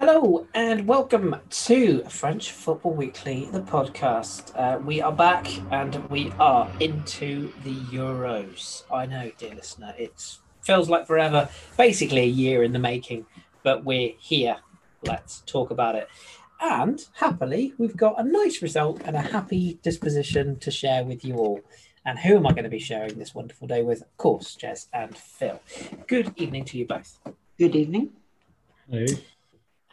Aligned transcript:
Hello 0.00 0.46
and 0.54 0.86
welcome 0.86 1.34
to 1.50 2.04
French 2.04 2.52
Football 2.52 2.94
Weekly, 2.94 3.48
the 3.50 3.60
podcast. 3.60 4.52
Uh, 4.54 4.78
we 4.78 5.02
are 5.02 5.10
back 5.10 5.48
and 5.72 6.08
we 6.08 6.32
are 6.38 6.70
into 6.78 7.52
the 7.64 7.74
Euros. 7.74 8.84
I 8.92 9.06
know, 9.06 9.32
dear 9.38 9.56
listener, 9.56 9.92
it 9.98 10.36
feels 10.60 10.88
like 10.88 11.08
forever, 11.08 11.48
basically 11.76 12.20
a 12.20 12.26
year 12.26 12.62
in 12.62 12.72
the 12.72 12.78
making, 12.78 13.26
but 13.64 13.84
we're 13.84 14.12
here. 14.20 14.58
Let's 15.02 15.40
talk 15.46 15.72
about 15.72 15.96
it. 15.96 16.06
And 16.60 17.04
happily, 17.14 17.74
we've 17.76 17.96
got 17.96 18.20
a 18.20 18.22
nice 18.22 18.62
result 18.62 19.02
and 19.04 19.16
a 19.16 19.20
happy 19.20 19.80
disposition 19.82 20.60
to 20.60 20.70
share 20.70 21.02
with 21.02 21.24
you 21.24 21.38
all. 21.38 21.60
And 22.06 22.20
who 22.20 22.36
am 22.36 22.46
I 22.46 22.52
going 22.52 22.62
to 22.62 22.70
be 22.70 22.78
sharing 22.78 23.18
this 23.18 23.34
wonderful 23.34 23.66
day 23.66 23.82
with? 23.82 24.02
Of 24.02 24.16
course, 24.16 24.54
Jess 24.54 24.86
and 24.92 25.16
Phil. 25.18 25.60
Good 26.06 26.34
evening 26.36 26.66
to 26.66 26.78
you 26.78 26.86
both. 26.86 27.18
Good 27.58 27.74
evening. 27.74 28.10
Hello. 28.88 29.04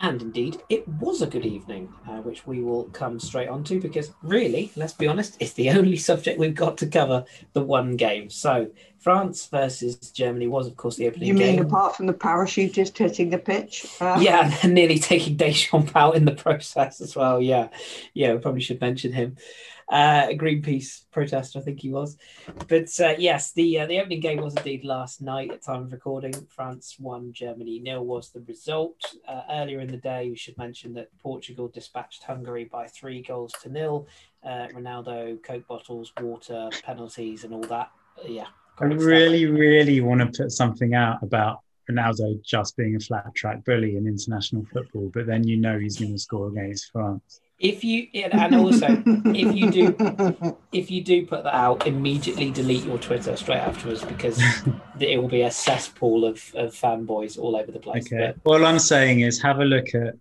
And 0.02 0.22
indeed, 0.22 0.58
it 0.67 0.85
was 0.88 1.22
a 1.22 1.27
good 1.27 1.45
evening, 1.45 1.94
uh, 2.08 2.17
which 2.17 2.45
we 2.45 2.62
will 2.62 2.84
come 2.86 3.17
straight 3.17 3.48
on 3.48 3.63
to 3.66 3.80
because, 3.80 4.12
really, 4.22 4.72
let's 4.76 4.91
be 4.91 5.08
honest, 5.08 5.38
it's 5.40 5.53
the 5.53 5.70
only 5.77 5.95
subject 5.95 6.38
we've 6.38 6.53
got 6.53 6.77
to 6.80 6.88
cover 6.88 7.23
the 7.53 7.62
one 7.63 7.95
game. 7.95 8.30
So, 8.30 8.72
France 9.00 9.48
versus 9.48 9.95
Germany 10.12 10.48
was, 10.48 10.67
of 10.67 10.76
course, 10.76 10.98
the 10.98 11.08
opening 11.08 11.30
You 11.30 11.34
mean 11.34 11.55
game. 11.58 11.66
apart 11.66 11.95
from 11.95 12.08
the 12.08 12.13
parachutist 12.13 12.98
hitting 12.98 13.30
the 13.30 13.38
pitch? 13.38 13.86
Uh, 14.02 14.17
Yeah, 14.20 14.53
and 14.63 14.73
nearly 14.73 15.00
taking 15.00 15.38
Deschamps 15.38 15.91
out 15.95 16.16
in 16.16 16.25
the 16.25 16.36
process 16.36 17.00
as 17.00 17.16
well. 17.16 17.39
Yeah, 17.39 17.70
yeah, 18.14 18.34
we 18.34 18.39
probably 18.39 18.62
should 18.62 18.81
mention 18.81 19.14
him. 19.14 19.38
Uh, 19.88 20.27
a 20.31 20.35
Greenpeace 20.35 21.05
protester, 21.12 21.59
I 21.59 21.62
think 21.62 21.80
he 21.80 21.91
was. 21.91 22.17
But 22.67 22.89
uh, 22.99 23.16
yes, 23.20 23.53
the 23.53 23.81
uh, 23.81 23.85
the 23.85 23.99
opening 23.99 24.20
game 24.20 24.41
was 24.41 24.55
indeed 24.55 24.84
last 24.84 25.21
night 25.21 25.52
at 25.52 25.63
time 25.63 25.84
of 25.84 25.91
recording. 25.91 26.34
France 26.49 26.95
won, 26.99 27.31
Germany 27.34 27.80
nil 27.80 28.03
was 28.03 28.31
the 28.31 28.41
result. 28.41 28.99
Uh, 29.27 29.41
earlier 29.52 29.81
in 29.81 29.88
the 29.88 29.98
day, 29.98 30.30
we 30.30 30.35
should 30.35 30.58
mention 30.58 30.94
that 30.95 31.09
Portugal 31.20 31.67
dispatched 31.67 32.23
Hungary 32.23 32.66
by 32.66 32.88
three 32.88 33.22
goals 33.22 33.53
to 33.61 33.69
nil. 33.69 34.08
Uh, 34.44 34.67
Ronaldo, 34.73 35.42
Coke 35.44 35.67
bottles, 35.67 36.11
water, 36.20 36.70
penalties, 36.83 37.44
and 37.44 37.53
all 37.53 37.61
that. 37.64 37.92
Uh, 38.17 38.27
yeah. 38.27 38.47
I 38.80 38.86
really, 38.86 39.45
really 39.45 40.02
want 40.02 40.20
to 40.20 40.44
put 40.44 40.52
something 40.52 40.95
out 40.95 41.22
about 41.22 41.59
Ronaldo 41.89 42.44
just 42.44 42.75
being 42.75 42.95
a 42.95 42.99
flat 42.99 43.33
track 43.36 43.64
bully 43.64 43.95
in 43.95 44.08
international 44.08 44.66
football, 44.73 45.11
but 45.14 45.27
then 45.27 45.47
you 45.47 45.58
know 45.58 45.77
he's 45.77 45.99
going 45.99 46.11
to 46.11 46.20
score 46.20 46.47
against 46.47 46.92
France. 46.92 47.42
If 47.58 47.86
you 47.86 48.08
and 48.14 48.56
also 48.56 49.02
if 49.08 49.56
you 49.56 49.72
do 49.72 50.58
if 50.73 50.92
you 50.92 51.02
do 51.02 51.25
put 51.25 51.44
that 51.44 51.56
out, 51.56 51.88
immediately 51.88 52.52
delete 52.52 52.84
your 52.84 52.98
Twitter 52.98 53.36
straight 53.38 53.59
afterwards 53.59 54.03
because 54.03 54.38
it 55.00 55.22
will 55.22 55.30
be 55.30 55.44
a 55.44 55.52
cesspool 55.52 56.26
of, 56.26 56.53
of 56.56 56.73
fanboys 56.73 57.39
all 57.39 57.56
over 57.56 57.72
the 57.72 57.80
place. 57.80 58.11
Okay. 58.11 58.33
All 58.44 58.66
I'm 58.66 58.80
saying 58.80 59.22
is 59.22 59.42
have 59.42 59.59
a 59.59 59.66
look 59.66 59.95
at 59.95 60.16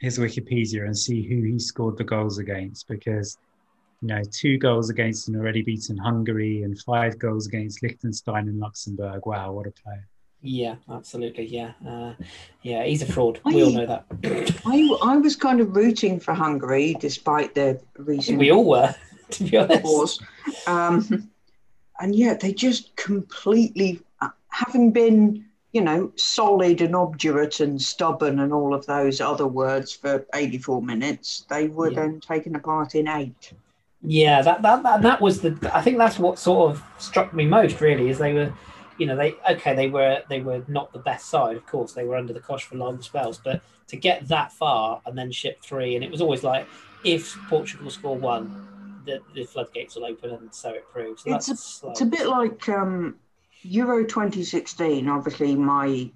his 0.00 0.18
Wikipedia 0.18 0.84
and 0.84 0.96
see 0.96 1.22
who 1.22 1.42
he 1.42 1.58
scored 1.58 1.96
the 1.96 2.04
goals 2.04 2.38
against 2.38 2.88
because, 2.88 3.38
you 4.02 4.08
know, 4.08 4.22
two 4.30 4.58
goals 4.58 4.90
against 4.90 5.28
an 5.28 5.36
already 5.36 5.62
beaten 5.62 5.96
Hungary 5.96 6.62
and 6.62 6.78
five 6.80 7.18
goals 7.18 7.46
against 7.46 7.82
Liechtenstein 7.82 8.48
and 8.48 8.58
Luxembourg. 8.58 9.24
Wow, 9.26 9.52
what 9.52 9.66
a 9.66 9.70
player. 9.70 10.06
Yeah, 10.46 10.74
absolutely. 10.90 11.46
Yeah, 11.46 11.72
uh, 11.88 12.12
yeah, 12.62 12.84
he's 12.84 13.00
a 13.02 13.10
fraud. 13.10 13.40
We 13.46 13.64
all 13.64 13.72
know 13.72 13.86
that. 13.86 14.60
I, 14.66 14.96
I 15.02 15.16
was 15.16 15.36
kind 15.36 15.60
of 15.60 15.74
rooting 15.74 16.20
for 16.20 16.34
Hungary 16.34 16.94
despite 17.00 17.54
the 17.54 17.80
recent 17.96 18.38
We 18.38 18.52
all 18.52 18.64
were, 18.66 18.94
to 19.30 19.44
be 19.44 19.56
honest. 19.56 19.82
wars. 19.84 20.20
Um, 20.66 21.30
and 21.98 22.14
yet 22.14 22.40
they 22.40 22.52
just 22.52 22.94
completely, 22.96 24.00
uh, 24.20 24.28
having 24.48 24.92
been, 24.92 25.46
you 25.72 25.80
know, 25.80 26.12
solid 26.16 26.82
and 26.82 26.94
obdurate 26.94 27.60
and 27.60 27.80
stubborn 27.80 28.40
and 28.40 28.52
all 28.52 28.74
of 28.74 28.84
those 28.84 29.22
other 29.22 29.46
words 29.46 29.92
for 29.92 30.26
84 30.34 30.82
minutes, 30.82 31.46
they 31.48 31.68
were 31.68 31.90
Yeah. 31.90 32.00
then 32.02 32.20
taken 32.20 32.54
apart 32.54 32.94
in 32.94 33.08
eight. 33.08 33.52
Yeah, 34.06 34.42
that, 34.42 34.60
that 34.60 34.82
that 34.82 35.00
that 35.00 35.20
was 35.22 35.40
the. 35.40 35.56
I 35.72 35.80
think 35.80 35.96
that's 35.96 36.18
what 36.18 36.38
sort 36.38 36.70
of 36.70 36.82
struck 36.98 37.32
me 37.32 37.46
most. 37.46 37.80
Really, 37.80 38.10
is 38.10 38.18
they 38.18 38.34
were, 38.34 38.52
you 38.98 39.06
know, 39.06 39.16
they 39.16 39.34
okay, 39.50 39.74
they 39.74 39.88
were 39.88 40.22
they 40.28 40.40
were 40.40 40.62
not 40.68 40.92
the 40.92 40.98
best 40.98 41.28
side. 41.28 41.56
Of 41.56 41.66
course, 41.66 41.92
they 41.92 42.04
were 42.04 42.16
under 42.16 42.32
the 42.32 42.40
cosh 42.40 42.64
for 42.64 42.76
long 42.76 43.00
spells, 43.02 43.38
but 43.38 43.62
to 43.88 43.96
get 43.96 44.28
that 44.28 44.52
far 44.52 45.00
and 45.06 45.16
then 45.18 45.30
ship 45.32 45.60
three, 45.62 45.94
and 45.94 46.04
it 46.04 46.10
was 46.10 46.20
always 46.20 46.42
like 46.42 46.66
if 47.04 47.36
Portugal 47.48 47.90
score 47.90 48.16
one, 48.16 49.02
the, 49.04 49.20
the 49.34 49.44
floodgates 49.44 49.94
will 49.96 50.06
open, 50.06 50.30
and 50.30 50.54
so 50.54 50.70
it 50.70 50.88
proves. 50.90 51.22
So 51.24 51.34
It's 51.34 51.48
a- 51.48 51.52
It's 51.90 52.00
a 52.00 52.06
bit 52.06 52.26
like 52.26 52.68
um, 52.68 53.16
Euro 53.62 54.04
2016. 54.04 55.08
Obviously, 55.08 55.54
my 55.54 56.10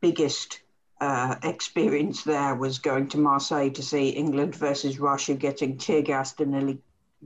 biggest 0.00 0.60
uh, 1.00 1.36
experience 1.42 2.24
there 2.24 2.54
was 2.54 2.78
going 2.78 3.08
to 3.08 3.18
Marseille 3.18 3.70
to 3.70 3.82
see 3.82 4.10
England 4.10 4.54
versus 4.54 4.98
Russia 4.98 5.34
getting 5.34 5.76
tear 5.78 6.02
gassed 6.02 6.40
and 6.40 6.52
nearly 6.52 6.78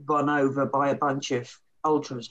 run 0.05 0.29
over 0.29 0.65
by 0.65 0.89
a 0.89 0.95
bunch 0.95 1.31
of 1.31 1.55
ultras. 1.83 2.29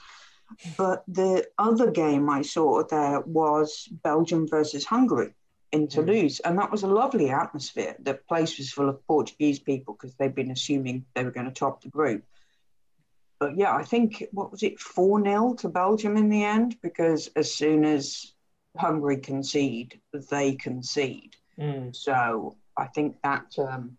But 0.76 1.04
the 1.08 1.46
other 1.58 1.90
game 1.90 2.28
I 2.30 2.42
saw 2.42 2.82
there 2.84 3.20
was 3.20 3.88
Belgium 4.02 4.48
versus 4.48 4.84
Hungary 4.84 5.34
in 5.72 5.88
Toulouse, 5.88 6.40
and 6.40 6.58
that 6.58 6.70
was 6.70 6.82
a 6.82 6.86
lovely 6.86 7.30
atmosphere. 7.30 7.96
The 7.98 8.14
place 8.14 8.58
was 8.58 8.70
full 8.70 8.88
of 8.88 9.06
Portuguese 9.06 9.58
people 9.58 9.94
because 9.94 10.14
they'd 10.16 10.34
been 10.34 10.50
assuming 10.50 11.06
they 11.14 11.24
were 11.24 11.30
going 11.30 11.46
to 11.46 11.52
top 11.52 11.82
the 11.82 11.88
group 11.88 12.24
but 13.42 13.56
yeah, 13.56 13.74
I 13.74 13.82
think 13.82 14.22
what 14.30 14.52
was 14.52 14.62
it, 14.62 14.78
4 14.78 15.20
0 15.20 15.54
to 15.54 15.68
Belgium 15.68 16.16
in 16.16 16.28
the 16.28 16.44
end? 16.44 16.76
Because 16.80 17.28
as 17.34 17.52
soon 17.52 17.84
as 17.84 18.34
Hungary 18.76 19.16
concede, 19.16 20.00
they 20.30 20.54
concede. 20.54 21.34
Mm. 21.58 21.94
So 21.94 22.56
I 22.76 22.86
think 22.86 23.16
that 23.24 23.46
um, 23.58 23.98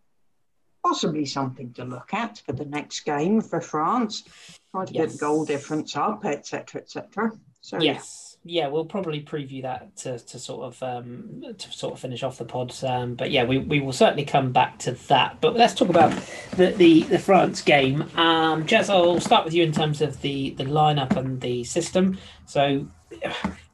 possibly 0.83 1.25
something 1.25 1.73
to 1.73 1.85
look 1.85 2.13
at 2.13 2.39
for 2.45 2.53
the 2.53 2.65
next 2.65 3.01
game 3.01 3.41
for 3.41 3.61
France. 3.61 4.23
Try 4.71 4.85
to 4.85 4.93
get 4.93 5.03
Yes. 5.03 5.13
the 5.13 5.17
goal 5.19 5.45
difference 5.45 5.95
up, 5.95 6.25
etc., 6.25 6.81
etc. 6.81 7.31
So 7.61 7.77
yeah. 7.77 7.93
Yes, 7.93 8.37
yeah, 8.43 8.67
we'll 8.67 8.83
probably 8.85 9.21
preview 9.21 9.61
that 9.61 9.95
to, 9.97 10.19
to 10.19 10.37
sort 10.37 10.65
of 10.65 10.83
um, 10.83 11.43
to 11.57 11.71
sort 11.71 11.93
of 11.93 11.99
finish 11.99 12.23
off 12.23 12.37
the 12.37 12.43
pod. 12.45 12.73
Um, 12.83 13.15
but 13.15 13.31
yeah, 13.31 13.45
we, 13.45 13.59
we 13.59 13.79
will 13.79 13.93
certainly 13.93 14.25
come 14.25 14.51
back 14.51 14.79
to 14.79 14.91
that. 15.07 15.39
But 15.39 15.55
let's 15.55 15.73
talk 15.73 15.87
about 15.89 16.11
the 16.57 16.71
the, 16.71 17.03
the 17.03 17.19
France 17.19 17.61
game. 17.61 18.01
Um, 18.17 18.65
Jez, 18.65 18.89
I'll 18.89 19.21
start 19.21 19.45
with 19.45 19.53
you 19.53 19.63
in 19.63 19.71
terms 19.71 20.01
of 20.01 20.21
the 20.21 20.49
the 20.51 20.65
lineup 20.65 21.15
and 21.15 21.39
the 21.39 21.63
system. 21.63 22.17
So 22.45 22.85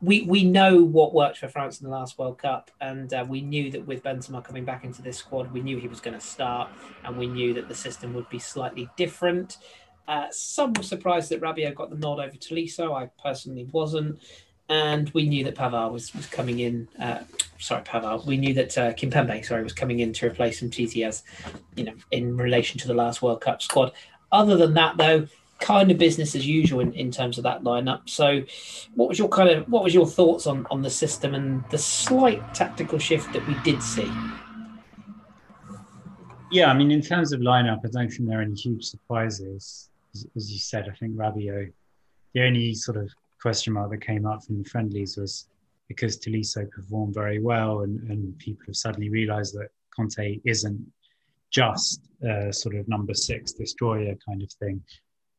we 0.01 0.23
we 0.23 0.43
know 0.43 0.81
what 0.81 1.13
worked 1.13 1.37
for 1.37 1.47
France 1.47 1.81
in 1.81 1.85
the 1.85 1.91
last 1.91 2.17
World 2.17 2.37
Cup, 2.37 2.71
and 2.81 3.13
uh, 3.13 3.25
we 3.27 3.41
knew 3.41 3.71
that 3.71 3.85
with 3.85 4.03
Benzema 4.03 4.43
coming 4.43 4.65
back 4.65 4.83
into 4.83 5.01
this 5.01 5.17
squad, 5.17 5.51
we 5.51 5.61
knew 5.61 5.77
he 5.77 5.87
was 5.87 5.99
going 5.99 6.13
to 6.13 6.25
start, 6.25 6.69
and 7.03 7.17
we 7.17 7.27
knew 7.27 7.53
that 7.53 7.67
the 7.67 7.75
system 7.75 8.13
would 8.13 8.29
be 8.29 8.39
slightly 8.39 8.89
different. 8.97 9.57
Uh, 10.07 10.25
some 10.31 10.73
were 10.73 10.83
surprised 10.83 11.29
that 11.29 11.39
Rabiot 11.39 11.75
got 11.75 11.91
the 11.91 11.95
nod 11.95 12.19
over 12.19 12.35
Tolisso. 12.35 12.95
I 12.95 13.09
personally 13.21 13.67
wasn't. 13.71 14.19
And 14.67 15.09
we 15.11 15.27
knew 15.27 15.43
that 15.45 15.55
Pavard 15.55 15.91
was, 15.91 16.13
was 16.13 16.27
coming 16.27 16.59
in. 16.59 16.87
Uh, 16.99 17.19
sorry, 17.59 17.83
Pavard. 17.83 18.25
We 18.25 18.37
knew 18.37 18.53
that 18.53 18.77
uh, 18.77 18.93
Kimpembe, 18.93 19.43
sorry, 19.43 19.63
was 19.63 19.73
coming 19.73 19.99
in 19.99 20.13
to 20.13 20.27
replace 20.27 20.61
Umtiti 20.61 21.07
as, 21.07 21.23
you 21.75 21.83
know, 21.83 21.93
in 22.11 22.37
relation 22.37 22.79
to 22.79 22.87
the 22.87 22.93
last 22.93 23.21
World 23.21 23.41
Cup 23.41 23.61
squad. 23.61 23.91
Other 24.31 24.57
than 24.57 24.75
that, 24.75 24.97
though, 24.97 25.27
kind 25.59 25.91
of 25.91 25.97
business 25.97 26.35
as 26.35 26.47
usual 26.47 26.79
in, 26.79 26.93
in 26.93 27.11
terms 27.11 27.37
of 27.37 27.43
that 27.43 27.63
lineup. 27.63 28.09
So, 28.09 28.43
what 28.95 29.09
was 29.09 29.19
your 29.19 29.29
kind 29.29 29.49
of 29.49 29.67
what 29.67 29.83
was 29.83 29.93
your 29.93 30.07
thoughts 30.07 30.47
on 30.47 30.65
on 30.71 30.81
the 30.81 30.89
system 30.89 31.35
and 31.35 31.63
the 31.69 31.77
slight 31.77 32.53
tactical 32.53 32.99
shift 32.99 33.31
that 33.33 33.45
we 33.47 33.55
did 33.63 33.83
see? 33.83 34.11
Yeah, 36.51 36.71
I 36.71 36.73
mean, 36.73 36.89
in 36.89 37.01
terms 37.01 37.31
of 37.31 37.41
lineup, 37.41 37.79
I 37.85 37.89
don't 37.89 38.09
think 38.09 38.27
there 38.27 38.39
are 38.39 38.41
any 38.41 38.55
huge 38.55 38.85
surprises. 38.85 39.89
As, 40.35 40.51
you 40.51 40.57
said, 40.57 40.89
I 40.89 40.95
think 40.95 41.15
Rabiot, 41.15 41.71
the 42.33 42.41
only 42.41 42.73
sort 42.73 42.97
of 42.97 43.11
question 43.39 43.73
mark 43.73 43.91
that 43.91 44.01
came 44.01 44.25
up 44.25 44.43
from 44.43 44.63
the 44.63 44.67
friendlies 44.67 45.17
was 45.17 45.47
because 45.87 46.17
Tolisso 46.17 46.69
performed 46.71 47.13
very 47.13 47.39
well 47.39 47.81
and, 47.81 47.99
and 48.09 48.37
people 48.39 48.63
have 48.65 48.75
suddenly 48.75 49.09
realised 49.09 49.53
that 49.55 49.69
Kanté 49.97 50.41
isn't 50.43 50.91
just 51.51 52.01
a 52.23 52.51
sort 52.51 52.75
of 52.75 52.87
number 52.87 53.13
six 53.13 53.51
destroyer 53.51 54.15
kind 54.25 54.41
of 54.41 54.51
thing. 54.53 54.81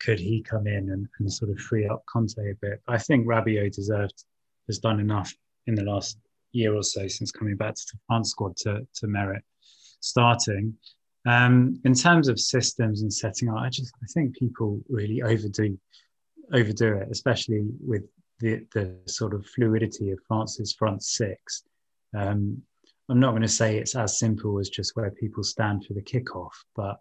Could 0.00 0.18
he 0.18 0.42
come 0.42 0.66
in 0.66 0.90
and, 0.90 1.08
and 1.18 1.32
sort 1.32 1.50
of 1.50 1.58
free 1.58 1.86
up 1.86 2.04
Kanté 2.12 2.52
a 2.52 2.54
bit? 2.60 2.80
I 2.88 2.98
think 2.98 3.26
Rabiot 3.26 3.74
deserved, 3.74 4.24
has 4.66 4.78
done 4.78 5.00
enough 5.00 5.32
in 5.66 5.74
the 5.74 5.84
last 5.84 6.18
year 6.52 6.74
or 6.74 6.82
so 6.82 7.06
since 7.06 7.30
coming 7.30 7.56
back 7.56 7.74
to 7.74 7.82
the 7.92 7.98
France 8.06 8.30
squad 8.30 8.56
to, 8.56 8.86
to 8.94 9.06
merit 9.06 9.42
starting. 10.00 10.74
Um, 11.26 11.80
in 11.84 11.94
terms 11.94 12.28
of 12.28 12.40
systems 12.40 13.02
and 13.02 13.12
setting 13.12 13.48
up, 13.48 13.56
I 13.56 13.68
just 13.68 13.92
I 14.02 14.06
think 14.12 14.36
people 14.36 14.80
really 14.88 15.22
overdo 15.22 15.78
overdo 16.52 16.96
it, 16.96 17.08
especially 17.10 17.68
with 17.80 18.04
the 18.40 18.66
the 18.72 18.96
sort 19.06 19.34
of 19.34 19.46
fluidity 19.46 20.10
of 20.10 20.18
France's 20.26 20.72
front 20.72 21.02
six. 21.02 21.62
Um, 22.16 22.62
I'm 23.08 23.20
not 23.20 23.30
going 23.30 23.42
to 23.42 23.48
say 23.48 23.76
it's 23.76 23.96
as 23.96 24.18
simple 24.18 24.58
as 24.58 24.70
just 24.70 24.96
where 24.96 25.10
people 25.10 25.42
stand 25.42 25.84
for 25.84 25.94
the 25.94 26.02
kickoff, 26.02 26.52
but 26.74 27.00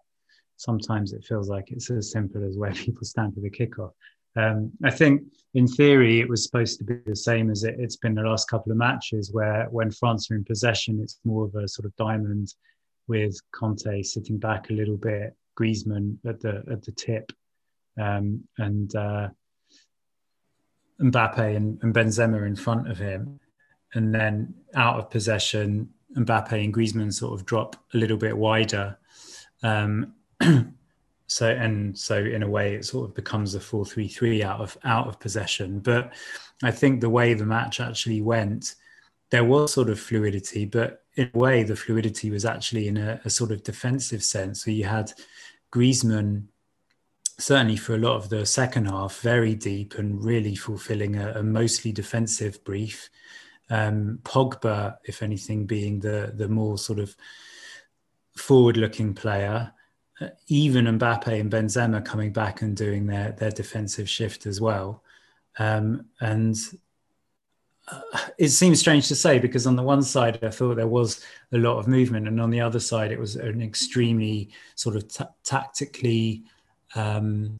sometimes 0.60 1.14
it 1.14 1.24
feels 1.24 1.48
like 1.48 1.70
it's 1.70 1.90
as 1.90 2.10
simple 2.10 2.46
as 2.46 2.58
where 2.58 2.72
people 2.84 3.04
stand 3.04 3.34
for 3.34 3.40
the 3.40 3.50
kickoff. 3.50 3.92
Um, 4.36 4.70
I 4.84 4.90
think 4.90 5.22
in 5.54 5.66
theory 5.66 6.20
it 6.20 6.28
was 6.28 6.44
supposed 6.44 6.78
to 6.78 6.84
be 6.84 6.98
the 7.04 7.16
same 7.16 7.50
as 7.50 7.64
it, 7.64 7.76
it's 7.78 7.96
been 7.96 8.14
the 8.14 8.22
last 8.22 8.48
couple 8.48 8.70
of 8.70 8.78
matches, 8.78 9.32
where 9.32 9.66
when 9.70 9.90
France 9.90 10.30
are 10.30 10.36
in 10.36 10.44
possession, 10.44 11.00
it's 11.02 11.18
more 11.24 11.46
of 11.46 11.54
a 11.54 11.66
sort 11.66 11.86
of 11.86 11.96
diamond 11.96 12.54
with 13.08 13.40
Kanté 13.52 14.04
sitting 14.04 14.38
back 14.38 14.70
a 14.70 14.74
little 14.74 14.96
bit, 14.96 15.34
Griezmann 15.58 16.18
at 16.26 16.40
the 16.40 16.62
at 16.70 16.84
the 16.84 16.92
tip, 16.92 17.32
um, 17.98 18.44
and 18.58 18.94
uh, 18.94 19.28
Mbappe 21.00 21.56
and, 21.56 21.82
and 21.82 21.94
Benzema 21.94 22.46
in 22.46 22.54
front 22.54 22.88
of 22.88 22.98
him, 22.98 23.40
and 23.94 24.14
then 24.14 24.54
out 24.76 24.98
of 24.98 25.10
possession, 25.10 25.88
Mbappe 26.16 26.52
and 26.52 26.72
Griezmann 26.72 27.12
sort 27.12 27.32
of 27.32 27.46
drop 27.46 27.76
a 27.94 27.96
little 27.96 28.18
bit 28.18 28.36
wider. 28.36 28.96
Um, 29.62 30.14
so 31.26 31.48
and 31.48 31.96
so 31.96 32.16
in 32.16 32.42
a 32.42 32.48
way 32.48 32.74
it 32.74 32.84
sort 32.84 33.08
of 33.08 33.14
becomes 33.14 33.54
a 33.54 33.60
4-3-3 33.60 34.42
out 34.42 34.60
of 34.60 34.76
out 34.84 35.08
of 35.08 35.20
possession. 35.20 35.80
But 35.80 36.12
i 36.62 36.70
think 36.70 37.00
the 37.00 37.10
way 37.10 37.34
the 37.34 37.46
match 37.46 37.80
actually 37.80 38.20
went 38.20 38.74
there 39.30 39.44
was 39.44 39.72
sort 39.72 39.88
of 39.88 39.98
fluidity 39.98 40.66
but 40.66 41.04
in 41.16 41.30
a 41.34 41.38
way 41.38 41.62
the 41.62 41.76
fluidity 41.76 42.30
was 42.30 42.44
actually 42.44 42.88
in 42.88 42.96
a, 42.96 43.20
a 43.24 43.30
sort 43.30 43.50
of 43.50 43.62
defensive 43.62 44.22
sense. 44.22 44.64
So 44.64 44.70
you 44.70 44.84
had 44.84 45.12
Griezmann 45.72 46.44
certainly 47.38 47.76
for 47.76 47.94
a 47.94 47.98
lot 47.98 48.16
of 48.16 48.28
the 48.28 48.44
second 48.44 48.86
half 48.86 49.20
very 49.20 49.54
deep 49.54 49.98
and 49.98 50.22
really 50.22 50.54
fulfilling 50.54 51.16
a, 51.16 51.32
a 51.32 51.42
mostly 51.42 51.90
defensive 51.92 52.62
brief. 52.64 53.08
Um, 53.70 54.18
Pogba 54.22 54.96
if 55.04 55.22
anything 55.22 55.66
being 55.66 56.00
the 56.00 56.32
the 56.34 56.48
more 56.48 56.76
sort 56.76 56.98
of 56.98 57.16
forward 58.36 58.76
looking 58.76 59.14
player 59.14 59.72
even 60.48 60.86
Mbappe 60.86 61.40
and 61.40 61.50
Benzema 61.50 62.04
coming 62.04 62.32
back 62.32 62.62
and 62.62 62.76
doing 62.76 63.06
their 63.06 63.32
their 63.32 63.50
defensive 63.50 64.08
shift 64.08 64.46
as 64.46 64.60
well. 64.60 65.02
Um, 65.58 66.06
and 66.20 66.56
uh, 67.88 68.00
it 68.38 68.48
seems 68.50 68.80
strange 68.80 69.08
to 69.08 69.14
say 69.14 69.38
because 69.38 69.66
on 69.66 69.76
the 69.76 69.82
one 69.82 70.02
side 70.02 70.42
I 70.44 70.50
thought 70.50 70.76
there 70.76 70.86
was 70.86 71.24
a 71.52 71.58
lot 71.58 71.78
of 71.78 71.88
movement, 71.88 72.28
and 72.28 72.40
on 72.40 72.50
the 72.50 72.60
other 72.60 72.80
side 72.80 73.12
it 73.12 73.18
was 73.18 73.36
an 73.36 73.62
extremely 73.62 74.50
sort 74.74 74.96
of 74.96 75.08
t- 75.08 75.24
tactically 75.44 76.44
um, 76.94 77.58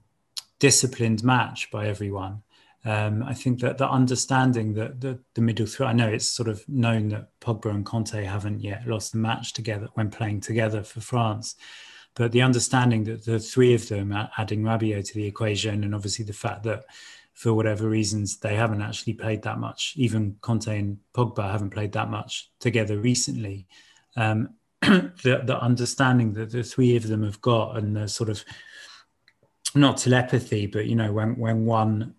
disciplined 0.59 1.25
match 1.25 1.71
by 1.71 1.87
everyone. 1.89 2.43
Um, 2.85 3.23
I 3.23 3.35
think 3.35 3.61
that 3.61 3.77
the 3.77 3.89
understanding 3.89 4.73
that 4.75 5.01
the, 5.01 5.19
the 5.35 5.43
middle 5.43 5.67
three, 5.67 5.87
I 5.87 5.93
know 5.93 6.09
it's 6.09 6.27
sort 6.27 6.49
of 6.49 6.67
known 6.67 7.09
that 7.11 7.29
Pogba 7.41 7.71
and 7.71 7.85
Kanté 7.85 8.25
haven't 8.25 8.61
yet 8.61 8.87
lost 8.87 9.13
the 9.13 9.19
match 9.19 9.53
together 9.53 9.89
when 9.95 10.11
playing 10.11 10.41
together 10.41 10.83
for 10.83 11.01
France. 11.01 11.57
But 12.21 12.33
the 12.33 12.43
understanding 12.43 13.05
that 13.05 13.25
the 13.25 13.39
three 13.39 13.73
of 13.73 13.89
them 13.89 14.13
adding 14.37 14.61
Rabiot 14.63 15.07
to 15.07 15.15
the 15.15 15.27
equation, 15.27 15.85
and 15.85 15.95
obviously 15.95 16.23
the 16.23 16.35
fact 16.35 16.65
that 16.65 16.85
for 17.33 17.55
whatever 17.55 17.89
reasons 17.89 18.37
they 18.37 18.57
haven't 18.57 18.83
actually 18.83 19.15
played 19.15 19.41
that 19.45 19.59
much, 19.59 19.95
even 19.97 20.37
Kanté 20.43 20.79
and 20.79 20.99
Pogba 21.15 21.51
haven't 21.51 21.71
played 21.71 21.93
that 21.93 22.11
much 22.11 22.51
together 22.59 22.99
recently. 22.99 23.67
Um, 24.17 24.51
the, 24.83 25.41
the 25.47 25.59
understanding 25.63 26.35
that 26.35 26.53
the 26.53 26.63
three 26.63 26.95
of 26.95 27.09
them 27.09 27.23
have 27.23 27.41
got, 27.41 27.79
and 27.79 27.97
the 27.97 28.07
sort 28.07 28.29
of 28.29 28.45
not 29.75 29.97
telepathy, 29.97 30.67
but 30.67 30.85
you 30.85 30.97
know, 30.97 31.15
when 31.15 31.39
when 31.39 31.65
one 31.65 32.17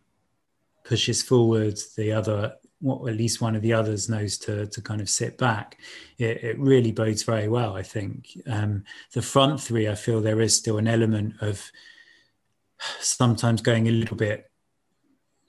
pushes 0.84 1.22
forward, 1.22 1.80
the 1.96 2.12
other 2.12 2.56
what 2.82 3.08
at 3.10 3.16
least 3.16 3.42
one 3.42 3.56
of 3.56 3.62
the 3.62 3.74
others 3.74 4.10
knows 4.10 4.38
to 4.40 4.66
to 4.68 4.82
kind 4.82 5.02
of 5.02 5.10
sit 5.10 5.38
back, 5.38 5.78
it, 6.18 6.44
it 6.44 6.60
really 6.60 6.92
bodes 6.92 7.24
very 7.24 7.48
well. 7.48 7.76
I 7.76 7.84
think 7.84 8.30
um, 8.48 8.84
the 9.14 9.22
front 9.22 9.62
three, 9.62 9.88
I 9.88 9.96
feel 9.96 10.20
there 10.20 10.42
is 10.42 10.56
still 10.56 10.78
an 10.78 10.88
element 10.88 11.36
of 11.42 11.72
sometimes 13.00 13.62
going 13.62 13.88
a 13.88 13.92
little 13.92 14.18
bit, 14.18 14.50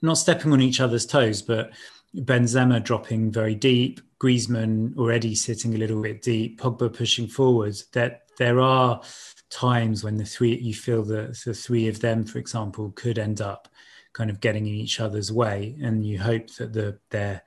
not 0.01 0.17
stepping 0.17 0.53
on 0.53 0.61
each 0.61 0.79
other's 0.79 1.05
toes, 1.05 1.41
but 1.41 1.71
Benzema 2.15 2.83
dropping 2.83 3.31
very 3.31 3.55
deep, 3.55 3.99
Griezmann 4.19 4.95
already 4.97 5.33
sitting 5.35 5.73
a 5.73 5.77
little 5.77 6.01
bit 6.01 6.21
deep, 6.21 6.61
Pogba 6.61 6.95
pushing 6.95 7.27
forward. 7.27 7.75
That 7.93 8.21
there 8.37 8.59
are 8.59 9.01
times 9.49 10.03
when 10.03 10.17
the 10.17 10.25
three 10.25 10.55
you 10.57 10.73
feel 10.73 11.03
that 11.03 11.39
the 11.45 11.53
three 11.53 11.87
of 11.87 11.99
them, 11.99 12.23
for 12.23 12.37
example, 12.37 12.91
could 12.95 13.17
end 13.17 13.41
up 13.41 13.67
kind 14.13 14.29
of 14.29 14.39
getting 14.39 14.65
in 14.67 14.73
each 14.73 14.99
other's 14.99 15.31
way, 15.31 15.75
and 15.81 16.05
you 16.05 16.19
hope 16.19 16.47
that 16.55 16.73
the 16.73 16.99
their 17.09 17.43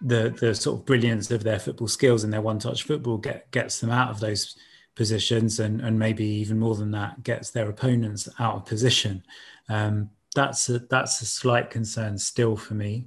the 0.00 0.34
the 0.40 0.54
sort 0.54 0.78
of 0.78 0.86
brilliance 0.86 1.30
of 1.30 1.42
their 1.42 1.58
football 1.58 1.88
skills 1.88 2.24
and 2.24 2.32
their 2.32 2.40
one 2.40 2.58
touch 2.58 2.84
football 2.84 3.18
get, 3.18 3.50
gets 3.50 3.80
them 3.80 3.90
out 3.90 4.10
of 4.10 4.20
those 4.20 4.56
positions 4.94 5.60
and 5.60 5.80
and 5.80 5.98
maybe 5.98 6.24
even 6.24 6.58
more 6.58 6.74
than 6.74 6.90
that 6.92 7.22
gets 7.22 7.50
their 7.50 7.68
opponents 7.68 8.28
out 8.38 8.54
of 8.54 8.66
position. 8.66 9.22
Um, 9.68 10.10
that's 10.34 10.68
a, 10.68 10.78
that's 10.78 11.20
a 11.20 11.26
slight 11.26 11.70
concern 11.70 12.16
still 12.18 12.56
for 12.56 12.74
me, 12.74 13.06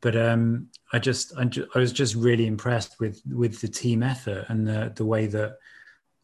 but 0.00 0.16
um, 0.16 0.68
I 0.92 0.98
just 0.98 1.36
I, 1.36 1.44
ju- 1.44 1.68
I 1.74 1.78
was 1.78 1.92
just 1.92 2.14
really 2.14 2.46
impressed 2.46 3.00
with 3.00 3.20
with 3.30 3.60
the 3.60 3.68
team 3.68 4.02
effort 4.02 4.46
and 4.48 4.66
the 4.66 4.92
the 4.94 5.04
way 5.04 5.26
that 5.26 5.58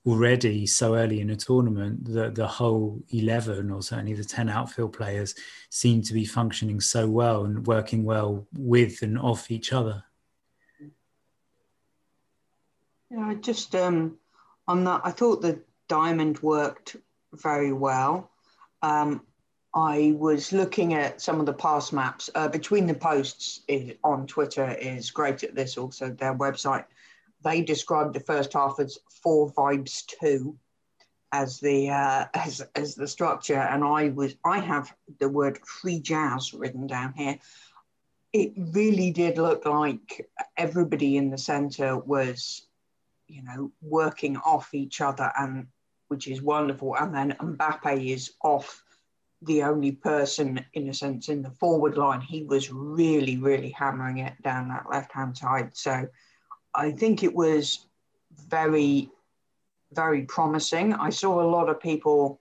already 0.06 0.66
so 0.66 0.94
early 0.94 1.20
in 1.20 1.30
a 1.30 1.36
tournament 1.36 2.04
that 2.12 2.34
the 2.34 2.46
whole 2.46 3.00
11 3.10 3.70
or 3.70 3.82
certainly 3.82 4.12
the 4.12 4.24
10 4.24 4.48
outfield 4.50 4.92
players 4.92 5.34
seem 5.70 6.02
to 6.02 6.12
be 6.12 6.24
functioning 6.24 6.80
so 6.80 7.08
well 7.08 7.44
and 7.44 7.66
working 7.66 8.04
well 8.04 8.46
with 8.56 9.00
and 9.02 9.18
off 9.18 9.50
each 9.50 9.72
other. 9.72 10.04
Yeah 13.10 13.34
just 13.40 13.74
um 13.74 14.18
on 14.66 14.84
that 14.84 15.02
i 15.04 15.10
thought 15.10 15.40
the 15.40 15.60
diamond 15.88 16.40
worked 16.40 16.96
very 17.32 17.72
well. 17.72 18.30
Um 18.82 19.22
I 19.76 20.14
was 20.16 20.52
looking 20.52 20.94
at 20.94 21.20
some 21.20 21.40
of 21.40 21.46
the 21.46 21.52
pass 21.52 21.90
maps. 21.90 22.30
Uh, 22.36 22.46
between 22.46 22.86
the 22.86 22.94
posts 22.94 23.62
is, 23.66 23.94
on 24.04 24.24
Twitter 24.28 24.70
is 24.70 25.10
great 25.10 25.42
at 25.42 25.56
this. 25.56 25.76
Also, 25.76 26.10
their 26.10 26.32
website 26.32 26.84
they 27.44 27.62
described 27.62 28.14
the 28.14 28.20
first 28.20 28.54
half 28.54 28.80
as 28.80 28.98
four 29.22 29.52
vibes 29.52 30.04
two 30.06 30.56
as 31.34 31.58
the 31.60 31.90
uh, 31.90 32.26
as 32.34 32.62
as 32.74 32.94
the 32.94 33.08
structure, 33.08 33.58
and 33.58 33.84
I 33.84 34.08
was 34.08 34.34
I 34.44 34.60
have 34.60 34.92
the 35.18 35.28
word 35.28 35.58
free 35.66 36.00
jazz 36.00 36.54
written 36.54 36.86
down 36.86 37.12
here. 37.14 37.38
It 38.32 38.52
really 38.56 39.12
did 39.12 39.38
look 39.38 39.64
like 39.64 40.28
everybody 40.56 41.16
in 41.16 41.30
the 41.30 41.38
centre 41.38 41.96
was, 41.96 42.66
you 43.28 43.44
know, 43.44 43.70
working 43.80 44.36
off 44.38 44.74
each 44.74 45.00
other, 45.00 45.30
and 45.38 45.68
which 46.08 46.26
is 46.26 46.42
wonderful. 46.42 46.96
And 46.96 47.14
then 47.14 47.36
Mbappe 47.40 48.12
is 48.12 48.32
off 48.42 48.82
the 49.42 49.62
only 49.62 49.92
person, 49.92 50.64
in 50.72 50.88
a 50.88 50.94
sense, 50.94 51.28
in 51.28 51.42
the 51.42 51.50
forward 51.50 51.96
line. 51.96 52.20
He 52.20 52.42
was 52.42 52.72
really, 52.72 53.36
really 53.36 53.70
hammering 53.70 54.18
it 54.18 54.40
down 54.42 54.68
that 54.68 54.90
left 54.90 55.12
hand 55.12 55.36
side. 55.36 55.76
So 55.76 56.08
I 56.74 56.90
think 56.90 57.22
it 57.22 57.34
was 57.34 57.86
very, 58.48 59.10
very 59.92 60.22
promising. 60.22 60.92
I 60.94 61.10
saw 61.10 61.40
a 61.40 61.48
lot 61.48 61.68
of 61.68 61.80
people 61.80 62.40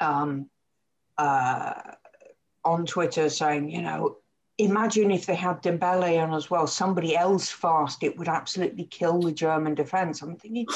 um, 0.00 0.48
uh, 1.16 1.74
on 2.64 2.84
Twitter 2.86 3.28
saying, 3.30 3.70
you 3.70 3.82
know, 3.82 4.18
imagine 4.58 5.10
if 5.10 5.26
they 5.26 5.34
had 5.34 5.62
Dembele 5.62 6.22
on 6.22 6.34
as 6.34 6.50
well, 6.50 6.66
somebody 6.66 7.16
else 7.16 7.50
fast, 7.50 8.02
it 8.02 8.16
would 8.18 8.28
absolutely 8.28 8.84
kill 8.84 9.20
the 9.20 9.32
German 9.32 9.74
defense. 9.74 10.22
I'm 10.22 10.36
thinking 10.36 10.66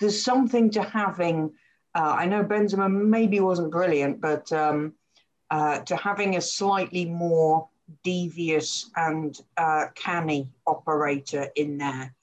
there's 0.00 0.22
something 0.22 0.70
to 0.70 0.82
having. 0.82 1.52
Uh, 1.94 2.14
I 2.18 2.26
know 2.26 2.44
Benzema 2.44 2.90
maybe 2.92 3.40
wasn't 3.40 3.70
brilliant, 3.70 4.20
but 4.20 4.52
um, 4.52 4.92
uh, 5.50 5.78
to 5.80 5.96
having 5.96 6.36
a 6.36 6.40
slightly 6.40 7.06
more 7.06 7.68
devious 8.02 8.90
and 8.96 9.38
uh, 9.56 9.86
canny 9.94 10.50
operator 10.66 11.48
in 11.56 11.78
there 11.78 12.14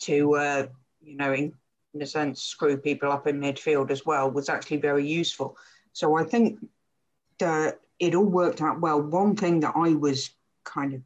to, 0.00 0.34
uh, 0.36 0.66
you 1.02 1.16
know, 1.16 1.32
in, 1.32 1.52
in 1.94 2.02
a 2.02 2.06
sense, 2.06 2.42
screw 2.42 2.76
people 2.76 3.10
up 3.10 3.26
in 3.26 3.40
midfield 3.40 3.90
as 3.90 4.04
well 4.04 4.30
was 4.30 4.48
actually 4.48 4.78
very 4.78 5.06
useful. 5.06 5.56
So 5.92 6.16
I 6.16 6.24
think 6.24 6.60
that 7.38 7.80
it 7.98 8.14
all 8.14 8.24
worked 8.24 8.60
out 8.60 8.80
well. 8.80 9.00
One 9.00 9.36
thing 9.36 9.60
that 9.60 9.74
I 9.76 9.94
was 9.94 10.30
kind 10.64 10.94
of 10.94 11.02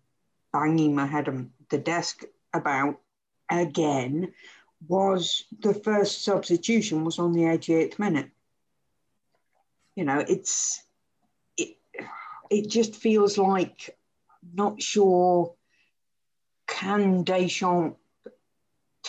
banging 0.52 0.94
my 0.94 1.06
head 1.06 1.28
on 1.28 1.50
the 1.70 1.78
desk 1.78 2.24
about 2.52 3.00
again 3.50 4.32
was 4.88 5.44
the 5.60 5.74
first 5.74 6.24
substitution 6.24 7.04
was 7.04 7.18
on 7.18 7.32
the 7.32 7.42
88th 7.42 7.98
minute. 7.98 8.30
You 9.94 10.04
know, 10.04 10.24
it's 10.26 10.82
it 11.56 11.76
it 12.50 12.68
just 12.68 12.96
feels 12.96 13.38
like 13.38 13.96
not 14.54 14.82
sure 14.82 15.54
can 16.66 17.22
Deschamps 17.24 17.96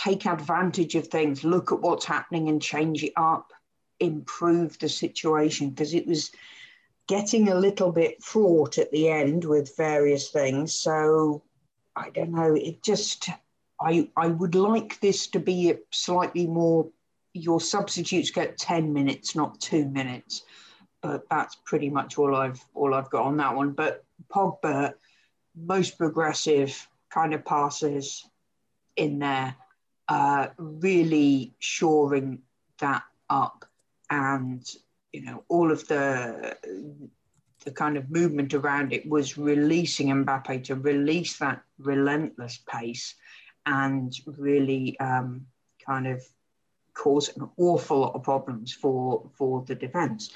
take 0.03 0.25
advantage 0.25 0.95
of 0.95 1.07
things, 1.07 1.43
look 1.43 1.71
at 1.71 1.79
what's 1.79 2.05
happening 2.05 2.49
and 2.49 2.61
change 2.61 3.03
it 3.03 3.13
up, 3.15 3.51
improve 3.99 4.77
the 4.79 4.89
situation 4.89 5.69
because 5.69 5.93
it 5.93 6.05
was 6.07 6.31
getting 7.07 7.49
a 7.49 7.55
little 7.55 7.91
bit 7.91 8.21
fraught 8.23 8.77
at 8.77 8.91
the 8.91 9.09
end 9.09 9.45
with 9.45 9.75
various 9.77 10.29
things. 10.29 10.73
So 10.73 11.43
I 11.95 12.09
don't 12.09 12.31
know, 12.31 12.55
it 12.55 12.83
just 12.83 13.29
I 13.79 14.09
I 14.17 14.27
would 14.27 14.55
like 14.55 14.99
this 14.99 15.27
to 15.27 15.39
be 15.39 15.73
slightly 15.91 16.47
more 16.47 16.89
your 17.33 17.59
substitutes 17.59 18.29
get 18.29 18.57
10 18.57 18.93
minutes, 18.93 19.35
not 19.35 19.59
two 19.59 19.85
minutes. 19.87 20.43
But 21.01 21.27
that's 21.29 21.55
pretty 21.65 21.89
much 21.89 22.17
all 22.17 22.35
I've 22.35 22.63
all 22.73 22.93
I've 22.93 23.09
got 23.09 23.23
on 23.23 23.37
that 23.37 23.55
one. 23.55 23.71
But 23.71 24.03
Pogba, 24.33 24.93
most 25.55 25.97
progressive 25.97 26.87
kind 27.09 27.33
of 27.33 27.45
passes 27.45 28.25
in 28.95 29.19
there 29.19 29.55
uh, 30.07 30.47
really 30.57 31.53
shoring 31.59 32.39
that 32.79 33.03
up 33.29 33.65
and 34.09 34.69
you 35.11 35.21
know 35.21 35.43
all 35.47 35.71
of 35.71 35.87
the 35.87 36.57
the 37.63 37.71
kind 37.71 37.95
of 37.97 38.09
movement 38.11 38.53
around 38.53 38.91
it 38.91 39.07
was 39.07 39.37
releasing 39.37 40.07
Mbappe 40.07 40.65
to 40.65 40.75
release 40.75 41.37
that 41.37 41.61
relentless 41.79 42.59
pace 42.69 43.15
and 43.65 44.13
really 44.25 44.99
um, 44.99 45.45
kind 45.85 46.07
of 46.07 46.21
cause 46.93 47.35
an 47.37 47.49
awful 47.57 47.99
lot 47.99 48.15
of 48.15 48.23
problems 48.23 48.73
for 48.73 49.29
for 49.37 49.63
the 49.65 49.75
defence. 49.75 50.31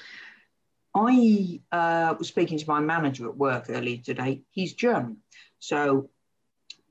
I 0.94 1.60
uh, 1.70 2.14
was 2.18 2.28
speaking 2.28 2.58
to 2.58 2.68
my 2.68 2.80
manager 2.80 3.28
at 3.28 3.36
work 3.36 3.66
earlier 3.68 3.98
today. 3.98 4.42
He's 4.50 4.72
German, 4.72 5.18
so 5.58 6.08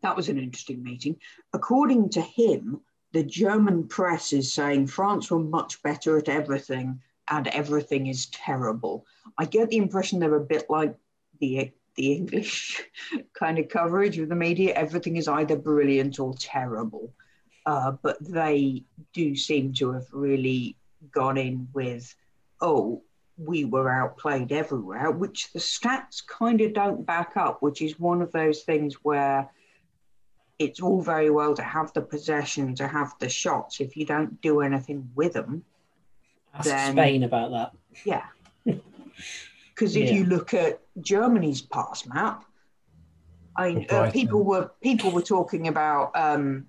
that 0.02 0.16
was 0.16 0.30
an 0.30 0.38
interesting 0.38 0.84
meeting. 0.84 1.18
According 1.54 2.10
to 2.12 2.22
him, 2.22 2.82
the 3.14 3.24
German 3.24 3.88
press 3.88 4.34
is 4.34 4.54
saying 4.54 4.88
France 4.88 5.32
were 5.32 5.40
much 5.40 5.82
better 5.82 6.18
at 6.18 6.30
everything 6.30 7.02
and 7.30 7.48
everything 7.48 8.08
is 8.08 8.28
terrible. 8.28 9.06
I 9.38 9.46
get 9.46 9.70
the 9.70 9.78
impression 9.78 10.20
they're 10.20 10.36
a 10.36 10.40
bit 10.40 10.70
like 10.70 10.96
the 11.40 11.72
the 11.96 12.14
English 12.14 12.82
kind 13.34 13.58
of 13.58 13.70
coverage 13.70 14.20
of 14.20 14.30
the 14.30 14.36
media. 14.36 14.74
Everything 14.74 15.18
is 15.18 15.28
either 15.28 15.56
brilliant 15.56 16.20
or 16.20 16.34
terrible. 16.36 17.12
Uh, 17.66 17.94
but 18.04 18.18
they 18.22 18.84
do 19.14 19.36
seem 19.36 19.74
to 19.74 19.92
have 19.92 20.06
really 20.14 20.78
gone 21.12 21.38
in 21.38 21.68
with, 21.74 22.16
oh, 22.62 23.04
we 23.38 23.66
were 23.66 23.90
outplayed 23.90 24.52
everywhere, 24.52 25.12
which 25.12 25.52
the 25.54 25.60
stats 25.60 26.26
kind 26.26 26.62
of 26.62 26.74
don't 26.74 27.06
back 27.06 27.36
up, 27.36 27.62
which 27.62 27.82
is 27.82 28.00
one 28.00 28.22
of 28.22 28.32
those 28.32 28.62
things 28.62 28.94
where 29.04 29.50
it's 30.60 30.82
all 30.82 31.02
very 31.02 31.30
well 31.30 31.54
to 31.54 31.62
have 31.62 31.94
the 31.94 32.02
possession, 32.02 32.76
to 32.76 32.88
have 32.88 33.14
the 33.20 33.30
shots. 33.30 33.80
If 33.80 33.96
you 33.96 34.06
don't 34.06 34.42
do 34.42 34.62
anything 34.62 35.10
with 35.16 35.34
them, 35.34 35.64
Ask 36.54 36.70
then, 36.70 36.94
Spain 36.94 37.24
about 37.24 37.52
that. 37.52 37.72
Yeah. 38.06 38.26
Because 39.74 39.96
if 39.96 40.10
yeah. 40.10 40.16
you 40.16 40.26
look 40.26 40.56
at 40.56 40.82
Germany's 41.02 41.62
pass 41.62 42.08
map, 42.08 42.44
I 43.56 43.74
mean, 43.74 43.86
uh, 43.92 44.10
people 44.10 44.44
were 44.44 44.72
people 44.82 45.12
were 45.12 45.22
talking 45.22 45.68
about 45.68 46.16
um, 46.16 46.66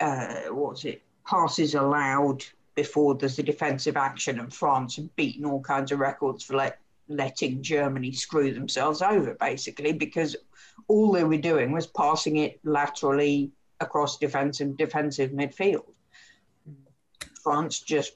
uh, 0.00 0.34
what 0.48 0.72
was 0.72 0.84
it 0.84 1.02
passes 1.24 1.76
allowed 1.76 2.44
before 2.74 3.14
there's 3.14 3.38
a 3.38 3.44
defensive 3.44 3.96
action, 3.96 4.40
and 4.40 4.52
France 4.52 4.96
had 4.96 5.14
beaten 5.14 5.44
all 5.44 5.60
kinds 5.60 5.92
of 5.92 6.00
records 6.00 6.42
for 6.42 6.56
let, 6.56 6.80
letting 7.08 7.62
Germany 7.62 8.12
screw 8.12 8.52
themselves 8.52 9.02
over, 9.02 9.34
basically, 9.34 9.92
because 9.92 10.36
all 10.88 11.12
they 11.12 11.24
were 11.24 11.36
doing 11.36 11.72
was 11.72 11.86
passing 11.86 12.36
it 12.36 12.60
laterally 12.64 13.52
across 13.80 14.18
defensive 14.18 14.76
defensive 14.76 15.30
midfield. 15.30 15.84
France 17.42 17.80
just 17.80 18.14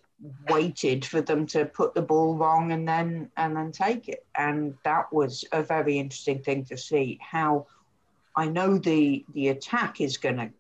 waited 0.49 1.05
for 1.05 1.21
them 1.21 1.47
to 1.47 1.65
put 1.65 1.95
the 1.95 2.03
ball 2.03 2.37
wrong 2.37 2.73
and 2.73 2.87
then 2.87 3.31
and 3.37 3.57
then 3.57 3.73
take 3.73 4.09
it, 4.09 4.27
and 4.37 4.75
that 4.85 5.13
was 5.13 5.45
a 5.53 5.63
very 5.63 5.99
interesting 5.99 6.41
thing 6.41 6.65
to 6.65 6.77
see. 6.77 7.19
How 7.21 7.67
I 8.37 8.47
know 8.47 8.79
the 8.79 9.25
the 9.35 9.49
attack 9.49 10.01
is 10.01 10.17
going 10.17 10.37
to 10.37 10.51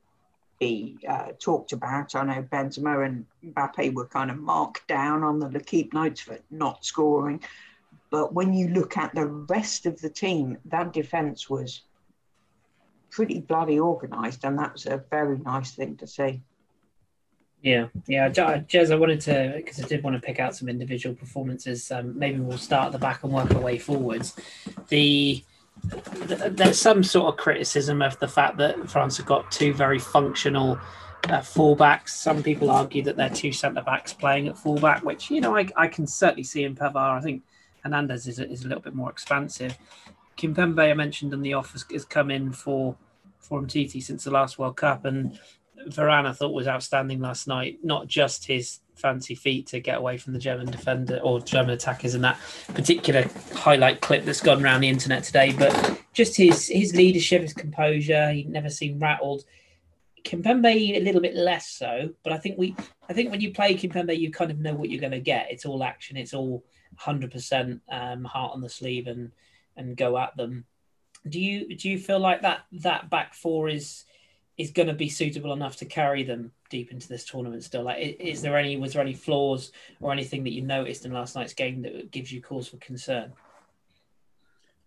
be 0.61 0.99
uh, 1.09 1.33
talked 1.39 1.73
about. 1.73 2.15
I 2.15 2.23
know 2.25 2.43
Benzema 2.43 3.07
and 3.07 3.27
Mbappe 3.45 3.95
were 3.95 4.07
kind 4.07 4.31
of 4.31 4.39
marked 4.39 4.87
down 4.87 5.25
on 5.25 5.41
the 5.41 5.49
L'Equipe 5.49 5.93
notes 5.95 6.21
for 6.21 6.39
not 6.51 6.85
scoring. 6.85 7.43
But 8.11 8.35
when 8.35 8.53
you 8.53 8.69
look 8.69 8.97
at 8.97 9.15
the 9.15 9.27
rest 9.27 9.87
of 9.87 10.01
the 10.01 10.11
team, 10.11 10.59
that 10.67 10.93
defence 10.93 11.49
was 11.49 11.83
pretty 13.11 13.41
bloody 13.41 13.79
organised, 13.79 14.45
and 14.45 14.59
that's 14.59 14.87
a 14.87 15.05
very 15.11 15.39
nice 15.39 15.73
thing 15.73 15.97
to 15.97 16.07
see. 16.07 16.43
Yeah, 17.63 17.89
yeah, 18.07 18.31
Jez, 18.31 18.91
I 18.91 18.97
wanted 18.97 19.21
to 19.23 19.53
because 19.57 19.83
I 19.83 19.87
did 19.87 20.03
want 20.03 20.17
to 20.17 20.23
pick 20.23 20.41
out 20.41 20.57
some 20.57 20.69
individual 20.69 21.15
performances. 21.15 21.91
Um, 21.91 22.19
maybe 22.19 22.41
we'll 22.41 22.57
start 22.57 22.87
at 22.87 22.93
the 22.93 22.99
back 22.99 23.23
and 23.23 23.33
work 23.33 23.55
our 23.55 23.61
way 23.61 23.79
forwards. 23.79 24.35
The 24.89 25.45
there's 25.85 26.81
some 26.81 27.03
sort 27.03 27.33
of 27.33 27.39
criticism 27.39 28.03
of 28.03 28.19
the 28.19 28.29
fact 28.29 28.57
that 28.59 28.89
France 28.89 29.17
have 29.19 29.27
got 29.27 29.51
two 29.51 29.73
very 29.73 29.99
functional 29.99 30.79
uh, 31.25 31.41
fullbacks. 31.41 32.11
Some 32.11 32.43
people 32.43 32.71
argue 32.71 33.03
that 33.03 33.17
they're 33.17 33.31
two 33.31 33.53
centre 33.53 33.83
backs 33.83 34.13
playing 34.13 34.49
at 34.49 34.57
fullback, 34.57 35.05
which 35.05 35.31
you 35.31 35.43
know 35.43 35.55
I, 35.57 35.69
I 35.77 35.89
can 35.89 36.07
certainly 36.07 36.45
see 36.45 36.65
in 36.65 36.75
Pavard. 36.75 37.19
I 37.19 37.21
think 37.21 37.43
Hernandez 37.83 38.27
is 38.27 38.39
a, 38.39 38.51
is 38.51 38.65
a 38.65 38.69
little 38.69 38.83
bit 38.83 38.95
more 38.95 39.11
expansive. 39.11 39.77
Kimpembe, 40.37 40.91
I 40.91 40.95
mentioned 40.95 41.33
in 41.33 41.43
the 41.43 41.55
office, 41.55 41.85
has 41.93 42.05
come 42.05 42.31
in 42.31 42.53
for 42.53 42.97
for 43.39 43.61
Umtiti 43.61 44.03
since 44.03 44.25
the 44.25 44.31
last 44.31 44.59
World 44.59 44.77
Cup, 44.77 45.05
and 45.05 45.39
Varane 45.89 46.27
I 46.27 46.33
thought 46.33 46.53
was 46.53 46.69
outstanding 46.69 47.21
last 47.21 47.49
night. 47.49 47.79
Not 47.83 48.07
just 48.07 48.47
his 48.47 48.81
fancy 48.95 49.35
feet 49.35 49.67
to 49.69 49.81
get 49.81 49.99
away 49.99 50.19
from 50.19 50.35
the 50.35 50.39
German 50.39 50.67
defender 50.67 51.19
or 51.23 51.41
German 51.41 51.71
attackers 51.71 52.15
in 52.15 52.21
that 52.21 52.39
particular 52.69 53.25
highlight 53.55 54.03
clip 54.03 54.25
that's 54.25 54.43
gone 54.43 54.63
around 54.63 54.83
the 54.83 54.89
internet 54.89 55.25
today, 55.25 55.55
but 55.57 56.01
just 56.13 56.37
his 56.37 56.69
his 56.69 56.95
leadership, 56.95 57.43
his 57.43 57.55
composure. 57.55 58.31
He 58.31 58.45
never 58.45 58.71
seemed 58.71 59.01
rattled. 59.01 59.45
Kimpembe 60.23 60.97
a 60.97 61.01
little 61.01 61.21
bit 61.21 61.35
less 61.35 61.67
so, 61.67 62.11
but 62.23 62.33
I 62.33 62.39
think 62.39 62.59
we 62.59 62.77
I 63.09 63.13
think 63.13 63.31
when 63.31 63.41
you 63.41 63.53
play 63.53 63.75
Kimpembe, 63.75 64.19
you 64.19 64.31
kind 64.31 64.51
of 64.51 64.61
know 64.61 64.75
what 64.75 64.91
you're 64.91 65.01
going 65.01 65.13
to 65.13 65.21
get. 65.21 65.51
It's 65.51 65.65
all 65.65 65.83
action. 65.83 66.17
It's 66.17 66.35
all 66.35 66.65
100% 66.99 67.81
um, 67.91 68.25
heart 68.25 68.53
on 68.55 68.61
the 68.61 68.69
sleeve 68.69 69.07
and 69.07 69.33
and 69.77 69.97
go 69.97 70.19
at 70.19 70.37
them. 70.37 70.65
Do 71.29 71.41
you 71.41 71.77
do 71.77 71.89
you 71.89 71.99
feel 71.99 72.19
like 72.19 72.43
that 72.43 72.61
that 72.73 73.11
back 73.11 73.35
four 73.35 73.69
is 73.69 74.05
is 74.57 74.71
going 74.71 74.89
to 74.89 74.95
be 74.95 75.09
suitable 75.09 75.53
enough 75.53 75.77
to 75.77 75.85
carry 75.87 76.23
them 76.23 76.53
deep 76.69 76.93
into 76.93 77.09
this 77.09 77.25
tournament 77.25 77.65
still? 77.65 77.83
Like 77.83 78.17
is 78.19 78.43
there 78.43 78.57
any 78.57 78.77
was 78.77 78.93
there 78.93 79.03
any 79.03 79.15
flaws 79.15 79.73
or 80.01 80.13
anything 80.13 80.45
that 80.45 80.53
you 80.53 80.63
noticed 80.63 81.05
in 81.05 81.13
last 81.13 81.35
night's 81.37 81.55
game 81.55 81.83
that 81.83 82.11
gives 82.11 82.33
you 82.33 82.43
cause 82.43 82.69
for 82.69 82.77
concern? 82.79 83.33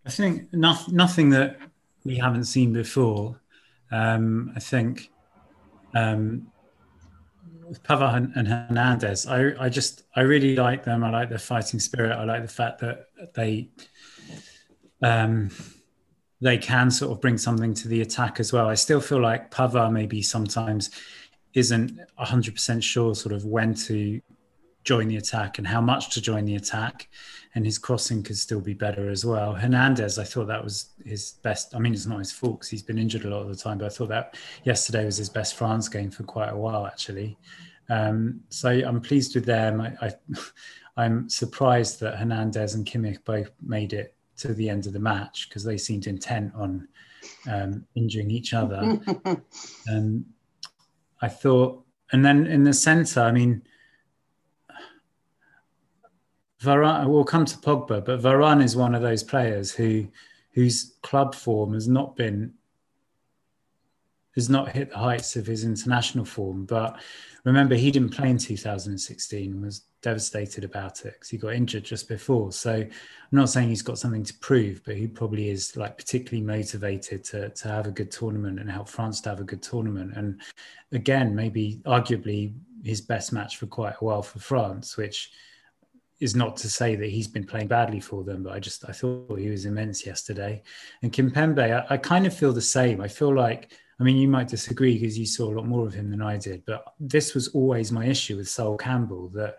I 0.05 0.09
think 0.09 0.51
nothing, 0.53 0.95
nothing 0.95 1.29
that 1.29 1.57
we 2.03 2.17
haven't 2.17 2.45
seen 2.45 2.73
before. 2.73 3.39
Um, 3.91 4.51
i 4.55 4.59
think 4.59 5.11
um, 5.93 6.47
Pavard 7.83 8.35
and 8.35 8.47
Hernandez, 8.47 9.25
I, 9.27 9.53
I 9.59 9.69
just 9.69 10.03
I 10.15 10.21
really 10.21 10.55
like 10.55 10.83
them. 10.83 11.03
I 11.03 11.09
like 11.09 11.29
their 11.29 11.39
fighting 11.39 11.79
spirit. 11.79 12.11
I 12.11 12.23
like 12.23 12.41
the 12.41 12.47
fact 12.47 12.79
that 12.79 13.07
they 13.33 13.69
um, 15.01 15.49
they 16.41 16.57
can 16.57 16.91
sort 16.91 17.11
of 17.11 17.21
bring 17.21 17.37
something 17.37 17.73
to 17.73 17.87
the 17.87 18.01
attack 18.01 18.39
as 18.39 18.51
well. 18.51 18.67
I 18.67 18.75
still 18.75 18.99
feel 18.99 19.21
like 19.21 19.49
Pavard 19.49 19.91
maybe 19.91 20.21
sometimes 20.21 20.91
isn't 21.53 21.99
100% 22.19 22.83
sure 22.83 23.15
sort 23.15 23.33
of 23.33 23.45
when 23.45 23.73
to 23.73 24.19
join 24.83 25.07
the 25.07 25.17
attack 25.17 25.57
and 25.57 25.67
how 25.67 25.81
much 25.81 26.09
to 26.15 26.21
join 26.21 26.45
the 26.45 26.55
attack. 26.55 27.07
And 27.55 27.65
his 27.65 27.77
crossing 27.77 28.23
could 28.23 28.37
still 28.37 28.61
be 28.61 28.73
better 28.73 29.09
as 29.09 29.25
well. 29.25 29.53
Hernandez, 29.53 30.17
I 30.17 30.23
thought 30.23 30.47
that 30.47 30.63
was 30.63 30.89
his 31.05 31.33
best. 31.43 31.75
I 31.75 31.79
mean, 31.79 31.93
it's 31.93 32.07
not 32.07 32.17
his 32.17 32.31
fault 32.31 32.59
because 32.59 32.69
he's 32.69 32.81
been 32.81 32.97
injured 32.97 33.25
a 33.25 33.29
lot 33.29 33.43
of 33.43 33.49
the 33.49 33.55
time, 33.55 33.77
but 33.77 33.85
I 33.85 33.89
thought 33.89 34.09
that 34.09 34.37
yesterday 34.63 35.05
was 35.05 35.17
his 35.17 35.29
best 35.29 35.55
France 35.55 35.87
game 35.87 36.09
for 36.09 36.23
quite 36.23 36.49
a 36.49 36.57
while, 36.57 36.87
actually. 36.87 37.37
Um, 37.89 38.41
so 38.49 38.69
I'm 38.69 39.01
pleased 39.01 39.35
with 39.35 39.45
them. 39.45 39.81
I, 39.81 39.93
I, 40.01 40.13
I'm 40.97 41.29
surprised 41.29 41.99
that 41.99 42.17
Hernandez 42.17 42.75
and 42.75 42.85
Kimmich 42.85 43.23
both 43.23 43.51
made 43.61 43.93
it 43.93 44.15
to 44.37 44.53
the 44.53 44.69
end 44.69 44.87
of 44.87 44.93
the 44.93 44.99
match 44.99 45.47
because 45.47 45.63
they 45.63 45.77
seemed 45.77 46.07
intent 46.07 46.53
on 46.55 46.87
um, 47.49 47.85
injuring 47.95 48.31
each 48.31 48.53
other. 48.53 48.99
and 49.87 50.25
I 51.21 51.27
thought, 51.29 51.83
and 52.11 52.23
then 52.23 52.45
in 52.45 52.63
the 52.63 52.73
centre, 52.73 53.21
I 53.21 53.31
mean, 53.31 53.63
Varane. 56.63 57.07
We'll 57.07 57.23
come 57.23 57.45
to 57.45 57.57
Pogba, 57.57 58.03
but 58.03 58.21
Varane 58.21 58.63
is 58.63 58.75
one 58.75 58.95
of 58.95 59.01
those 59.01 59.23
players 59.23 59.71
who 59.71 60.07
whose 60.51 60.93
club 61.01 61.33
form 61.33 61.73
has 61.73 61.87
not 61.87 62.15
been 62.15 62.53
has 64.35 64.49
not 64.49 64.69
hit 64.69 64.89
the 64.89 64.97
heights 64.97 65.35
of 65.35 65.45
his 65.45 65.63
international 65.63 66.25
form. 66.25 66.65
But 66.65 66.99
remember, 67.43 67.75
he 67.75 67.91
didn't 67.91 68.15
play 68.15 68.29
in 68.29 68.37
2016. 68.37 69.61
Was 69.61 69.83
devastated 70.01 70.63
about 70.63 71.05
it 71.05 71.13
because 71.13 71.29
he 71.29 71.37
got 71.37 71.53
injured 71.53 71.83
just 71.83 72.07
before. 72.07 72.51
So 72.51 72.73
I'm 72.73 72.89
not 73.31 73.49
saying 73.49 73.69
he's 73.69 73.81
got 73.81 73.97
something 73.97 74.23
to 74.23 74.33
prove, 74.35 74.81
but 74.85 74.95
he 74.95 75.07
probably 75.07 75.49
is 75.49 75.75
like 75.75 75.97
particularly 75.97 76.45
motivated 76.45 77.23
to 77.25 77.49
to 77.49 77.67
have 77.67 77.87
a 77.87 77.91
good 77.91 78.11
tournament 78.11 78.59
and 78.59 78.69
help 78.69 78.89
France 78.89 79.21
to 79.21 79.29
have 79.29 79.39
a 79.39 79.45
good 79.45 79.61
tournament. 79.61 80.13
And 80.15 80.41
again, 80.91 81.35
maybe 81.35 81.81
arguably 81.85 82.53
his 82.83 83.01
best 83.01 83.33
match 83.33 83.57
for 83.57 83.65
quite 83.65 83.95
a 84.01 84.05
while 84.05 84.21
for 84.21 84.39
France, 84.39 84.97
which 84.97 85.31
is 86.23 86.35
not 86.35 86.55
to 86.57 86.69
say 86.69 86.95
that 86.95 87.09
he's 87.09 87.27
been 87.27 87.45
playing 87.45 87.67
badly 87.67 87.99
for 87.99 88.23
them, 88.23 88.43
but 88.43 88.53
I 88.53 88.59
just 88.59 88.87
I 88.87 88.93
thought 88.93 89.37
he 89.37 89.49
was 89.49 89.65
immense 89.65 90.05
yesterday. 90.05 90.63
And 91.01 91.11
Kimpembe, 91.11 91.59
I, 91.59 91.93
I 91.93 91.97
kind 91.97 92.25
of 92.25 92.35
feel 92.35 92.53
the 92.53 92.61
same. 92.61 93.01
I 93.01 93.07
feel 93.07 93.35
like 93.35 93.71
I 93.99 94.03
mean, 94.03 94.17
you 94.17 94.27
might 94.27 94.47
disagree 94.47 94.97
because 94.97 95.19
you 95.19 95.25
saw 95.25 95.51
a 95.51 95.55
lot 95.55 95.67
more 95.67 95.85
of 95.85 95.93
him 95.93 96.09
than 96.09 96.21
I 96.21 96.37
did, 96.37 96.63
but 96.65 96.93
this 96.99 97.33
was 97.33 97.49
always 97.49 97.91
my 97.91 98.05
issue 98.05 98.37
with 98.37 98.49
Sol 98.49 98.75
Campbell 98.75 99.29
that 99.29 99.57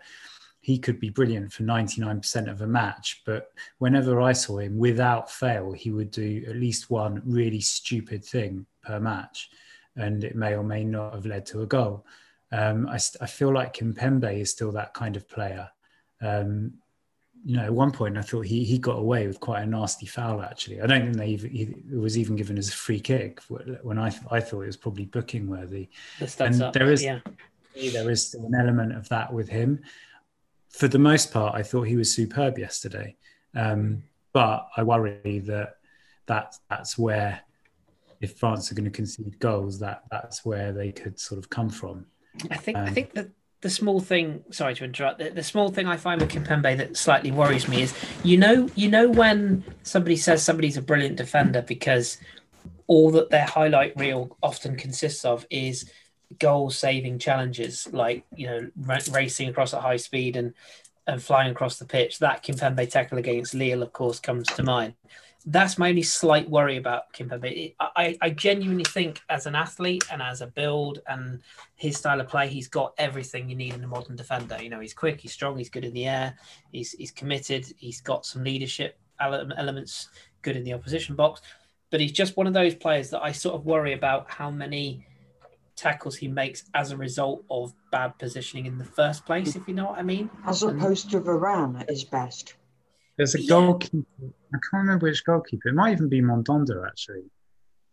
he 0.60 0.78
could 0.78 0.98
be 0.98 1.10
brilliant 1.10 1.52
for 1.52 1.62
99% 1.62 2.50
of 2.50 2.62
a 2.62 2.66
match. 2.66 3.22
But 3.26 3.52
whenever 3.78 4.20
I 4.20 4.32
saw 4.32 4.58
him, 4.58 4.78
without 4.78 5.30
fail, 5.30 5.72
he 5.72 5.90
would 5.90 6.10
do 6.10 6.42
at 6.48 6.56
least 6.56 6.90
one 6.90 7.22
really 7.24 7.60
stupid 7.60 8.24
thing 8.24 8.66
per 8.82 8.98
match. 8.98 9.50
and 9.96 10.24
it 10.24 10.34
may 10.34 10.54
or 10.56 10.64
may 10.64 10.82
not 10.82 11.14
have 11.14 11.26
led 11.26 11.46
to 11.46 11.62
a 11.62 11.66
goal. 11.66 12.04
Um, 12.50 12.88
I, 12.88 12.98
I, 13.20 13.26
feel 13.26 13.52
like 13.52 13.76
Kimpembe 13.76 14.40
is 14.40 14.50
still 14.50 14.72
that 14.72 14.94
kind 14.94 15.16
of 15.16 15.28
player. 15.28 15.68
Um, 16.24 16.74
you 17.44 17.56
know, 17.56 17.64
at 17.64 17.74
one 17.74 17.90
point 17.90 18.16
I 18.16 18.22
thought 18.22 18.46
he 18.46 18.64
he 18.64 18.78
got 18.78 18.96
away 18.96 19.26
with 19.26 19.38
quite 19.38 19.62
a 19.62 19.66
nasty 19.66 20.06
foul. 20.06 20.40
Actually, 20.40 20.80
I 20.80 20.86
don't 20.86 21.02
think 21.02 21.16
they 21.16 21.28
even, 21.28 21.50
he, 21.50 21.62
it 21.62 21.98
was 21.98 22.16
even 22.16 22.36
given 22.36 22.56
as 22.56 22.70
a 22.70 22.72
free 22.72 23.00
kick 23.00 23.40
when 23.82 23.98
I 23.98 24.06
I 24.30 24.40
thought 24.40 24.62
it 24.62 24.66
was 24.66 24.78
probably 24.78 25.04
booking 25.04 25.46
worthy. 25.46 25.90
and 26.40 26.62
up, 26.62 26.72
there 26.72 26.90
is 26.90 27.04
yeah. 27.04 27.20
there 27.74 28.10
is 28.10 28.28
still 28.28 28.46
an 28.46 28.54
element 28.54 28.96
of 28.96 29.08
that 29.10 29.32
with 29.32 29.48
him. 29.48 29.80
For 30.70 30.88
the 30.88 30.98
most 30.98 31.32
part, 31.32 31.54
I 31.54 31.62
thought 31.62 31.82
he 31.82 31.96
was 31.96 32.12
superb 32.12 32.58
yesterday, 32.58 33.14
um, 33.54 34.02
but 34.32 34.66
I 34.76 34.82
worry 34.82 35.40
that 35.40 35.76
that 36.26 36.56
that's 36.70 36.96
where 36.96 37.42
if 38.22 38.38
France 38.38 38.72
are 38.72 38.74
going 38.74 38.84
to 38.86 38.90
concede 38.90 39.38
goals, 39.38 39.78
that 39.80 40.04
that's 40.10 40.46
where 40.46 40.72
they 40.72 40.92
could 40.92 41.20
sort 41.20 41.38
of 41.38 41.50
come 41.50 41.68
from. 41.68 42.06
I 42.50 42.56
think 42.56 42.78
um, 42.78 42.84
I 42.86 42.90
think 42.90 43.12
that 43.12 43.28
the 43.64 43.70
small 43.70 43.98
thing 43.98 44.44
sorry 44.50 44.74
to 44.74 44.84
interrupt 44.84 45.18
the, 45.18 45.30
the, 45.30 45.42
small 45.42 45.70
thing 45.70 45.86
i 45.86 45.96
find 45.96 46.20
with 46.20 46.30
kimpembe 46.30 46.76
that 46.76 46.94
slightly 46.98 47.30
worries 47.30 47.66
me 47.66 47.80
is 47.80 47.94
you 48.22 48.36
know 48.36 48.68
you 48.74 48.90
know 48.90 49.08
when 49.08 49.64
somebody 49.82 50.16
says 50.16 50.42
somebody's 50.42 50.76
a 50.76 50.82
brilliant 50.82 51.16
defender 51.16 51.62
because 51.62 52.18
all 52.88 53.10
that 53.10 53.30
their 53.30 53.46
highlight 53.46 53.96
reel 53.96 54.36
often 54.42 54.76
consists 54.76 55.24
of 55.24 55.46
is 55.48 55.90
goal 56.38 56.68
saving 56.68 57.18
challenges 57.18 57.88
like 57.90 58.22
you 58.36 58.46
know 58.46 58.70
r- 58.86 59.00
racing 59.12 59.48
across 59.48 59.72
at 59.72 59.80
high 59.80 59.96
speed 59.96 60.36
and 60.36 60.52
and 61.06 61.22
flying 61.22 61.50
across 61.50 61.78
the 61.78 61.86
pitch 61.86 62.18
that 62.18 62.44
kimpembe 62.44 62.90
tackle 62.90 63.16
against 63.16 63.54
lille 63.54 63.82
of 63.82 63.94
course 63.94 64.20
comes 64.20 64.46
to 64.46 64.62
mind 64.62 64.92
that's 65.46 65.76
my 65.76 65.90
only 65.90 66.02
slight 66.02 66.48
worry 66.48 66.78
about 66.78 67.12
Kimpembe. 67.12 67.74
I, 67.78 68.16
I 68.22 68.30
genuinely 68.30 68.84
think 68.84 69.20
as 69.28 69.46
an 69.46 69.54
athlete 69.54 70.04
and 70.10 70.22
as 70.22 70.40
a 70.40 70.46
build 70.46 71.00
and 71.06 71.42
his 71.76 71.98
style 71.98 72.20
of 72.20 72.28
play, 72.28 72.48
he's 72.48 72.68
got 72.68 72.94
everything 72.96 73.50
you 73.50 73.56
need 73.56 73.74
in 73.74 73.84
a 73.84 73.86
modern 73.86 74.16
defender. 74.16 74.56
You 74.62 74.70
know, 74.70 74.80
he's 74.80 74.94
quick, 74.94 75.20
he's 75.20 75.32
strong, 75.32 75.58
he's 75.58 75.68
good 75.68 75.84
in 75.84 75.92
the 75.92 76.06
air, 76.06 76.34
he's 76.72 76.92
he's 76.92 77.10
committed, 77.10 77.66
he's 77.76 78.00
got 78.00 78.24
some 78.24 78.42
leadership 78.42 78.98
elements, 79.20 80.08
good 80.42 80.56
in 80.56 80.64
the 80.64 80.72
opposition 80.72 81.14
box. 81.14 81.42
But 81.90 82.00
he's 82.00 82.12
just 82.12 82.36
one 82.36 82.46
of 82.46 82.54
those 82.54 82.74
players 82.74 83.10
that 83.10 83.22
I 83.22 83.32
sort 83.32 83.54
of 83.54 83.66
worry 83.66 83.92
about 83.92 84.30
how 84.30 84.50
many 84.50 85.06
tackles 85.76 86.16
he 86.16 86.28
makes 86.28 86.64
as 86.74 86.90
a 86.90 86.96
result 86.96 87.44
of 87.50 87.74
bad 87.90 88.18
positioning 88.18 88.66
in 88.66 88.78
the 88.78 88.84
first 88.84 89.26
place, 89.26 89.56
if 89.56 89.68
you 89.68 89.74
know 89.74 89.86
what 89.86 89.98
I 89.98 90.02
mean. 90.02 90.30
As 90.46 90.62
opposed 90.62 91.10
to 91.10 91.20
Varane 91.20 91.80
at 91.80 91.90
his 91.90 92.04
best. 92.04 92.54
There's 93.16 93.34
a 93.34 93.40
yeah. 93.40 93.48
goalkeeper. 93.48 94.06
I 94.22 94.58
can't 94.70 94.82
remember 94.82 95.06
which 95.06 95.24
goalkeeper. 95.24 95.68
It 95.68 95.74
might 95.74 95.92
even 95.92 96.08
be 96.08 96.20
Mandanda, 96.20 96.84
actually. 96.86 97.22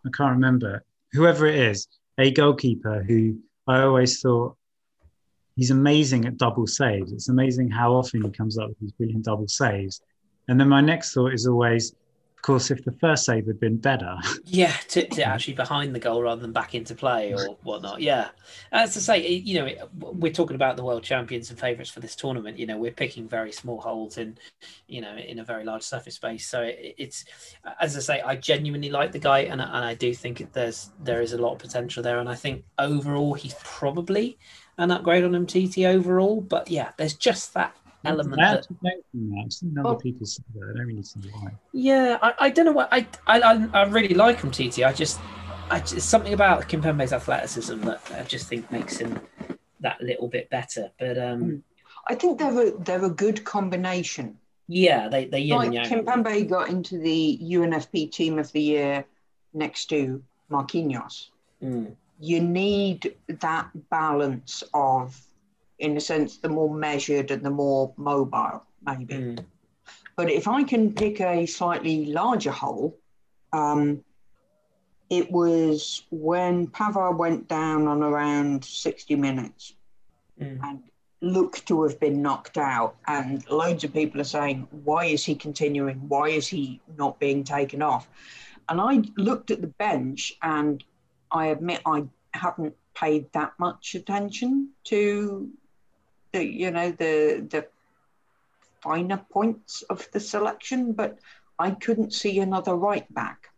I 0.06 0.10
can't 0.10 0.34
remember. 0.34 0.84
Whoever 1.14 1.46
it 1.46 1.56
is, 1.56 1.88
a 2.18 2.32
goalkeeper 2.32 3.04
who 3.04 3.38
I 3.68 3.82
always 3.82 4.20
thought 4.22 4.56
he's 5.56 5.72
amazing 5.72 6.26
at 6.26 6.38
double 6.38 6.68
saves. 6.68 7.12
It's 7.12 7.30
amazing 7.30 7.70
how 7.70 7.94
often 7.94 8.24
he 8.24 8.30
comes 8.30 8.58
up 8.58 8.70
with 8.70 8.80
these 8.80 8.92
brilliant 8.94 9.26
double 9.26 9.48
saves. 9.48 10.02
And 10.48 10.60
then 10.60 10.70
my 10.70 10.82
next 10.82 11.14
thought 11.14 11.34
is 11.34 11.48
always, 11.48 11.94
of 12.42 12.44
course, 12.44 12.72
if 12.72 12.84
the 12.84 12.92
first 12.94 13.26
save 13.26 13.46
had 13.46 13.60
been 13.60 13.78
better. 13.78 14.18
Yeah, 14.46 14.76
to, 14.90 15.08
to 15.08 15.24
actually 15.24 15.54
behind 15.54 15.94
the 15.96 16.00
goal 16.00 16.24
rather 16.24 16.42
than 16.42 16.52
back 16.52 16.74
into 16.74 16.96
play 16.96 17.34
or 17.34 17.58
whatnot. 17.64 18.02
Yeah. 18.02 18.30
As 18.72 18.94
to 18.96 19.00
say, 19.00 19.26
you 19.28 19.60
know, 19.60 19.88
we're 20.00 20.34
talking 20.34 20.56
about 20.56 20.76
the 20.76 20.84
world 20.84 21.04
champions 21.04 21.52
and 21.52 21.60
favourites 21.60 21.92
for 21.92 22.00
this 22.00 22.16
tournament. 22.16 22.58
You 22.58 22.66
know, 22.66 22.78
we're 22.78 22.92
picking 22.92 23.30
very 23.30 23.52
small 23.52 23.80
holes 23.80 24.18
in, 24.18 24.38
you 24.88 25.00
know, 25.00 25.16
in 25.16 25.40
a 25.40 25.44
very 25.44 25.64
large 25.64 25.84
surface 25.84 26.16
space. 26.16 26.48
So 26.48 26.64
it, 26.64 26.96
it's, 26.98 27.24
as 27.80 27.96
I 27.96 28.00
say, 28.00 28.22
I 28.22 28.36
genuinely 28.36 28.90
like 28.90 29.12
the 29.12 29.20
guy 29.20 29.42
and, 29.42 29.62
and 29.62 29.86
I 29.86 29.94
do 29.94 30.14
think 30.14 30.52
there's 30.52 30.90
there 31.00 31.22
is 31.22 31.34
a 31.34 31.38
lot 31.38 31.54
of 31.54 31.60
potential 31.60 32.02
there. 32.02 32.20
And 32.20 32.28
I 32.28 32.36
think 32.36 32.66
overall 32.80 33.36
he's 33.36 33.56
probably 33.64 34.38
an 34.78 34.92
upgrade 34.92 35.24
on 35.24 35.32
Umtiti 35.32 35.88
overall. 35.88 36.42
But 36.42 36.70
yeah, 36.70 36.92
there's 36.98 37.14
just 37.14 37.54
that 37.54 37.76
element. 38.06 38.42
That, 38.42 38.68
I've 39.44 39.54
seen 39.54 39.78
other 39.78 39.90
oh, 39.90 39.96
people 39.96 40.26
say 40.26 40.44
that. 40.56 40.70
I 40.74 40.78
don't 40.78 40.88
really 40.88 41.04
see 41.04 41.20
why. 41.32 41.52
Yeah, 41.74 42.18
I, 42.22 42.34
I 42.40 42.50
don't 42.50 42.66
know 42.66 42.72
why. 42.72 42.88
I, 42.92 43.08
I 43.28 43.70
I 43.74 43.84
really 43.86 44.16
like 44.16 44.42
him, 44.42 44.52
TT. 44.52 44.84
I 44.84 44.94
just, 44.94 45.20
I 45.70 45.80
just 45.80 46.10
something 46.10 46.34
about 46.34 46.68
Kimpembe's 46.68 47.14
athleticism 47.14 47.82
that 47.82 48.02
I 48.18 48.24
just 48.24 48.48
think 48.48 48.72
makes 48.72 48.98
him 48.98 49.20
that 49.80 50.02
little 50.02 50.28
bit 50.28 50.50
better. 50.50 50.92
But 51.00 51.18
um, 51.18 51.42
hmm. 51.42 51.56
I 52.08 52.16
think 52.16 52.40
they're 52.40 52.68
a, 52.68 52.72
they're 52.72 53.06
a 53.06 53.10
good 53.10 53.44
combination. 53.44 54.38
Yeah, 54.68 55.10
they 55.10 55.26
they 55.26 55.48
like 55.48 55.72
Kimpembe 55.72 56.50
got 56.50 56.70
into 56.70 56.98
the 56.98 57.40
UNFP 57.42 58.12
Team 58.12 58.40
of 58.40 58.52
the 58.52 58.62
Year 58.62 59.06
next 59.54 59.88
to 59.88 60.24
Marquinhos. 60.50 61.28
Mm. 61.62 61.96
You 62.20 62.40
need 62.40 63.16
that 63.28 63.70
balance 63.90 64.64
of 64.74 65.20
in 65.82 65.98
a 65.98 66.00
sense, 66.00 66.38
the 66.38 66.48
more 66.48 66.74
measured 66.74 67.32
and 67.32 67.44
the 67.44 67.50
more 67.50 67.92
mobile, 67.98 68.64
maybe. 68.86 69.16
Mm. 69.16 69.46
But 70.16 70.30
if 70.30 70.48
I 70.48 70.64
can 70.64 70.94
pick 70.94 71.20
a 71.20 71.46
slightly 71.48 72.06
larger 72.06 72.52
hole, 72.52 72.98
um, 73.52 74.04
it 75.10 75.30
was 75.32 76.04
when 76.12 76.68
Pavard 76.68 77.18
went 77.18 77.48
down 77.48 77.88
on 77.88 78.04
around 78.04 78.64
60 78.64 79.16
minutes 79.16 79.74
mm. 80.40 80.60
and 80.64 80.84
looked 81.22 81.68
to 81.68 81.82
have 81.84 82.00
been 82.00 82.22
knocked 82.22 82.60
out. 82.60 82.96
And 83.08 83.44
loads 83.50 83.84
of 83.84 83.92
people 83.92 84.22
are 84.22 84.26
saying, 84.38 84.68
why 84.84 85.06
is 85.06 85.26
he 85.26 85.34
continuing? 85.34 85.98
Why 86.08 86.30
is 86.30 86.48
he 86.48 86.80
not 86.96 87.20
being 87.20 87.44
taken 87.44 87.82
off? 87.82 88.08
And 88.70 88.80
I 88.80 89.02
looked 89.18 89.50
at 89.50 89.62
the 89.62 89.68
bench 89.68 90.34
and 90.44 90.84
I 91.32 91.48
admit 91.48 91.82
I 91.88 92.04
haven't 92.34 92.76
paid 92.94 93.32
that 93.34 93.54
much 93.58 93.96
attention 93.96 94.70
to 94.86 95.50
you 96.34 96.72
know 96.72 96.92
the 96.92 97.46
the 97.50 97.68
finer 98.82 99.24
points 99.30 99.84
of 99.84 100.08
the 100.12 100.20
selection, 100.20 100.94
but 100.94 101.20
I 101.60 101.72
couldn't 101.72 102.14
see 102.14 102.40
another 102.40 102.76
right 102.76 103.12
back. 103.14 103.50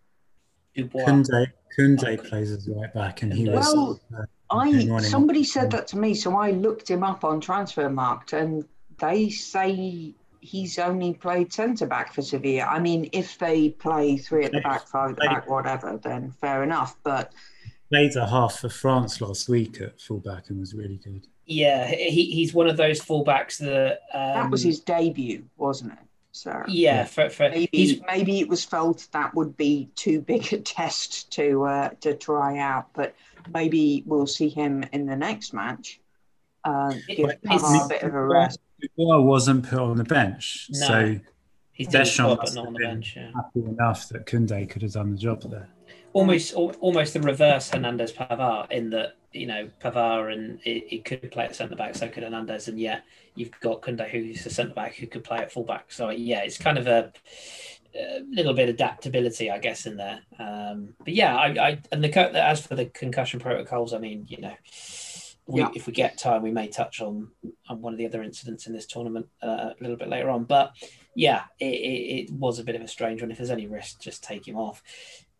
Koundé, 0.76 1.52
Koundé 1.78 2.28
plays 2.28 2.52
as 2.52 2.68
right 2.68 2.94
back, 2.94 3.22
and 3.22 3.34
he 3.34 3.50
was. 3.50 3.74
Well, 3.74 4.02
uh, 4.18 4.26
I 4.50 5.00
somebody 5.00 5.44
said 5.44 5.72
that 5.72 5.88
to 5.88 5.98
me, 5.98 6.14
so 6.14 6.36
I 6.36 6.52
looked 6.52 6.90
him 6.90 7.04
up 7.04 7.24
on 7.24 7.42
Transfermarkt, 7.42 8.34
and 8.34 8.66
they 9.00 9.30
say 9.30 10.14
he's 10.42 10.78
only 10.78 11.14
played 11.14 11.54
centre 11.54 11.88
back 11.88 12.14
for 12.14 12.22
Sevilla. 12.22 12.64
I 12.64 12.80
mean, 12.80 13.10
if 13.14 13.38
they 13.38 13.70
play 13.70 14.18
three 14.18 14.46
at 14.46 14.52
the 14.52 14.62
back, 14.62 14.88
five 14.88 15.12
at 15.12 15.16
the 15.16 15.26
back, 15.26 15.50
whatever, 15.50 16.00
then 16.04 16.32
fair 16.42 16.64
enough. 16.64 16.98
But 17.04 17.34
played 17.90 18.16
a 18.16 18.28
half 18.28 18.60
for 18.60 18.70
France 18.70 19.22
last 19.22 19.48
week 19.48 19.80
at 19.82 20.02
fullback 20.02 20.50
and 20.50 20.60
was 20.60 20.74
really 20.74 20.98
good. 20.98 21.28
Yeah, 21.46 21.88
he, 21.88 22.32
he's 22.32 22.54
one 22.54 22.68
of 22.68 22.78
those 22.78 23.02
fullbacks 23.02 23.58
that 23.58 24.02
um, 24.14 24.34
that 24.34 24.52
was 24.52 24.64
his 24.64 24.80
debut, 24.80 25.44
wasn't 25.58 25.94
it? 25.94 26.00
So 26.32 26.64
yeah, 26.68 27.04
for, 27.06 27.30
for 27.30 27.50
maybe 27.50 28.02
maybe 28.08 28.40
it 28.40 28.50
was 28.50 28.64
felt 28.64 29.08
that 29.12 29.36
would 29.36 29.56
be 29.56 29.90
too 29.96 30.20
big 30.20 30.52
a 30.52 30.58
test 30.62 31.32
to 31.34 31.64
uh, 31.66 31.90
to 32.02 32.16
try 32.16 32.58
out, 32.58 32.88
but 32.94 33.14
maybe 33.54 34.04
we'll 34.06 34.26
see 34.26 34.50
him 34.50 34.84
in 34.94 35.06
the 35.06 35.16
next 35.16 35.54
match. 35.54 36.00
Uh, 36.64 36.94
give 37.08 37.30
a 37.30 37.88
bit 37.88 38.02
of 38.04 38.14
a 38.16 38.26
rest. 38.26 38.60
Well, 38.96 39.22
wasn't 39.22 39.70
put 39.70 39.80
on 39.80 39.98
the 39.98 40.04
bench, 40.04 40.70
no. 40.72 40.88
so 40.88 41.20
he's 41.74 41.88
Deschamps 41.88 42.56
not 42.56 42.68
on 42.68 42.74
the 42.74 42.80
bench. 42.80 43.14
Yeah. 43.16 43.32
Happy 43.36 43.66
enough 43.66 44.10
that 44.10 44.26
Koundé 44.26 44.70
could 44.70 44.82
have 44.82 44.94
done 44.94 45.12
the 45.12 45.18
job 45.18 45.42
there. 45.44 45.70
Almost, 46.14 46.54
almost 46.54 47.14
the 47.14 47.22
reverse 47.22 47.70
Hernandez 47.70 48.12
Pavard 48.12 48.72
in 48.72 48.92
that 48.92 49.16
you 49.34 49.48
know, 49.48 49.70
Pavard 49.82 50.32
and 50.34 50.60
he 50.62 51.00
could 51.00 51.32
play 51.32 51.46
at 51.46 51.56
centre 51.56 51.76
back, 51.76 51.96
so 51.96 52.08
could 52.08 52.24
Hernandez, 52.24 52.68
and 52.68 52.80
yet 52.80 53.04
you've 53.36 53.52
got 53.60 53.82
Koundé 53.82 54.10
who's 54.10 54.46
a 54.46 54.50
centre 54.50 54.74
back 54.74 54.96
who 54.96 55.08
could 55.08 55.24
play 55.24 55.40
at 55.40 55.52
full 55.52 55.64
back. 55.64 55.92
So 55.92 56.10
yeah, 56.10 56.42
it's 56.44 56.58
kind 56.58 56.78
of 56.78 56.88
a, 56.88 57.12
a 57.96 58.22
little 58.30 58.54
bit 58.54 58.70
of 58.70 58.76
adaptability, 58.76 59.52
I 59.52 59.58
guess, 59.58 59.86
in 59.86 59.98
there. 59.98 60.22
Um, 60.40 60.94
but 61.00 61.14
yeah, 61.14 61.36
I, 61.36 61.48
I 61.48 61.80
and 61.92 62.04
the 62.04 62.18
as 62.18 62.66
for 62.66 62.76
the 62.76 62.86
concussion 62.86 63.40
protocols, 63.40 63.94
I 63.94 63.98
mean, 63.98 64.26
you 64.30 64.42
know. 64.42 64.56
We, 65.46 65.60
yeah. 65.60 65.72
If 65.76 65.88
we 65.88 65.94
get 65.94 66.18
time, 66.18 66.42
we 66.42 66.52
may 66.52 66.70
touch 66.70 67.02
on 67.02 67.30
on 67.68 67.82
one 67.82 67.92
of 67.92 68.00
the 68.00 68.06
other 68.06 68.24
incidents 68.24 68.66
in 68.66 68.72
this 68.72 68.86
tournament 68.86 69.28
uh, 69.42 69.72
a 69.72 69.76
little 69.82 69.98
bit 69.98 70.08
later 70.08 70.30
on. 70.30 70.46
But 70.46 70.72
yeah, 71.16 71.44
it, 71.60 71.66
it, 71.66 72.30
it 72.30 72.32
was 72.32 72.60
a 72.60 72.64
bit 72.64 72.76
of 72.76 72.82
a 72.82 72.88
strange 72.88 73.22
one. 73.22 73.30
If 73.30 73.40
there's 73.40 73.52
any 73.52 73.68
risk, 73.68 74.00
just 74.00 74.24
take 74.24 74.48
him 74.48 74.56
off. 74.56 74.82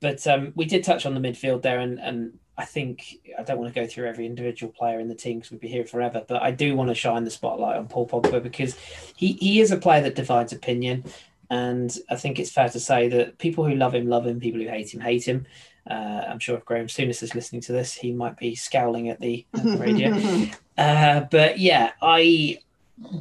But 0.02 0.28
um, 0.28 0.52
we 0.56 0.66
did 0.66 0.84
touch 0.84 1.06
on 1.06 1.14
the 1.14 1.22
midfield 1.22 1.62
there, 1.62 1.80
and, 1.80 2.00
and 2.00 2.38
I 2.58 2.66
think 2.66 3.20
I 3.38 3.44
don't 3.44 3.58
want 3.58 3.74
to 3.74 3.80
go 3.80 3.88
through 3.88 4.08
every 4.08 4.26
individual 4.26 4.72
player 4.72 5.00
in 5.00 5.08
the 5.08 5.16
team 5.16 5.40
because 5.40 5.52
we'd 5.52 5.62
be 5.62 5.68
here 5.68 5.86
forever. 5.86 6.24
But 6.28 6.44
I 6.44 6.52
do 6.52 6.76
want 6.76 6.90
to 6.90 6.96
shine 6.96 7.24
the 7.24 7.32
spotlight 7.32 7.78
on 7.78 7.88
Paul 7.88 8.08
Pogba 8.08 8.44
because 8.44 8.78
he, 9.16 9.34
he 9.34 9.60
is 9.60 9.72
a 9.72 9.78
player 9.78 10.02
that 10.02 10.16
divides 10.16 10.54
opinion. 10.54 11.04
And 11.50 11.96
I 12.10 12.16
think 12.16 12.40
it's 12.40 12.52
fair 12.52 12.70
to 12.70 12.80
say 12.80 13.10
that 13.10 13.40
people 13.40 13.66
who 13.68 13.76
love 13.76 13.96
him 13.96 14.08
love 14.08 14.28
him, 14.28 14.40
people 14.40 14.62
who 14.62 14.68
hate 14.68 14.94
him 14.94 15.02
hate 15.02 15.28
him. 15.28 15.46
Uh, 15.90 16.26
I'm 16.28 16.40
sure 16.40 16.56
if 16.58 16.64
Graham 16.64 16.88
Souness 16.88 17.24
is 17.24 17.36
listening 17.36 17.62
to 17.64 17.74
this, 17.74 17.94
he 17.94 18.12
might 18.12 18.38
be 18.38 18.56
scowling 18.56 19.10
at 19.10 19.20
the, 19.20 19.46
at 19.54 19.64
the 19.64 19.78
radio. 19.78 20.48
uh, 20.78 21.22
but 21.30 21.60
yeah, 21.60 21.92
I 22.02 22.60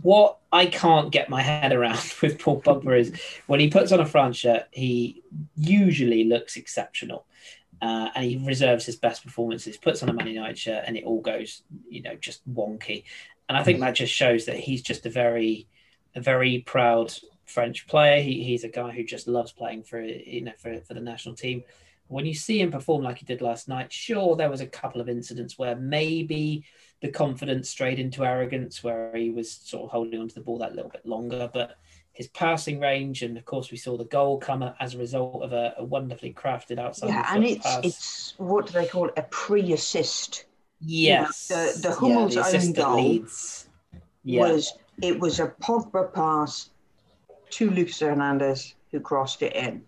what 0.03 0.39
I 0.53 0.67
can't 0.67 1.11
get 1.11 1.31
my 1.31 1.43
head 1.43 1.73
around 1.73 1.99
with 2.23 2.39
Paul 2.39 2.61
Pogba 2.61 2.99
is 2.99 3.13
when 3.47 3.61
he 3.61 3.71
puts 3.71 3.93
on 3.93 4.01
a 4.01 4.07
France 4.07 4.37
shirt, 4.37 4.65
he 4.71 5.23
usually 5.57 6.25
looks 6.25 6.57
exceptional. 6.57 7.25
Uh, 7.83 8.11
and 8.15 8.25
he 8.25 8.37
reserves 8.47 8.87
his 8.87 8.95
best 8.95 9.25
performances, 9.25 9.77
puts 9.77 10.05
on 10.05 10.09
a 10.09 10.13
Man 10.13 10.29
United 10.29 10.57
shirt, 10.57 10.85
and 10.87 10.97
it 10.97 11.03
all 11.03 11.21
goes, 11.21 11.63
you 11.89 12.01
know, 12.01 12.15
just 12.15 12.49
wonky. 12.49 13.03
And 13.49 13.59
I 13.59 13.65
think 13.65 13.81
that 13.81 13.97
just 13.97 14.15
shows 14.15 14.47
that 14.47 14.57
he's 14.57 14.83
just 14.83 15.05
a 15.05 15.11
very, 15.11 15.67
a 16.15 16.21
very 16.21 16.61
proud 16.61 17.13
French 17.45 17.89
player. 17.89 18.23
He, 18.23 18.45
he's 18.45 18.63
a 18.63 18.69
guy 18.69 18.93
who 18.93 19.03
just 19.03 19.27
loves 19.27 19.51
playing 19.51 19.83
for 19.83 20.01
you 20.01 20.43
know 20.43 20.53
for, 20.59 20.81
for 20.83 20.95
the 20.95 21.01
national 21.01 21.35
team. 21.35 21.65
When 22.07 22.25
you 22.25 22.35
see 22.35 22.61
him 22.61 22.71
perform 22.71 23.03
like 23.03 23.19
he 23.19 23.27
did 23.27 23.41
last 23.41 23.69
night, 23.69 23.93
sure 23.93 24.37
there 24.37 24.51
was 24.51 24.61
a 24.61 24.67
couple 24.67 25.01
of 25.01 25.09
incidents 25.09 25.59
where 25.59 25.75
maybe 25.75 26.65
the 27.01 27.11
confidence 27.11 27.69
strayed 27.69 27.99
into 27.99 28.25
arrogance, 28.25 28.85
where 28.85 29.13
he 29.17 29.31
was 29.31 29.51
sort 29.51 29.85
of 29.85 29.91
holding 29.91 30.21
onto 30.21 30.35
the 30.35 30.41
ball 30.41 30.59
that 30.59 30.77
little 30.77 30.91
bit 30.91 31.05
longer, 31.05 31.51
but 31.53 31.79
his 32.13 32.29
passing 32.29 32.79
range, 32.79 33.23
and 33.23 33.37
of 33.37 33.45
course 33.45 33.71
we 33.71 33.77
saw 33.77 33.97
the 33.97 34.05
goal 34.05 34.39
come 34.39 34.63
as 34.81 34.95
a 34.95 34.99
result 34.99 35.43
of 35.43 35.53
a, 35.53 35.75
a 35.79 35.85
wonderfully 35.85 36.33
crafted 36.33 36.79
outside. 36.79 37.09
Yeah, 37.09 37.27
and 37.31 37.45
it's 37.45 37.63
pass. 37.63 37.85
it's 37.85 38.35
what 38.37 38.67
do 38.67 38.73
they 38.73 38.87
call 38.87 39.09
it? 39.09 39.15
A 39.17 39.23
pre-assist. 39.23 40.45
Yes, 40.81 41.49
you 41.49 41.57
know, 41.57 41.73
the 41.73 41.79
the 41.81 41.95
Hummels 41.95 42.37
yeah, 42.37 42.51
the 42.51 42.59
own 42.59 42.73
goal. 42.73 43.27
Yeah. 44.25 44.41
was 44.41 44.73
it 45.01 45.19
was 45.19 45.41
a 45.41 45.49
Pogba 45.63 46.13
pass 46.13 46.71
to 47.51 47.71
Lucas 47.71 48.01
Hernandez 48.01 48.75
who 48.91 49.01
crossed 49.01 49.43
it 49.43 49.55
in. 49.55 49.83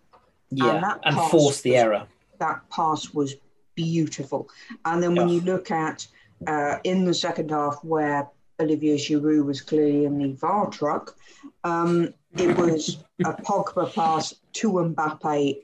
Yeah, 0.51 0.95
and, 1.05 1.19
and 1.19 1.31
forced 1.31 1.63
the 1.63 1.77
error. 1.77 2.07
That 2.39 2.63
pass 2.71 3.13
was 3.13 3.35
beautiful. 3.75 4.49
And 4.85 5.03
then 5.03 5.15
when 5.15 5.29
you 5.29 5.41
look 5.41 5.71
at 5.71 6.07
uh, 6.47 6.79
in 6.85 7.05
the 7.05 7.15
second 7.15 7.51
half 7.51 7.79
where 7.83 8.29
Olivier 8.61 8.97
Giroud 8.97 9.45
was 9.45 9.61
clearly 9.61 10.05
in 10.05 10.19
the 10.19 10.33
VAR 10.33 10.71
truck, 10.71 11.17
um, 11.65 12.15
it 12.37 12.57
was 12.57 12.99
a 13.25 13.33
Pogba 13.33 13.93
pass 13.93 14.35
to 14.55 14.73
Mbappe 14.73 15.63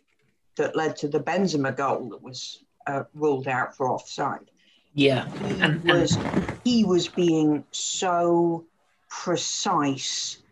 that 0.57 0.77
led 0.77 0.97
to 0.97 1.09
the 1.09 1.21
Benzema 1.21 1.77
goal 1.77 2.11
that 2.11 2.23
was 2.23 2.65
uh, 2.87 3.05
ruled 3.15 3.49
out 3.49 3.77
for 3.77 3.89
offside. 3.89 4.51
Yeah, 4.95 5.29
he 5.47 5.61
and, 5.61 5.85
was 5.85 6.19
he 6.65 6.85
was 6.85 7.07
being 7.07 7.65
so 7.71 8.67
precise 9.09 10.43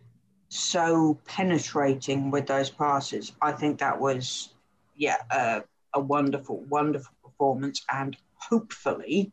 so 0.48 1.18
penetrating 1.26 2.30
with 2.30 2.46
those 2.46 2.70
passes. 2.70 3.32
I 3.40 3.52
think 3.52 3.78
that 3.78 4.00
was, 4.00 4.54
yeah, 4.96 5.16
uh, 5.30 5.60
a 5.94 6.00
wonderful, 6.00 6.64
wonderful 6.68 7.14
performance, 7.22 7.84
and 7.92 8.16
hopefully 8.34 9.32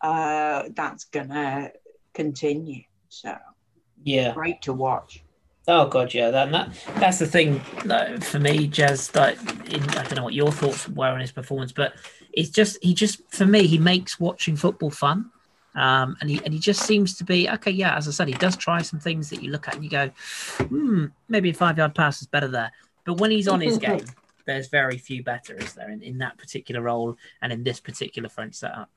uh, 0.00 0.64
that's 0.74 1.04
gonna 1.04 1.70
continue. 2.16 2.82
So, 3.10 3.36
yeah, 4.02 4.32
great 4.32 4.62
to 4.62 4.72
watch. 4.72 5.22
Oh 5.68 5.86
god, 5.88 6.14
yeah, 6.14 6.30
that, 6.30 6.50
that 6.52 6.72
that's 6.96 7.18
the 7.18 7.26
thing 7.26 7.60
for 8.20 8.38
me, 8.38 8.68
Jez. 8.68 9.12
That 9.12 9.36
in, 9.72 9.82
I 9.90 10.02
don't 10.04 10.16
know 10.16 10.24
what 10.24 10.34
your 10.34 10.50
thoughts 10.50 10.88
were 10.88 11.08
on 11.08 11.20
his 11.20 11.32
performance, 11.32 11.72
but 11.72 11.94
it's 12.32 12.50
just 12.50 12.78
he 12.82 12.94
just 12.94 13.20
for 13.30 13.46
me 13.46 13.66
he 13.66 13.78
makes 13.78 14.18
watching 14.18 14.56
football 14.56 14.90
fun. 14.90 15.30
Um, 15.74 16.16
and 16.20 16.30
he 16.30 16.40
and 16.44 16.54
he 16.54 16.60
just 16.60 16.84
seems 16.84 17.18
to 17.18 17.24
be 17.24 17.50
okay. 17.50 17.70
Yeah, 17.70 17.96
as 17.96 18.08
I 18.08 18.12
said, 18.12 18.28
he 18.28 18.34
does 18.34 18.56
try 18.56 18.80
some 18.80 18.98
things 19.00 19.28
that 19.30 19.42
you 19.42 19.50
look 19.50 19.68
at 19.68 19.74
and 19.74 19.84
you 19.84 19.90
go, 19.90 20.08
hmm, 20.58 21.06
maybe 21.28 21.50
a 21.50 21.54
five 21.54 21.76
yard 21.76 21.94
pass 21.94 22.22
is 22.22 22.28
better 22.28 22.48
there. 22.48 22.72
But 23.04 23.20
when 23.20 23.30
he's 23.30 23.48
on 23.48 23.60
his 23.60 23.76
game, 23.88 24.06
there's 24.46 24.68
very 24.68 24.96
few 24.96 25.22
better, 25.22 25.54
is 25.56 25.74
there, 25.74 25.90
in, 25.90 26.02
in 26.02 26.18
that 26.18 26.38
particular 26.38 26.80
role 26.80 27.16
and 27.42 27.52
in 27.52 27.62
this 27.62 27.80
particular 27.80 28.28
French 28.28 28.54
setup. 28.54 28.88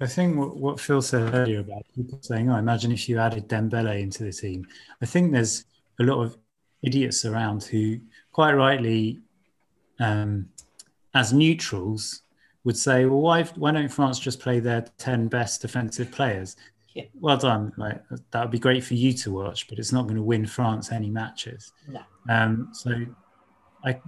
I 0.00 0.06
think 0.06 0.36
what, 0.36 0.56
what 0.56 0.80
Phil 0.80 1.02
said 1.02 1.34
earlier 1.34 1.60
about 1.60 1.84
people 1.94 2.18
saying, 2.20 2.50
"Oh, 2.50 2.56
imagine 2.56 2.92
if 2.92 3.08
you 3.08 3.18
added 3.18 3.48
Dembele 3.48 4.00
into 4.00 4.24
the 4.24 4.32
team." 4.32 4.66
I 5.00 5.06
think 5.06 5.32
there's 5.32 5.64
a 6.00 6.04
lot 6.04 6.22
of 6.22 6.36
idiots 6.82 7.24
around 7.24 7.62
who, 7.64 7.98
quite 8.32 8.52
rightly, 8.52 9.20
um, 10.00 10.48
as 11.14 11.32
neutrals, 11.32 12.22
would 12.64 12.76
say, 12.76 13.04
well, 13.04 13.20
why 13.20 13.44
why 13.56 13.70
don't 13.70 13.88
France 13.88 14.18
just 14.18 14.40
play 14.40 14.58
their 14.58 14.82
ten 14.98 15.28
best 15.28 15.62
defensive 15.62 16.10
players? 16.10 16.56
Yeah. 16.94 17.04
Well 17.20 17.36
done. 17.36 17.72
Like 17.76 18.02
that 18.30 18.40
would 18.40 18.50
be 18.50 18.58
great 18.58 18.84
for 18.84 18.94
you 18.94 19.12
to 19.12 19.32
watch, 19.32 19.68
but 19.68 19.78
it's 19.78 19.92
not 19.92 20.04
going 20.04 20.16
to 20.16 20.22
win 20.22 20.46
France 20.46 20.92
any 20.92 21.10
matches. 21.10 21.72
No. 21.88 22.00
Um, 22.28 22.68
so 22.72 23.04
I 23.84 24.00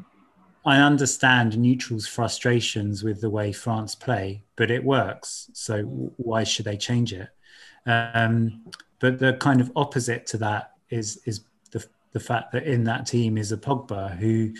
I 0.66 0.80
understand 0.80 1.56
neutrals' 1.56 2.08
frustrations 2.08 3.04
with 3.04 3.20
the 3.20 3.30
way 3.30 3.52
France 3.52 3.94
play, 3.94 4.42
but 4.56 4.70
it 4.70 4.82
works. 4.82 5.48
So 5.52 5.82
why 6.16 6.42
should 6.42 6.64
they 6.64 6.76
change 6.76 7.12
it? 7.12 7.28
Um, 7.86 8.64
but 8.98 9.20
the 9.20 9.34
kind 9.34 9.60
of 9.60 9.70
opposite 9.76 10.26
to 10.26 10.38
that 10.38 10.72
is 10.90 11.20
is 11.24 11.42
the 11.70 11.86
the 12.12 12.20
fact 12.20 12.50
that 12.52 12.64
in 12.64 12.82
that 12.84 13.06
team 13.06 13.38
is 13.38 13.52
a 13.52 13.56
Pogba 13.56 14.16
who 14.16 14.52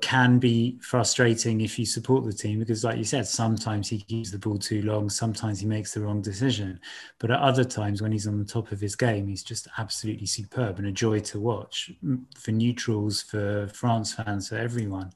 can 0.00 0.38
be 0.38 0.78
frustrating 0.80 1.60
if 1.60 1.78
you 1.78 1.86
support 1.86 2.24
the 2.24 2.32
team 2.32 2.58
because 2.58 2.84
like 2.84 2.98
you 2.98 3.04
said 3.04 3.26
sometimes 3.26 3.88
he 3.88 4.00
keeps 4.00 4.30
the 4.30 4.38
ball 4.38 4.58
too 4.58 4.82
long 4.82 5.08
sometimes 5.08 5.60
he 5.60 5.66
makes 5.66 5.94
the 5.94 6.00
wrong 6.00 6.20
decision. 6.20 6.80
But 7.18 7.30
at 7.30 7.40
other 7.40 7.64
times 7.64 8.02
when 8.02 8.12
he's 8.12 8.26
on 8.26 8.38
the 8.38 8.44
top 8.44 8.72
of 8.72 8.80
his 8.80 8.96
game 8.96 9.28
he's 9.28 9.42
just 9.42 9.68
absolutely 9.78 10.26
superb 10.26 10.78
and 10.78 10.86
a 10.86 10.92
joy 10.92 11.20
to 11.20 11.40
watch 11.40 11.90
for 12.36 12.50
neutrals 12.52 13.22
for 13.22 13.68
france 13.68 14.14
fans 14.14 14.48
for 14.48 14.56
everyone. 14.56 15.12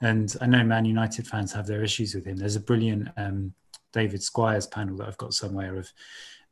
And 0.00 0.34
i 0.40 0.46
know 0.46 0.64
man 0.64 0.84
united 0.84 1.26
fans 1.26 1.52
have 1.52 1.66
their 1.66 1.82
issues 1.82 2.14
with 2.14 2.26
him. 2.26 2.36
There's 2.36 2.56
a 2.56 2.60
brilliant 2.60 3.08
um, 3.16 3.52
david 3.92 4.22
squires 4.22 4.66
panel 4.66 4.96
that 4.96 5.08
i've 5.08 5.16
got 5.16 5.32
somewhere 5.32 5.76
of 5.76 5.90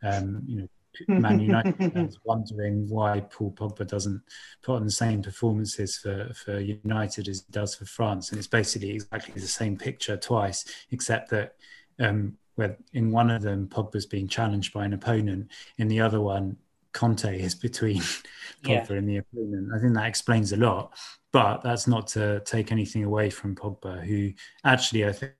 um, 0.02 0.42
you 0.46 0.56
know 0.60 0.68
Man 1.08 1.40
United 1.40 1.76
fans 1.92 2.18
wondering 2.24 2.88
why 2.88 3.20
Paul 3.20 3.52
Pogba 3.52 3.86
doesn't 3.86 4.22
put 4.62 4.76
on 4.76 4.84
the 4.84 4.90
same 4.90 5.22
performances 5.22 5.98
for, 5.98 6.32
for 6.34 6.58
United 6.60 7.28
as 7.28 7.44
he 7.46 7.52
does 7.52 7.74
for 7.74 7.84
France. 7.84 8.30
And 8.30 8.38
it's 8.38 8.48
basically 8.48 8.90
exactly 8.90 9.40
the 9.40 9.48
same 9.48 9.76
picture 9.76 10.16
twice, 10.16 10.64
except 10.90 11.30
that 11.30 11.54
um, 11.98 12.36
where 12.56 12.76
in 12.92 13.10
one 13.10 13.30
of 13.30 13.42
them 13.42 13.68
Pogba's 13.68 14.06
being 14.06 14.28
challenged 14.28 14.72
by 14.72 14.84
an 14.84 14.92
opponent, 14.92 15.50
in 15.78 15.88
the 15.88 16.00
other 16.00 16.20
one 16.20 16.56
Kanté 16.92 17.40
is 17.40 17.54
between 17.54 18.00
Pogba 18.62 18.90
yeah. 18.90 18.96
and 18.96 19.08
the 19.08 19.16
opponent. 19.18 19.70
I 19.74 19.80
think 19.80 19.94
that 19.94 20.06
explains 20.06 20.52
a 20.52 20.56
lot, 20.56 20.94
but 21.32 21.62
that's 21.62 21.86
not 21.86 22.06
to 22.08 22.40
take 22.44 22.72
anything 22.72 23.04
away 23.04 23.30
from 23.30 23.54
Pogba, 23.54 24.02
who 24.02 24.32
actually 24.64 25.04
I 25.04 25.12
think 25.12 25.32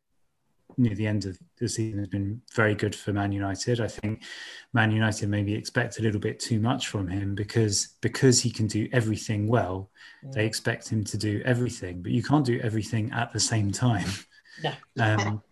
near 0.76 0.94
the 0.94 1.06
end 1.06 1.24
of 1.24 1.38
the 1.58 1.68
season 1.68 1.98
has 1.98 2.08
been 2.08 2.40
very 2.54 2.74
good 2.74 2.94
for 2.94 3.12
Man 3.12 3.32
United. 3.32 3.80
I 3.80 3.88
think 3.88 4.22
Man 4.72 4.90
United 4.90 5.28
maybe 5.28 5.54
expect 5.54 5.98
a 5.98 6.02
little 6.02 6.20
bit 6.20 6.40
too 6.40 6.60
much 6.60 6.88
from 6.88 7.08
him 7.08 7.34
because 7.34 7.94
because 8.00 8.40
he 8.40 8.50
can 8.50 8.66
do 8.66 8.88
everything 8.92 9.46
well, 9.46 9.90
mm. 10.24 10.32
they 10.32 10.46
expect 10.46 10.88
him 10.88 11.04
to 11.04 11.18
do 11.18 11.42
everything, 11.44 12.02
but 12.02 12.12
you 12.12 12.22
can't 12.22 12.44
do 12.44 12.60
everything 12.60 13.10
at 13.12 13.32
the 13.32 13.40
same 13.40 13.70
time. 13.70 14.08
No. 14.62 14.72
Um, 15.00 15.42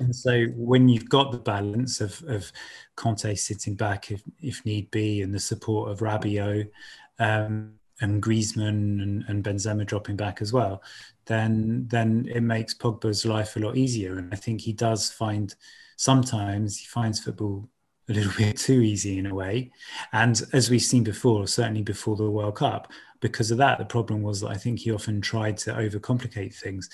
and 0.00 0.16
so 0.16 0.46
when 0.56 0.88
you've 0.88 1.08
got 1.08 1.30
the 1.30 1.38
balance 1.38 2.00
of, 2.00 2.22
of 2.26 2.50
Kanté 2.96 3.38
sitting 3.38 3.74
back 3.74 4.10
if, 4.10 4.22
if 4.40 4.64
need 4.64 4.90
be 4.90 5.20
and 5.22 5.32
the 5.34 5.38
support 5.40 5.90
of 5.90 6.00
Rabiot 6.00 6.70
um, 7.18 7.74
and 8.00 8.22
Griezmann 8.22 9.02
and, 9.02 9.24
and 9.28 9.44
Benzema 9.44 9.86
dropping 9.86 10.16
back 10.16 10.40
as 10.40 10.52
well, 10.52 10.82
then 11.30 11.86
then 11.86 12.28
it 12.28 12.42
makes 12.42 12.74
Pogba's 12.74 13.24
life 13.24 13.54
a 13.54 13.60
lot 13.60 13.76
easier. 13.76 14.18
And 14.18 14.34
I 14.34 14.36
think 14.36 14.60
he 14.60 14.72
does 14.72 15.10
find 15.10 15.54
sometimes 15.96 16.76
he 16.76 16.86
finds 16.86 17.20
football 17.20 17.68
a 18.08 18.12
little 18.12 18.32
bit 18.38 18.56
too 18.56 18.80
easy 18.80 19.16
in 19.18 19.26
a 19.26 19.34
way. 19.34 19.70
And 20.12 20.42
as 20.52 20.68
we've 20.68 20.82
seen 20.82 21.04
before, 21.04 21.46
certainly 21.46 21.82
before 21.82 22.16
the 22.16 22.28
World 22.28 22.56
Cup, 22.56 22.92
because 23.20 23.52
of 23.52 23.58
that, 23.58 23.78
the 23.78 23.84
problem 23.84 24.22
was 24.22 24.40
that 24.40 24.48
I 24.48 24.56
think 24.56 24.80
he 24.80 24.90
often 24.90 25.20
tried 25.20 25.56
to 25.58 25.72
overcomplicate 25.74 26.54
things. 26.54 26.90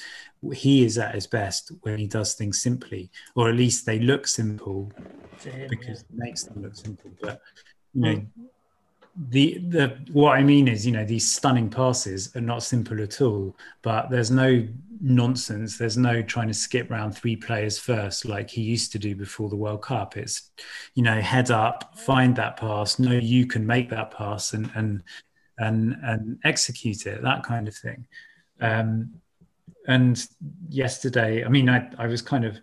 He 0.52 0.84
is 0.84 0.98
at 0.98 1.14
his 1.14 1.26
best 1.26 1.72
when 1.82 1.96
he 1.98 2.06
does 2.06 2.34
things 2.34 2.60
simply, 2.60 3.10
or 3.36 3.48
at 3.48 3.54
least 3.54 3.86
they 3.86 4.00
look 4.00 4.26
simple 4.26 4.92
him, 5.42 5.68
because 5.70 6.04
yeah. 6.04 6.16
it 6.16 6.18
makes 6.26 6.42
them 6.42 6.62
look 6.62 6.76
simple. 6.76 7.10
But 7.22 7.40
you 7.94 8.02
know, 8.02 8.26
the 9.16 9.58
the 9.68 9.98
what 10.12 10.32
I 10.32 10.42
mean 10.42 10.68
is, 10.68 10.86
you 10.86 10.92
know, 10.92 11.04
these 11.04 11.30
stunning 11.30 11.70
passes 11.70 12.34
are 12.36 12.40
not 12.40 12.62
simple 12.62 13.02
at 13.02 13.20
all. 13.20 13.56
But 13.82 14.10
there's 14.10 14.30
no 14.30 14.66
nonsense. 15.00 15.78
There's 15.78 15.96
no 15.96 16.22
trying 16.22 16.48
to 16.48 16.54
skip 16.54 16.90
round 16.90 17.16
three 17.16 17.36
players 17.36 17.78
first 17.78 18.24
like 18.24 18.50
he 18.50 18.62
used 18.62 18.92
to 18.92 18.98
do 18.98 19.14
before 19.14 19.48
the 19.48 19.56
World 19.56 19.82
Cup. 19.82 20.16
It's, 20.16 20.50
you 20.94 21.02
know, 21.02 21.20
head 21.20 21.50
up, 21.50 21.98
find 21.98 22.36
that 22.36 22.56
pass, 22.56 22.98
know 22.98 23.12
you 23.12 23.46
can 23.46 23.66
make 23.66 23.90
that 23.90 24.10
pass 24.10 24.52
and 24.52 24.70
and 24.74 25.02
and 25.58 25.96
and 26.02 26.38
execute 26.44 27.06
it. 27.06 27.22
That 27.22 27.42
kind 27.42 27.68
of 27.68 27.74
thing. 27.74 28.06
Um, 28.60 29.14
and 29.88 30.26
yesterday, 30.68 31.44
I 31.44 31.48
mean, 31.48 31.68
I 31.68 31.90
I 31.98 32.06
was 32.06 32.22
kind 32.22 32.44
of 32.44 32.58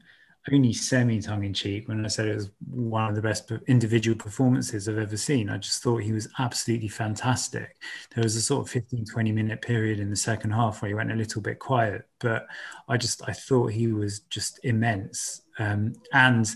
only 0.51 0.73
semi 0.73 1.21
tongue 1.21 1.45
in 1.45 1.53
cheek 1.53 1.87
when 1.87 2.03
I 2.03 2.09
said 2.09 2.27
it 2.27 2.35
was 2.35 2.51
one 2.69 3.09
of 3.09 3.15
the 3.15 3.21
best 3.21 3.49
individual 3.67 4.17
performances 4.17 4.89
I've 4.89 4.97
ever 4.97 5.15
seen. 5.15 5.49
I 5.49 5.57
just 5.57 5.81
thought 5.81 6.03
he 6.03 6.11
was 6.11 6.27
absolutely 6.37 6.89
fantastic. 6.89 7.77
There 8.13 8.23
was 8.23 8.35
a 8.35 8.41
sort 8.41 8.65
of 8.65 8.71
15, 8.71 9.05
20 9.05 9.31
minute 9.31 9.61
period 9.61 9.99
in 9.99 10.09
the 10.09 10.15
second 10.15 10.51
half 10.51 10.81
where 10.81 10.89
he 10.89 10.95
went 10.95 11.11
a 11.11 11.15
little 11.15 11.41
bit 11.41 11.59
quiet, 11.59 12.07
but 12.19 12.47
I 12.89 12.97
just, 12.97 13.21
I 13.27 13.31
thought 13.31 13.71
he 13.71 13.87
was 13.87 14.19
just 14.21 14.59
immense. 14.63 15.41
Um, 15.59 15.93
and 16.11 16.49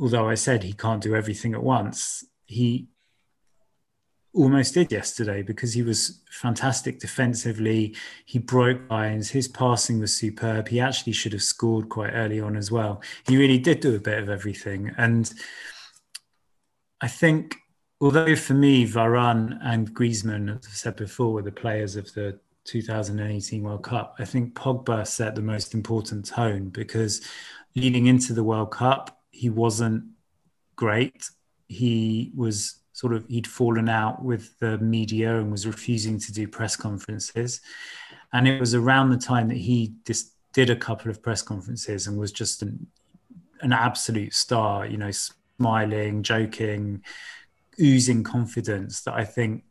although 0.00 0.28
I 0.28 0.34
said 0.34 0.62
he 0.62 0.72
can't 0.72 1.02
do 1.02 1.14
everything 1.14 1.54
at 1.54 1.62
once, 1.62 2.24
he, 2.46 2.88
almost 4.34 4.74
did 4.74 4.90
yesterday 4.90 5.42
because 5.42 5.72
he 5.72 5.82
was 5.82 6.20
fantastic 6.30 6.98
defensively. 6.98 7.94
He 8.26 8.38
broke 8.38 8.90
lines. 8.90 9.30
His 9.30 9.48
passing 9.48 10.00
was 10.00 10.14
superb. 10.14 10.68
He 10.68 10.80
actually 10.80 11.12
should 11.12 11.32
have 11.32 11.42
scored 11.42 11.88
quite 11.88 12.10
early 12.10 12.40
on 12.40 12.56
as 12.56 12.70
well. 12.70 13.00
He 13.26 13.36
really 13.36 13.58
did 13.58 13.80
do 13.80 13.94
a 13.94 14.00
bit 14.00 14.18
of 14.18 14.28
everything. 14.28 14.92
And 14.98 15.32
I 17.00 17.08
think, 17.08 17.56
although 18.00 18.34
for 18.36 18.54
me, 18.54 18.86
Varane 18.86 19.58
and 19.62 19.94
Griezmann, 19.94 20.58
as 20.58 20.66
I 20.66 20.70
said 20.70 20.96
before, 20.96 21.32
were 21.32 21.42
the 21.42 21.52
players 21.52 21.96
of 21.96 22.12
the 22.14 22.38
2018 22.64 23.62
World 23.62 23.84
Cup, 23.84 24.16
I 24.18 24.24
think 24.24 24.54
Pogba 24.54 25.06
set 25.06 25.34
the 25.34 25.42
most 25.42 25.74
important 25.74 26.26
tone 26.26 26.70
because 26.70 27.26
leading 27.76 28.06
into 28.06 28.32
the 28.32 28.44
World 28.44 28.72
Cup, 28.72 29.20
he 29.30 29.50
wasn't 29.50 30.04
great. 30.76 31.28
He 31.68 32.32
was 32.34 32.80
sort 32.94 33.12
of 33.12 33.26
he'd 33.28 33.46
fallen 33.46 33.88
out 33.88 34.24
with 34.24 34.56
the 34.60 34.78
media 34.78 35.36
and 35.38 35.50
was 35.50 35.66
refusing 35.66 36.18
to 36.20 36.32
do 36.32 36.46
press 36.48 36.76
conferences. 36.76 37.60
And 38.32 38.48
it 38.48 38.58
was 38.58 38.74
around 38.74 39.10
the 39.10 39.18
time 39.18 39.48
that 39.48 39.58
he 39.58 39.94
just 40.06 40.32
did 40.52 40.70
a 40.70 40.76
couple 40.76 41.10
of 41.10 41.20
press 41.20 41.42
conferences 41.42 42.06
and 42.06 42.16
was 42.16 42.30
just 42.30 42.62
an, 42.62 42.86
an 43.60 43.72
absolute 43.72 44.32
star, 44.32 44.86
you 44.86 44.96
know, 44.96 45.10
smiling, 45.10 46.22
joking, 46.22 47.02
oozing 47.80 48.22
confidence 48.22 49.02
that 49.02 49.14
I 49.14 49.24
think 49.24 49.64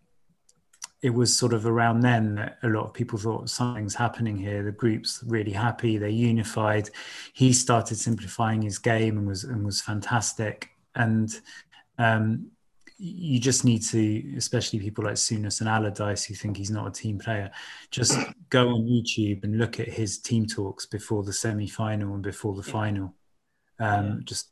it 1.02 1.14
was 1.14 1.36
sort 1.36 1.54
of 1.54 1.66
around 1.66 2.02
then 2.02 2.36
that 2.36 2.58
a 2.64 2.68
lot 2.68 2.86
of 2.86 2.94
people 2.94 3.18
thought 3.18 3.50
something's 3.50 3.96
happening 3.96 4.38
here. 4.38 4.64
The 4.64 4.72
group's 4.72 5.24
really 5.26 5.52
happy, 5.52 5.98
they're 5.98 6.10
unified. 6.10 6.90
He 7.32 7.54
started 7.54 7.98
simplifying 7.98 8.62
his 8.62 8.80
game 8.80 9.18
and 9.18 9.28
was 9.28 9.46
and 9.46 9.66
was 9.66 9.82
fantastic. 9.82 10.70
And 10.96 11.34
um, 11.98 12.52
you 12.98 13.40
just 13.40 13.66
need 13.66 13.82
to, 13.84 14.36
especially 14.38 14.80
people 14.80 15.04
like 15.04 15.16
Souness 15.16 15.60
and 15.60 15.70
Allardyce 15.70 16.26
who 16.26 16.36
think 16.36 16.58
he's 16.58 16.72
not 16.72 16.88
a 16.88 16.92
team 16.92 17.20
player, 17.20 17.52
just 17.92 18.18
go 18.50 18.70
on 18.70 18.82
YouTube 18.84 19.44
and 19.44 19.58
look 19.58 19.80
at 19.80 19.88
his 19.88 20.20
team 20.20 20.46
talks 20.46 20.86
before 20.86 21.24
the 21.24 21.34
semi 21.34 21.68
final 21.68 22.14
and 22.14 22.24
before 22.24 22.54
the 22.56 22.68
yeah. 22.68 22.74
final. 22.74 23.14
Um, 23.80 24.06
yeah. 24.06 24.16
Just 24.24 24.50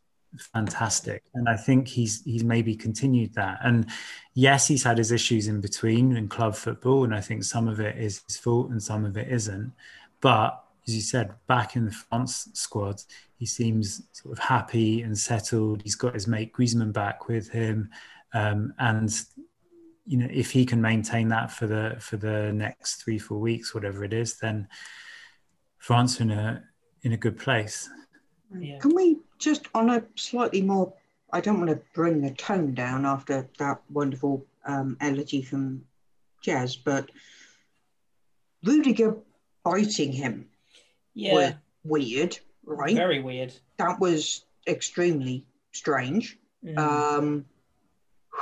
fantastic. 0.54 1.23
And 1.34 1.47
I 1.47 1.56
think 1.56 1.88
he's 1.88 2.23
he's 2.23 2.43
maybe 2.43 2.75
continued 2.75 3.34
that. 3.36 3.60
And 3.63 3.88
yes, 4.34 4.67
he's 4.67 4.84
had 4.84 4.97
his 4.97 5.12
issues 5.12 5.47
in 5.47 5.62
between 5.62 6.15
in 6.15 6.27
club 6.27 6.56
football, 6.56 7.04
and 7.04 7.13
I 7.13 7.21
think 7.21 7.43
some 7.43 7.67
of 7.67 7.80
it 7.80 7.97
is 7.97 8.23
his 8.27 8.38
fault 8.38 8.69
and 8.69 8.82
some 8.82 9.06
of 9.06 9.17
it 9.17 9.32
isn't. 9.32 9.73
But 10.21 10.63
as 10.88 10.95
you 10.95 11.01
said, 11.01 11.34
back 11.47 11.75
in 11.75 11.86
the 11.86 11.91
France 11.91 12.49
squad, 12.54 13.01
he 13.38 13.45
seems 13.45 14.04
sort 14.12 14.38
of 14.38 14.39
happy 14.43 15.01
and 15.01 15.17
settled. 15.17 15.82
He's 15.84 15.95
got 15.95 16.13
his 16.13 16.27
mate 16.27 16.54
Griezmann 16.54 16.93
back 16.93 17.27
with 17.27 17.49
him. 17.49 17.89
Um, 18.33 18.73
and 18.79 19.13
you 20.05 20.17
know, 20.17 20.27
if 20.31 20.51
he 20.51 20.65
can 20.65 20.81
maintain 20.81 21.27
that 21.29 21.51
for 21.51 21.67
the 21.67 21.95
for 21.99 22.17
the 22.17 22.51
next 22.53 23.03
three 23.03 23.19
four 23.19 23.39
weeks, 23.39 23.73
whatever 23.73 24.03
it 24.03 24.13
is, 24.13 24.37
then 24.37 24.67
France 25.77 26.19
in 26.19 26.31
a 26.31 26.63
in 27.03 27.13
a 27.13 27.17
good 27.17 27.37
place. 27.37 27.89
Yeah. 28.57 28.79
Can 28.79 28.95
we 28.95 29.17
just 29.39 29.67
on 29.73 29.89
a 29.89 30.03
slightly 30.15 30.61
more? 30.61 30.93
I 31.33 31.39
don't 31.39 31.59
want 31.59 31.69
to 31.69 31.81
bring 31.93 32.21
the 32.21 32.31
tone 32.31 32.73
down 32.73 33.05
after 33.05 33.49
that 33.57 33.81
wonderful 33.89 34.45
um, 34.65 34.97
elegy 34.99 35.41
from 35.41 35.85
Jez, 36.45 36.77
but 36.83 37.09
Rudiger 38.63 39.17
biting 39.63 40.11
him 40.11 40.49
yeah. 41.13 41.33
was 41.33 41.53
weird, 41.83 42.37
right? 42.65 42.95
Very 42.95 43.21
weird. 43.21 43.53
That 43.77 43.99
was 43.99 44.45
extremely 44.67 45.45
strange. 45.71 46.37
Mm. 46.65 46.77
Um, 46.77 47.45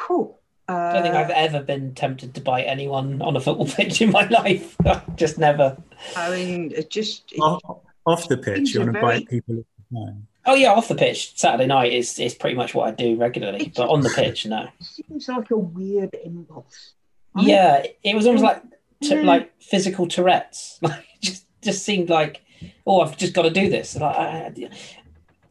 Whew. 0.07 0.35
Uh, 0.69 0.73
I 0.73 0.93
don't 0.93 1.03
think 1.03 1.15
I've 1.15 1.31
ever 1.31 1.63
been 1.63 1.95
tempted 1.95 2.35
to 2.35 2.41
bite 2.41 2.65
anyone 2.65 3.23
on 3.23 3.35
a 3.35 3.39
football 3.39 3.67
pitch 3.75 4.01
in 4.03 4.11
my 4.11 4.27
life. 4.27 4.77
just 5.15 5.39
never. 5.39 5.75
I 6.15 6.29
mean, 6.29 6.71
it 6.75 6.91
just 6.91 7.31
it, 7.31 7.39
off, 7.39 7.81
off, 8.05 8.27
the 8.27 8.37
pitch, 8.37 8.73
you 8.73 8.81
want 8.81 8.93
to 8.93 8.99
very... 8.99 9.19
bite 9.19 9.29
people 9.29 9.57
at 9.57 9.65
the 9.89 10.05
time. 10.05 10.27
Oh 10.45 10.53
yeah, 10.53 10.71
off 10.71 10.87
the 10.87 10.95
pitch. 10.95 11.35
Saturday 11.35 11.65
night 11.65 11.91
is 11.91 12.19
is 12.19 12.35
pretty 12.35 12.55
much 12.55 12.75
what 12.75 12.87
I 12.87 12.91
do 12.91 13.15
regularly, 13.15 13.65
it 13.65 13.73
but 13.75 13.89
on 13.89 14.01
the 14.01 14.09
pitch, 14.09 14.45
no. 14.45 14.69
Seems 14.79 15.27
like 15.27 15.49
a 15.49 15.57
weird 15.57 16.15
impulse. 16.23 16.93
Yeah, 17.35 17.83
it 18.03 18.15
was 18.15 18.27
almost 18.27 18.43
like 18.43 18.63
t- 19.01 19.21
like 19.23 19.51
physical 19.59 20.07
Tourette's. 20.07 20.79
Like 20.83 21.05
just 21.19 21.45
just 21.61 21.83
seemed 21.83 22.09
like, 22.09 22.41
oh, 22.85 23.01
I've 23.01 23.17
just 23.17 23.33
got 23.33 23.41
to 23.41 23.49
do 23.49 23.69
this. 23.69 23.95
Like, 23.95 24.15
I, 24.15 24.69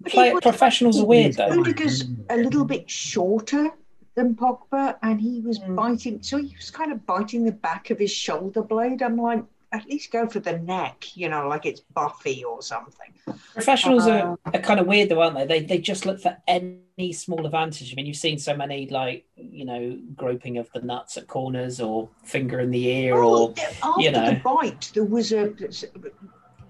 play, 0.06 0.32
professionals 0.40 1.00
are 1.00 1.04
weird 1.04 1.34
though. 1.34 1.48
Rudiger's 1.48 2.04
a 2.30 2.36
little 2.36 2.64
bit 2.64 2.88
shorter 2.88 3.72
than 4.18 4.34
Pogba, 4.34 4.96
and 5.02 5.20
he 5.20 5.40
was 5.40 5.60
mm. 5.60 5.76
biting. 5.76 6.20
So 6.22 6.38
he 6.38 6.54
was 6.56 6.70
kind 6.70 6.90
of 6.90 7.06
biting 7.06 7.44
the 7.44 7.52
back 7.52 7.90
of 7.90 8.00
his 8.00 8.10
shoulder 8.10 8.62
blade. 8.62 9.00
I'm 9.00 9.16
like, 9.16 9.44
at 9.70 9.86
least 9.86 10.10
go 10.10 10.26
for 10.26 10.40
the 10.40 10.58
neck, 10.58 11.16
you 11.16 11.28
know, 11.28 11.46
like 11.46 11.66
it's 11.66 11.80
Buffy 11.80 12.42
or 12.42 12.60
something. 12.60 13.12
Professionals 13.54 14.08
uh, 14.08 14.10
are, 14.10 14.38
are 14.54 14.60
kind 14.60 14.80
of 14.80 14.86
weird 14.86 15.10
though, 15.10 15.22
aren't 15.22 15.36
they? 15.36 15.46
They 15.46 15.60
they 15.60 15.78
just 15.78 16.04
look 16.04 16.20
for 16.20 16.36
any 16.48 17.12
small 17.12 17.46
advantage. 17.46 17.92
I 17.92 17.94
mean, 17.94 18.06
you've 18.06 18.16
seen 18.16 18.38
so 18.38 18.56
many 18.56 18.88
like 18.88 19.24
you 19.36 19.64
know 19.64 19.96
groping 20.16 20.58
of 20.58 20.68
the 20.72 20.80
nuts 20.80 21.16
at 21.16 21.28
corners 21.28 21.80
or 21.80 22.08
finger 22.24 22.58
in 22.58 22.72
the 22.72 22.88
ear 22.88 23.14
oh, 23.18 23.48
or 23.48 23.54
after 23.56 24.00
you 24.00 24.10
know 24.10 24.30
the 24.30 24.40
bite. 24.40 24.90
There 24.94 25.04
was 25.04 25.32
a 25.32 25.54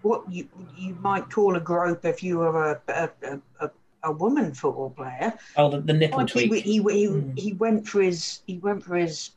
what 0.03 0.31
you 0.31 0.49
you 0.77 0.95
might 0.97 1.31
call 1.31 1.57
a 1.57 1.61
grope 1.61 2.05
if 2.05 2.23
you 2.23 2.39
were 2.39 2.73
a, 2.73 2.81
a, 2.89 3.11
a, 3.23 3.41
a 3.67 3.71
woman 4.07 4.55
football 4.55 4.91
player. 4.91 5.35
Oh, 5.57 5.71
the, 5.71 5.81
the 5.81 5.93
nipple 5.93 6.19
like 6.19 6.29
tweak. 6.29 6.53
He, 6.53 6.61
he, 6.61 6.73
he, 6.73 6.81
mm. 6.81 7.39
he, 7.39 7.53
went 7.55 7.87
for 7.87 8.03
his 8.03 8.41
he 8.47 8.59
went 8.59 8.85
for 8.85 8.97
his 8.97 9.31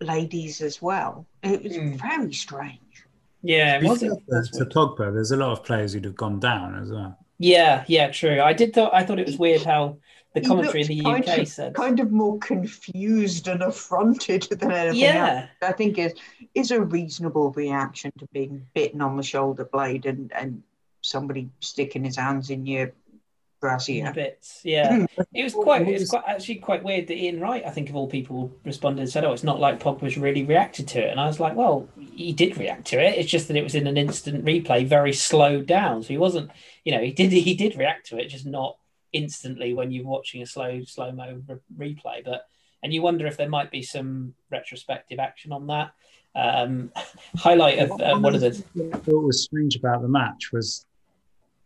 ladies 0.00 0.60
as 0.60 0.80
well. 0.80 1.26
It 1.42 1.62
was 1.62 1.72
mm. 1.72 2.00
very 2.00 2.32
strange. 2.32 2.80
Yeah, 3.42 3.78
it 3.78 3.84
was. 3.84 4.00
To 4.00 4.64
Pogba, 4.64 5.12
there's 5.12 5.30
a 5.30 5.36
lot 5.36 5.52
of 5.52 5.64
players 5.64 5.92
who'd 5.92 6.04
have 6.04 6.16
gone 6.16 6.40
down 6.40 6.74
as 6.80 6.90
well. 6.90 7.16
Yeah, 7.38 7.84
yeah, 7.86 8.10
true. 8.10 8.40
I 8.40 8.52
did 8.52 8.74
thought 8.74 8.92
I 8.92 9.04
thought 9.04 9.20
it 9.20 9.26
was 9.26 9.38
weird 9.38 9.62
how 9.62 9.96
the 10.34 10.40
commentary 10.40 10.82
in 10.82 10.88
the 10.88 11.04
UK 11.04 11.38
of, 11.38 11.48
said 11.48 11.74
kind 11.74 12.00
of 12.00 12.10
more 12.10 12.38
confused 12.38 13.48
and 13.48 13.62
affronted 13.62 14.42
than 14.50 14.72
anything 14.72 15.00
yeah. 15.00 15.40
else. 15.42 15.50
I 15.62 15.72
think 15.72 15.98
is 15.98 16.14
is 16.54 16.70
a 16.70 16.80
reasonable 16.80 17.52
reaction 17.52 18.12
to 18.18 18.26
being 18.32 18.66
bitten 18.74 19.00
on 19.00 19.16
the 19.16 19.22
shoulder 19.22 19.64
blade 19.64 20.06
and 20.06 20.32
and 20.32 20.62
somebody 21.00 21.48
sticking 21.60 22.04
his 22.04 22.16
hands 22.16 22.50
in 22.50 22.66
your 22.66 22.92
brassiere. 23.60 24.12
Bits, 24.12 24.60
yeah. 24.64 25.06
it 25.34 25.42
was 25.42 25.54
quite, 25.54 25.86
it 25.86 25.92
was 25.92 26.10
quite 26.10 26.24
actually 26.26 26.56
quite 26.56 26.82
weird 26.82 27.06
that 27.08 27.16
Ian 27.16 27.40
Wright, 27.40 27.62
I 27.66 27.70
think 27.70 27.88
of 27.88 27.96
all 27.96 28.06
people, 28.06 28.52
responded 28.64 29.02
and 29.02 29.10
said, 29.10 29.24
"Oh, 29.24 29.32
it's 29.32 29.44
not 29.44 29.60
like 29.60 29.80
Pogba's 29.80 30.18
really 30.18 30.44
reacted 30.44 30.88
to 30.88 31.00
it." 31.00 31.10
And 31.10 31.20
I 31.20 31.26
was 31.26 31.40
like, 31.40 31.56
"Well, 31.56 31.88
he 32.14 32.32
did 32.32 32.56
react 32.56 32.86
to 32.88 33.02
it. 33.02 33.18
It's 33.18 33.30
just 33.30 33.48
that 33.48 33.56
it 33.56 33.62
was 33.62 33.74
in 33.74 33.86
an 33.86 33.96
instant 33.96 34.44
replay, 34.44 34.86
very 34.86 35.12
slowed 35.12 35.66
down. 35.66 36.02
So 36.02 36.08
he 36.08 36.18
wasn't, 36.18 36.50
you 36.84 36.92
know, 36.92 37.00
he 37.00 37.12
did 37.12 37.32
he 37.32 37.54
did 37.54 37.76
react 37.76 38.06
to 38.08 38.18
it, 38.18 38.28
just 38.28 38.46
not 38.46 38.76
instantly 39.12 39.72
when 39.74 39.90
you're 39.90 40.04
watching 40.04 40.42
a 40.42 40.46
slow 40.46 40.82
slow 40.84 41.12
mo 41.12 41.40
re- 41.46 41.94
replay. 41.94 42.24
But 42.24 42.46
and 42.82 42.92
you 42.92 43.02
wonder 43.02 43.26
if 43.26 43.36
there 43.36 43.48
might 43.48 43.70
be 43.70 43.82
some 43.82 44.34
retrospective 44.50 45.18
action 45.18 45.52
on 45.52 45.66
that." 45.68 45.92
Um, 46.34 46.92
highlight 47.36 47.78
of 47.78 48.00
um, 48.00 48.22
one 48.22 48.34
of 48.34 48.40
the. 48.40 48.62
What 48.74 49.24
was 49.24 49.44
strange 49.44 49.76
about 49.76 50.02
the 50.02 50.08
match 50.08 50.52
was 50.52 50.86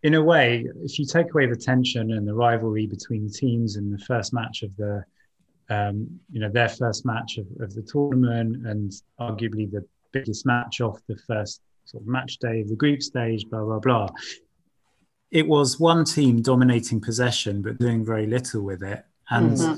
in 0.03 0.15
a 0.15 0.23
way, 0.23 0.67
if 0.83 0.99
you 0.99 1.07
take 1.07 1.31
away 1.31 1.47
the 1.47 1.57
tension 1.57 2.13
and 2.13 2.27
the 2.27 2.35
rivalry 2.35 2.87
between 2.87 3.25
the 3.25 3.33
teams 3.33 3.77
in 3.77 3.91
the 3.91 3.99
first 3.99 4.33
match 4.33 4.63
of 4.63 4.77
the, 4.77 5.05
um, 5.71 6.21
you 6.31 6.41
know, 6.41 6.51
their 6.51 6.69
first 6.69 7.07
match 7.07 7.39
of, 7.39 7.47
of 7.61 7.73
the 7.75 7.83
tournament 7.83 8.67
and 8.67 8.93
arguably 9.21 9.71
the 9.71 9.85
biggest 10.11 10.45
match 10.45 10.81
off 10.81 11.01
the 11.07 11.17
first 11.17 11.61
sort 11.85 12.03
of 12.03 12.09
match 12.09 12.39
day 12.39 12.61
of 12.61 12.69
the 12.69 12.75
group 12.75 13.01
stage, 13.03 13.49
blah, 13.49 13.65
blah, 13.65 13.79
blah. 13.79 14.09
It 15.31 15.47
was 15.47 15.79
one 15.79 16.05
team 16.05 16.43
dominating 16.43 17.01
possession, 17.01 17.63
but 17.63 17.79
doing 17.79 18.05
very 18.05 18.27
little 18.27 18.63
with 18.63 18.83
it. 18.83 19.05
And 19.31 19.57
mm-hmm. 19.57 19.75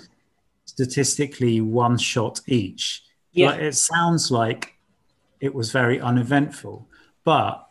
statistically, 0.65 1.61
one 1.61 1.99
shot 1.99 2.41
each. 2.47 3.03
Yeah. 3.33 3.51
Like, 3.51 3.61
it 3.61 3.75
sounds 3.77 4.31
like 4.31 4.75
it 5.41 5.55
was 5.55 5.71
very 5.71 6.01
uneventful, 6.01 6.89
but 7.25 7.69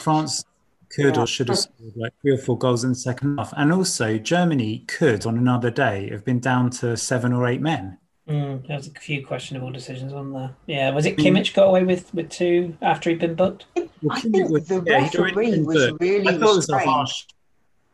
France 0.00 0.44
could 0.90 1.16
yeah. 1.16 1.22
or 1.22 1.26
should 1.26 1.48
have 1.48 1.58
scored 1.58 1.96
like 1.96 2.12
three 2.20 2.32
or 2.32 2.38
four 2.38 2.58
goals 2.58 2.84
in 2.84 2.90
the 2.90 2.96
second 2.96 3.38
half. 3.38 3.52
And 3.56 3.72
also, 3.72 4.18
Germany 4.18 4.84
could, 4.88 5.24
on 5.26 5.38
another 5.38 5.70
day, 5.70 6.10
have 6.10 6.24
been 6.24 6.40
down 6.40 6.70
to 6.70 6.96
seven 6.96 7.32
or 7.32 7.46
eight 7.46 7.60
men. 7.60 7.98
Mm, 8.28 8.66
there 8.66 8.76
was 8.76 8.86
a 8.86 8.92
few 8.92 9.26
questionable 9.26 9.72
decisions 9.72 10.12
on 10.12 10.32
there. 10.32 10.54
Yeah, 10.66 10.90
was 10.90 11.06
it 11.06 11.16
Kimmich 11.16 11.52
got 11.52 11.66
away 11.66 11.84
with, 11.84 12.12
with 12.14 12.28
two 12.28 12.76
after 12.80 13.10
he'd 13.10 13.18
been 13.18 13.34
booked? 13.34 13.64
Well, 13.74 14.16
I 14.16 14.20
think 14.20 14.50
was, 14.50 14.68
the 14.68 14.82
yeah, 14.86 15.02
referee 15.02 15.60
was 15.62 15.92
really 16.00 16.28
I 16.28 16.38
thought 16.38 16.52
it 16.52 16.56
was 16.56 16.68
a 16.68 16.78
harsh. 16.78 17.24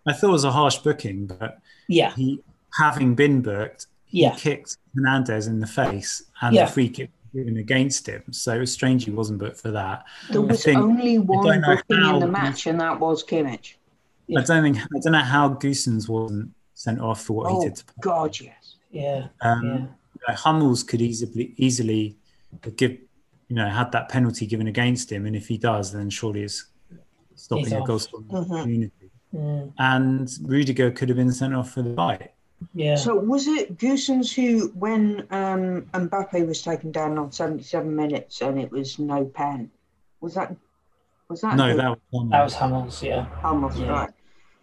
I 0.06 0.12
thought 0.12 0.28
it 0.28 0.32
was 0.32 0.44
a 0.44 0.52
harsh 0.52 0.78
booking, 0.78 1.26
but 1.26 1.58
yeah, 1.88 2.12
he 2.14 2.42
having 2.78 3.14
been 3.14 3.40
booked, 3.40 3.86
yeah. 4.08 4.34
he 4.34 4.40
kicked 4.40 4.76
Hernandez 4.94 5.46
in 5.46 5.60
the 5.60 5.66
face, 5.66 6.22
and 6.42 6.54
yeah. 6.54 6.66
the 6.66 6.72
free 6.72 6.90
kick 6.90 7.10
given 7.36 7.58
against 7.58 8.08
him. 8.08 8.22
So 8.30 8.54
it 8.54 8.60
was 8.60 8.72
strange 8.72 9.04
he 9.04 9.10
wasn't 9.10 9.38
booked 9.38 9.60
for 9.60 9.70
that. 9.70 10.04
There 10.30 10.40
was 10.40 10.64
think, 10.64 10.78
only 10.78 11.18
one 11.18 11.60
booking 11.60 12.04
in 12.04 12.18
the 12.20 12.26
match, 12.26 12.66
and 12.66 12.80
that 12.80 12.98
was 12.98 13.22
Kimmich. 13.22 13.74
I 14.36 14.42
don't 14.42 14.62
think 14.62 14.78
I 14.78 14.98
don't 15.02 15.12
know 15.12 15.18
how 15.18 15.50
Gosens 15.50 16.08
wasn't 16.08 16.52
sent 16.74 17.00
off 17.00 17.22
for 17.22 17.34
what 17.34 17.52
oh, 17.52 17.60
he 17.60 17.68
did. 17.68 17.82
Oh 17.88 17.92
God, 18.00 18.40
yes. 18.40 18.76
Yeah. 18.90 19.28
Um, 19.42 19.64
yeah. 19.64 19.74
you 19.74 20.20
know, 20.28 20.34
Hummels 20.34 20.82
could 20.82 21.02
easily 21.02 21.54
easily 21.56 22.16
give 22.76 22.92
you 23.48 23.56
know 23.56 23.68
had 23.68 23.92
that 23.92 24.08
penalty 24.08 24.46
given 24.46 24.66
against 24.66 25.12
him, 25.12 25.26
and 25.26 25.36
if 25.36 25.46
he 25.46 25.58
does, 25.58 25.92
then 25.92 26.10
surely 26.10 26.42
it's 26.42 26.66
stopping 27.34 27.64
He's 27.64 27.72
a 27.72 27.80
off. 27.80 27.86
goal 27.86 27.98
scoring 27.98 28.26
Mhm. 28.26 28.50
opportunity. 28.50 28.92
Mm, 29.34 29.72
And 29.78 30.30
Rudiger 30.42 30.90
could 30.90 31.08
have 31.08 31.16
been 31.16 31.32
sent 31.32 31.54
off 31.54 31.72
for 31.72 31.82
the 31.82 31.90
bite. 31.90 32.32
Yeah. 32.74 32.96
So 32.96 33.14
was 33.16 33.46
it 33.46 33.76
Gosens 33.78 34.32
who, 34.34 34.68
when 34.68 35.26
um, 35.30 35.82
Mbappe 35.92 36.46
was 36.46 36.62
taken 36.62 36.90
down 36.92 37.18
on 37.18 37.30
77 37.32 37.94
minutes 37.94 38.40
and 38.40 38.58
it 38.58 38.70
was 38.70 38.98
no 38.98 39.24
pen, 39.24 39.70
was 40.20 40.34
that 40.34 40.54
was 41.28 41.40
that 41.40 41.56
No, 41.56 41.70
who? 41.70 41.76
that 41.76 41.90
was 41.90 41.98
Hummels. 42.12 42.30
that 42.30 42.44
was 42.44 42.54
Hummels, 42.54 43.02
yeah. 43.02 43.24
Hummels, 43.42 43.78
Yeah. 43.78 43.90
right? 43.90 44.10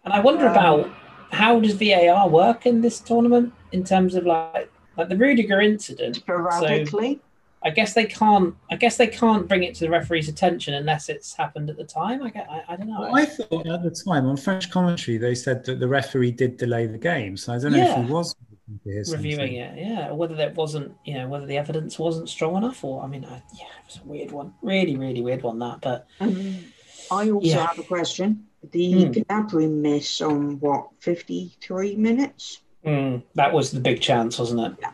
And 0.04 0.12
I 0.14 0.20
wonder 0.20 0.46
Um, 0.46 0.52
about 0.52 0.90
how 1.30 1.60
does 1.60 1.74
VAR 1.74 2.28
work 2.28 2.66
in 2.66 2.80
this 2.80 3.00
tournament 3.00 3.52
in 3.72 3.84
terms 3.84 4.14
of 4.14 4.24
like 4.26 4.70
like 4.96 5.08
the 5.08 5.16
Rudiger 5.16 5.60
incident. 5.60 6.16
Sporadically. 6.16 7.20
I 7.64 7.70
guess 7.70 7.94
they 7.94 8.04
can't. 8.04 8.54
I 8.70 8.76
guess 8.76 8.96
they 8.98 9.06
can't 9.06 9.48
bring 9.48 9.62
it 9.64 9.74
to 9.76 9.80
the 9.84 9.90
referee's 9.90 10.28
attention 10.28 10.74
unless 10.74 11.08
it's 11.08 11.34
happened 11.34 11.70
at 11.70 11.76
the 11.76 11.84
time. 11.84 12.22
I 12.22 12.30
get. 12.30 12.46
I, 12.50 12.62
I 12.68 12.76
don't 12.76 12.88
know. 12.88 13.00
Well, 13.00 13.16
I 13.16 13.24
thought 13.24 13.66
at 13.66 13.82
the 13.82 13.90
time 13.90 14.26
on 14.26 14.36
French 14.36 14.70
commentary 14.70 15.16
they 15.16 15.34
said 15.34 15.64
that 15.64 15.80
the 15.80 15.88
referee 15.88 16.32
did 16.32 16.56
delay 16.58 16.86
the 16.86 16.98
game, 16.98 17.36
so 17.36 17.54
I 17.54 17.58
don't 17.58 17.72
know 17.72 17.78
Yeah. 17.78 18.00
if 18.00 18.06
he 18.06 18.12
was 18.12 18.36
looking 18.50 18.80
to 18.84 18.90
hear 18.90 19.04
reviewing 19.16 19.36
something. 19.38 19.54
it, 19.56 19.78
yeah, 19.88 20.08
or 20.10 20.14
whether 20.14 20.34
that 20.34 20.54
wasn't, 20.56 20.92
you 21.06 21.14
know, 21.14 21.26
whether 21.28 21.46
the 21.46 21.56
evidence 21.56 21.98
wasn't 21.98 22.28
strong 22.28 22.56
enough, 22.56 22.84
or 22.84 23.02
I 23.02 23.06
mean, 23.06 23.24
I, 23.24 23.42
yeah, 23.54 23.64
it 23.80 23.86
was 23.86 24.00
a 24.04 24.06
weird 24.06 24.30
one, 24.30 24.52
really, 24.62 24.96
really 24.96 25.22
weird 25.22 25.42
one. 25.42 25.58
That, 25.58 25.80
but 25.80 26.06
Um, 26.20 26.58
I 27.10 27.30
also 27.30 27.46
Yeah. 27.46 27.66
have 27.66 27.78
a 27.78 27.82
question. 27.82 28.46
The 28.72 29.04
Hmm. 29.04 29.10
Gnabry 29.12 29.70
miss 29.70 30.20
on 30.20 30.58
what 30.60 30.88
53 31.00 31.96
minutes? 31.96 32.60
mm, 32.84 33.22
that 33.34 33.52
was 33.52 33.70
the 33.70 33.80
big 33.80 34.00
chance, 34.02 34.38
wasn't 34.38 34.60
it? 34.60 34.72
Yeah. 34.80 34.90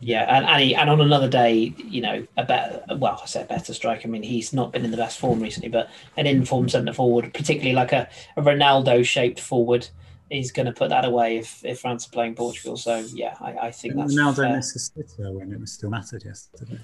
Yeah, 0.00 0.24
and 0.36 0.46
and, 0.46 0.62
he, 0.62 0.74
and 0.74 0.90
on 0.90 1.00
another 1.00 1.28
day, 1.28 1.74
you 1.76 2.00
know, 2.00 2.26
a 2.36 2.44
better, 2.44 2.82
well, 2.96 3.20
I 3.22 3.26
say 3.26 3.42
a 3.42 3.46
better 3.46 3.74
strike. 3.74 4.04
I 4.04 4.08
mean, 4.08 4.22
he's 4.22 4.52
not 4.52 4.72
been 4.72 4.84
in 4.84 4.90
the 4.90 4.96
best 4.96 5.18
form 5.18 5.40
recently, 5.40 5.68
but 5.68 5.90
an 6.16 6.26
informed 6.26 6.70
centre 6.70 6.92
forward, 6.92 7.32
particularly 7.34 7.74
like 7.74 7.92
a, 7.92 8.08
a 8.36 8.42
Ronaldo-shaped 8.42 9.40
forward, 9.40 9.88
is 10.30 10.52
going 10.52 10.66
to 10.66 10.72
put 10.72 10.90
that 10.90 11.04
away 11.04 11.38
if, 11.38 11.64
if 11.64 11.80
France 11.80 12.06
are 12.06 12.10
playing 12.10 12.34
Portugal. 12.34 12.76
So 12.76 13.04
yeah, 13.12 13.36
I, 13.40 13.68
I 13.68 13.70
think 13.70 13.96
that's 13.96 14.14
Ronaldo 14.14 14.36
fair. 14.36 14.56
miss 14.56 14.76
a 14.76 14.78
sitter 14.78 15.32
when 15.32 15.52
it 15.52 15.60
was 15.60 15.72
still 15.72 15.90
mattered 15.90 16.24
yesterday. 16.24 16.78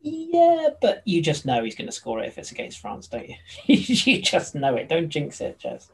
Yeah, 0.00 0.68
but 0.80 1.02
you 1.04 1.20
just 1.20 1.44
know 1.44 1.64
he's 1.64 1.74
going 1.74 1.88
to 1.88 1.92
score 1.92 2.20
it 2.20 2.28
if 2.28 2.38
it's 2.38 2.52
against 2.52 2.78
France, 2.78 3.08
don't 3.08 3.28
you? 3.28 3.36
you 3.66 4.22
just 4.22 4.54
know 4.54 4.76
it. 4.76 4.88
Don't 4.88 5.08
jinx 5.08 5.40
it, 5.40 5.58
Jess. 5.58 5.90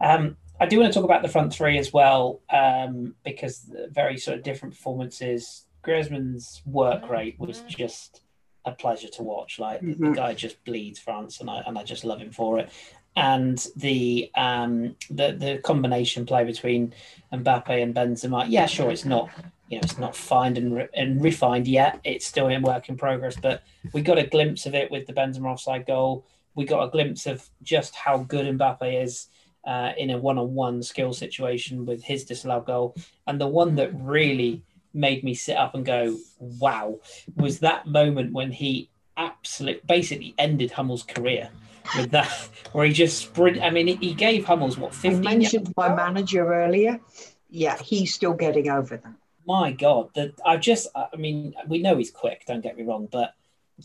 Um, 0.00 0.36
I 0.60 0.66
do 0.66 0.78
want 0.78 0.92
to 0.92 0.96
talk 0.96 1.04
about 1.04 1.22
the 1.22 1.28
front 1.28 1.52
three 1.52 1.78
as 1.78 1.92
well, 1.92 2.40
um, 2.50 3.14
because 3.24 3.68
very 3.90 4.16
sort 4.18 4.38
of 4.38 4.44
different 4.44 4.74
performances. 4.74 5.64
Griezmann's 5.84 6.62
work 6.64 7.08
rate 7.10 7.36
was 7.40 7.60
just 7.62 8.20
a 8.64 8.70
pleasure 8.72 9.08
to 9.08 9.22
watch. 9.22 9.58
Like 9.58 9.80
the- 9.80 9.94
the 9.94 10.10
guy 10.12 10.34
just 10.34 10.62
bleeds 10.64 10.98
France, 11.00 11.40
and 11.40 11.50
I 11.50 11.62
and 11.66 11.76
I 11.78 11.82
just 11.82 12.04
love 12.04 12.20
him 12.20 12.30
for 12.30 12.58
it. 12.60 12.70
And 13.16 13.58
the 13.76 14.30
um, 14.36 14.96
the 15.10 15.32
the 15.32 15.58
combination 15.64 16.24
play 16.24 16.44
between 16.44 16.94
Mbappe 17.32 17.82
and 17.82 17.94
Benzema, 17.94 18.46
yeah, 18.48 18.66
sure, 18.66 18.90
it's 18.90 19.04
not 19.04 19.30
you 19.68 19.78
know 19.78 19.82
it's 19.82 19.98
not 19.98 20.14
fined 20.14 20.56
and, 20.58 20.76
re- 20.76 20.88
and 20.94 21.20
refined 21.22 21.66
yet. 21.66 21.98
It's 22.04 22.24
still 22.24 22.46
in 22.48 22.62
work 22.62 22.88
in 22.88 22.96
progress, 22.96 23.36
but 23.36 23.64
we 23.92 24.00
got 24.02 24.18
a 24.18 24.26
glimpse 24.26 24.64
of 24.66 24.74
it 24.74 24.90
with 24.90 25.06
the 25.08 25.12
Benzema 25.12 25.46
offside 25.52 25.86
goal. 25.86 26.24
We 26.54 26.64
got 26.64 26.84
a 26.84 26.90
glimpse 26.90 27.26
of 27.26 27.48
just 27.62 27.94
how 27.96 28.18
good 28.18 28.46
Mbappe 28.58 29.02
is 29.02 29.26
uh, 29.64 29.92
in 29.96 30.10
a 30.10 30.18
one-on-one 30.18 30.82
skill 30.82 31.12
situation 31.12 31.86
with 31.86 32.02
his 32.02 32.24
disallowed 32.24 32.66
goal, 32.66 32.94
and 33.26 33.40
the 33.40 33.46
one 33.46 33.76
that 33.76 33.90
really 33.94 34.62
made 34.94 35.24
me 35.24 35.34
sit 35.34 35.56
up 35.56 35.74
and 35.74 35.84
go, 35.84 36.16
"Wow!" 36.38 37.00
was 37.36 37.60
that 37.60 37.86
moment 37.86 38.32
when 38.32 38.52
he 38.52 38.90
absolutely 39.16 39.82
basically 39.86 40.34
ended 40.38 40.70
Hummel's 40.72 41.02
career 41.02 41.50
with 41.96 42.10
that, 42.12 42.28
where 42.72 42.86
he 42.86 42.92
just 42.92 43.18
sprint. 43.18 43.62
I 43.62 43.70
mean, 43.70 43.86
he 43.86 44.14
gave 44.14 44.44
Hummels 44.44 44.76
what 44.78 44.92
I 44.92 44.94
fifteen. 44.96 45.22
mentioned 45.22 45.72
my 45.76 45.94
manager 45.94 46.52
earlier. 46.52 47.00
Yeah, 47.48 47.76
he's 47.78 48.14
still 48.14 48.34
getting 48.34 48.68
over 48.70 48.96
that. 48.96 49.14
my 49.44 49.72
god 49.72 50.08
the 50.14 50.32
i 50.46 50.56
just 50.56 50.86
i 50.94 51.16
mean 51.16 51.52
we 51.66 51.78
know 51.82 51.96
he's 51.96 52.12
quick 52.12 52.44
don't 52.46 52.60
get 52.60 52.76
me 52.76 52.84
wrong 52.84 53.08
but 53.10 53.34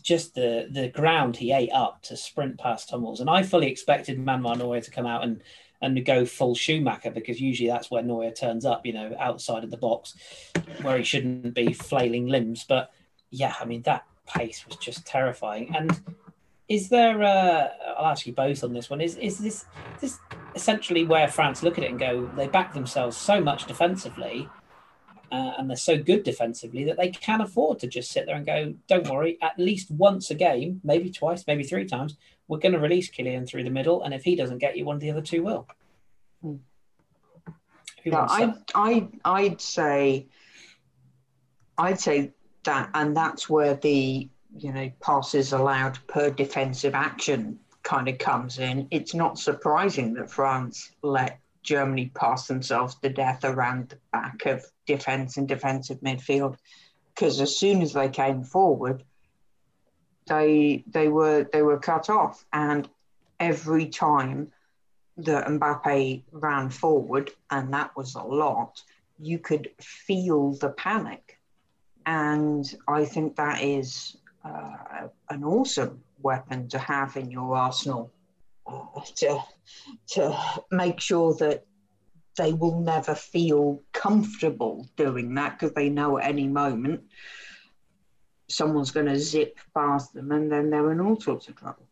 just 0.02 0.34
the 0.34 0.68
the 0.70 0.88
ground 0.88 1.36
he 1.36 1.50
ate 1.52 1.72
up 1.72 2.00
to 2.02 2.16
sprint 2.16 2.58
past 2.58 2.90
Hummels, 2.90 3.20
and 3.20 3.28
I 3.28 3.42
fully 3.42 3.66
expected 3.68 4.18
Manuel 4.18 4.54
Neuer 4.56 4.80
to 4.80 4.90
come 4.90 5.06
out 5.06 5.24
and 5.24 5.42
and 5.80 6.04
go 6.04 6.24
full 6.24 6.54
Schumacher 6.54 7.10
because 7.10 7.40
usually 7.40 7.68
that's 7.68 7.90
where 7.90 8.02
Neuer 8.02 8.30
turns 8.30 8.64
up, 8.64 8.84
you 8.84 8.92
know, 8.92 9.14
outside 9.18 9.64
of 9.64 9.70
the 9.70 9.76
box 9.76 10.14
where 10.82 10.98
he 10.98 11.04
shouldn't 11.04 11.54
be 11.54 11.72
flailing 11.72 12.26
limbs. 12.26 12.64
But 12.68 12.90
yeah, 13.30 13.54
I 13.60 13.64
mean 13.64 13.82
that 13.82 14.04
pace 14.26 14.64
was 14.66 14.76
just 14.76 15.06
terrifying. 15.06 15.74
And 15.74 16.00
is 16.68 16.88
there? 16.88 17.22
Uh, 17.22 17.68
I'll 17.96 18.06
ask 18.06 18.26
you 18.26 18.32
both 18.32 18.64
on 18.64 18.72
this 18.72 18.90
one. 18.90 19.00
Is 19.00 19.16
is 19.16 19.38
this 19.38 19.64
this 20.00 20.18
essentially 20.54 21.04
where 21.04 21.28
France 21.28 21.62
look 21.62 21.78
at 21.78 21.84
it 21.84 21.90
and 21.90 21.98
go, 22.00 22.28
they 22.36 22.48
back 22.48 22.74
themselves 22.74 23.16
so 23.16 23.40
much 23.40 23.66
defensively 23.66 24.48
uh, 25.30 25.52
and 25.58 25.68
they're 25.68 25.76
so 25.76 25.98
good 25.98 26.22
defensively 26.22 26.84
that 26.84 26.96
they 26.96 27.10
can 27.10 27.40
afford 27.40 27.78
to 27.80 27.86
just 27.86 28.10
sit 28.10 28.26
there 28.26 28.36
and 28.36 28.46
go, 28.46 28.74
don't 28.86 29.08
worry, 29.08 29.38
at 29.42 29.58
least 29.58 29.90
once 29.90 30.30
a 30.30 30.34
game, 30.34 30.80
maybe 30.84 31.10
twice, 31.10 31.44
maybe 31.46 31.62
three 31.62 31.84
times, 31.84 32.16
we're 32.46 32.58
going 32.58 32.72
to 32.72 32.78
release 32.78 33.10
Kylian 33.10 33.46
through 33.46 33.64
the 33.64 33.70
middle, 33.70 34.02
and 34.02 34.14
if 34.14 34.24
he 34.24 34.34
doesn't 34.34 34.58
get 34.58 34.76
you, 34.76 34.84
one 34.84 34.96
of 34.96 35.00
the 35.00 35.10
other 35.10 35.20
two 35.20 35.42
will. 35.42 35.66
Hmm. 36.42 36.56
Who 38.04 38.10
Yeah, 38.10 38.26
I. 38.28 38.54
I, 38.74 39.08
I'd 39.24 39.60
say, 39.60 40.26
I'd 41.76 42.00
say 42.00 42.32
that, 42.64 42.90
and 42.94 43.16
that's 43.16 43.48
where 43.50 43.74
the 43.74 44.28
you 44.56 44.72
know 44.72 44.90
passes 45.00 45.52
allowed 45.52 45.98
per 46.06 46.30
defensive 46.30 46.94
action 46.94 47.58
kind 47.82 48.08
of 48.08 48.18
comes 48.18 48.58
in. 48.58 48.88
It's 48.90 49.14
not 49.14 49.38
surprising 49.38 50.14
that 50.14 50.30
France 50.30 50.92
let 51.02 51.40
Germany 51.62 52.10
pass 52.14 52.46
themselves 52.46 52.94
to 52.96 53.08
death 53.08 53.44
around 53.44 53.90
the 53.90 53.98
back 54.12 54.46
of 54.46 54.64
defense 54.86 55.36
and 55.36 55.46
defensive 55.46 56.00
midfield, 56.00 56.56
because 57.14 57.40
as 57.40 57.58
soon 57.58 57.82
as 57.82 57.92
they 57.92 58.08
came 58.08 58.42
forward, 58.44 59.04
they 60.26 60.84
they 60.86 61.08
were 61.08 61.48
they 61.52 61.62
were 61.62 61.78
cut 61.78 62.10
off, 62.10 62.44
and 62.52 62.88
every 63.40 63.86
time 63.86 64.52
that 65.16 65.46
Mbappe 65.46 66.22
ran 66.30 66.70
forward, 66.70 67.30
and 67.50 67.74
that 67.74 67.96
was 67.96 68.14
a 68.14 68.22
lot, 68.22 68.82
you 69.18 69.38
could 69.38 69.70
feel 69.80 70.52
the 70.52 70.70
panic. 70.70 71.38
And 72.06 72.64
I 72.86 73.04
think 73.04 73.36
that 73.36 73.62
is 73.62 74.16
uh, 74.44 75.08
an 75.28 75.44
awesome 75.44 76.02
weapon 76.22 76.68
to 76.68 76.78
have 76.78 77.16
in 77.16 77.30
your 77.30 77.54
arsenal 77.54 78.12
uh, 78.68 79.00
to, 79.16 79.38
to 80.08 80.38
make 80.70 81.00
sure 81.00 81.34
that 81.34 81.64
they 82.36 82.52
will 82.52 82.80
never 82.80 83.14
feel 83.14 83.82
comfortable 83.92 84.88
doing 84.96 85.34
that 85.34 85.58
because 85.58 85.74
they 85.74 85.88
know 85.88 86.18
at 86.18 86.24
any 86.24 86.46
moment 86.46 87.02
someone's 88.48 88.90
going 88.90 89.06
to 89.06 89.18
zip 89.18 89.58
past 89.74 90.14
them 90.14 90.30
and 90.32 90.50
then 90.50 90.70
they're 90.70 90.92
in 90.92 91.00
all 91.00 91.20
sorts 91.20 91.48
of 91.48 91.56
trouble. 91.56 91.86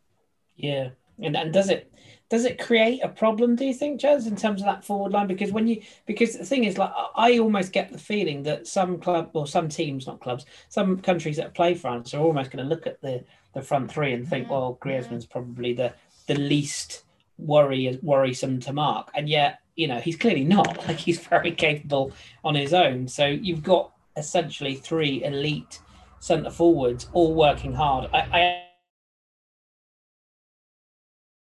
Yeah, 0.56 0.90
and 1.22 1.36
and 1.36 1.52
does 1.52 1.68
it 1.68 1.92
does 2.28 2.44
it 2.44 2.58
create 2.58 3.04
a 3.04 3.08
problem? 3.08 3.54
Do 3.54 3.64
you 3.64 3.74
think, 3.74 4.00
Jez, 4.00 4.26
in 4.26 4.34
terms 4.34 4.60
of 4.60 4.66
that 4.66 4.84
forward 4.84 5.12
line? 5.12 5.26
Because 5.26 5.52
when 5.52 5.68
you 5.68 5.82
because 6.06 6.36
the 6.36 6.44
thing 6.44 6.64
is, 6.64 6.78
like, 6.78 6.92
I 7.14 7.38
almost 7.38 7.72
get 7.72 7.92
the 7.92 7.98
feeling 7.98 8.42
that 8.44 8.66
some 8.66 8.98
club 8.98 9.30
or 9.34 9.46
some 9.46 9.68
teams, 9.68 10.06
not 10.06 10.20
clubs, 10.20 10.46
some 10.68 10.98
countries 10.98 11.36
that 11.36 11.54
play 11.54 11.74
France 11.74 12.14
are 12.14 12.22
almost 12.22 12.50
going 12.50 12.64
to 12.64 12.68
look 12.68 12.86
at 12.86 13.00
the 13.00 13.24
the 13.54 13.62
front 13.62 13.90
three 13.90 14.12
and 14.12 14.28
think, 14.28 14.50
well, 14.50 14.78
Griezmann's 14.82 15.24
probably 15.24 15.72
the 15.72 15.92
the 16.26 16.34
least 16.34 17.04
worry 17.38 17.98
worrisome 18.02 18.60
to 18.60 18.72
mark, 18.72 19.10
and 19.14 19.28
yet 19.28 19.60
you 19.74 19.88
know 19.88 19.98
he's 20.00 20.16
clearly 20.16 20.44
not. 20.44 20.76
Like 20.88 20.98
he's 20.98 21.18
very 21.18 21.52
capable 21.52 22.12
on 22.44 22.54
his 22.54 22.72
own. 22.72 23.08
So 23.08 23.26
you've 23.26 23.62
got 23.62 23.92
essentially 24.16 24.74
three 24.74 25.22
elite 25.24 25.80
centre 26.20 26.50
forwards 26.50 27.08
all 27.12 27.34
working 27.34 27.72
hard. 27.72 28.08
I, 28.12 28.18
I 28.18 28.62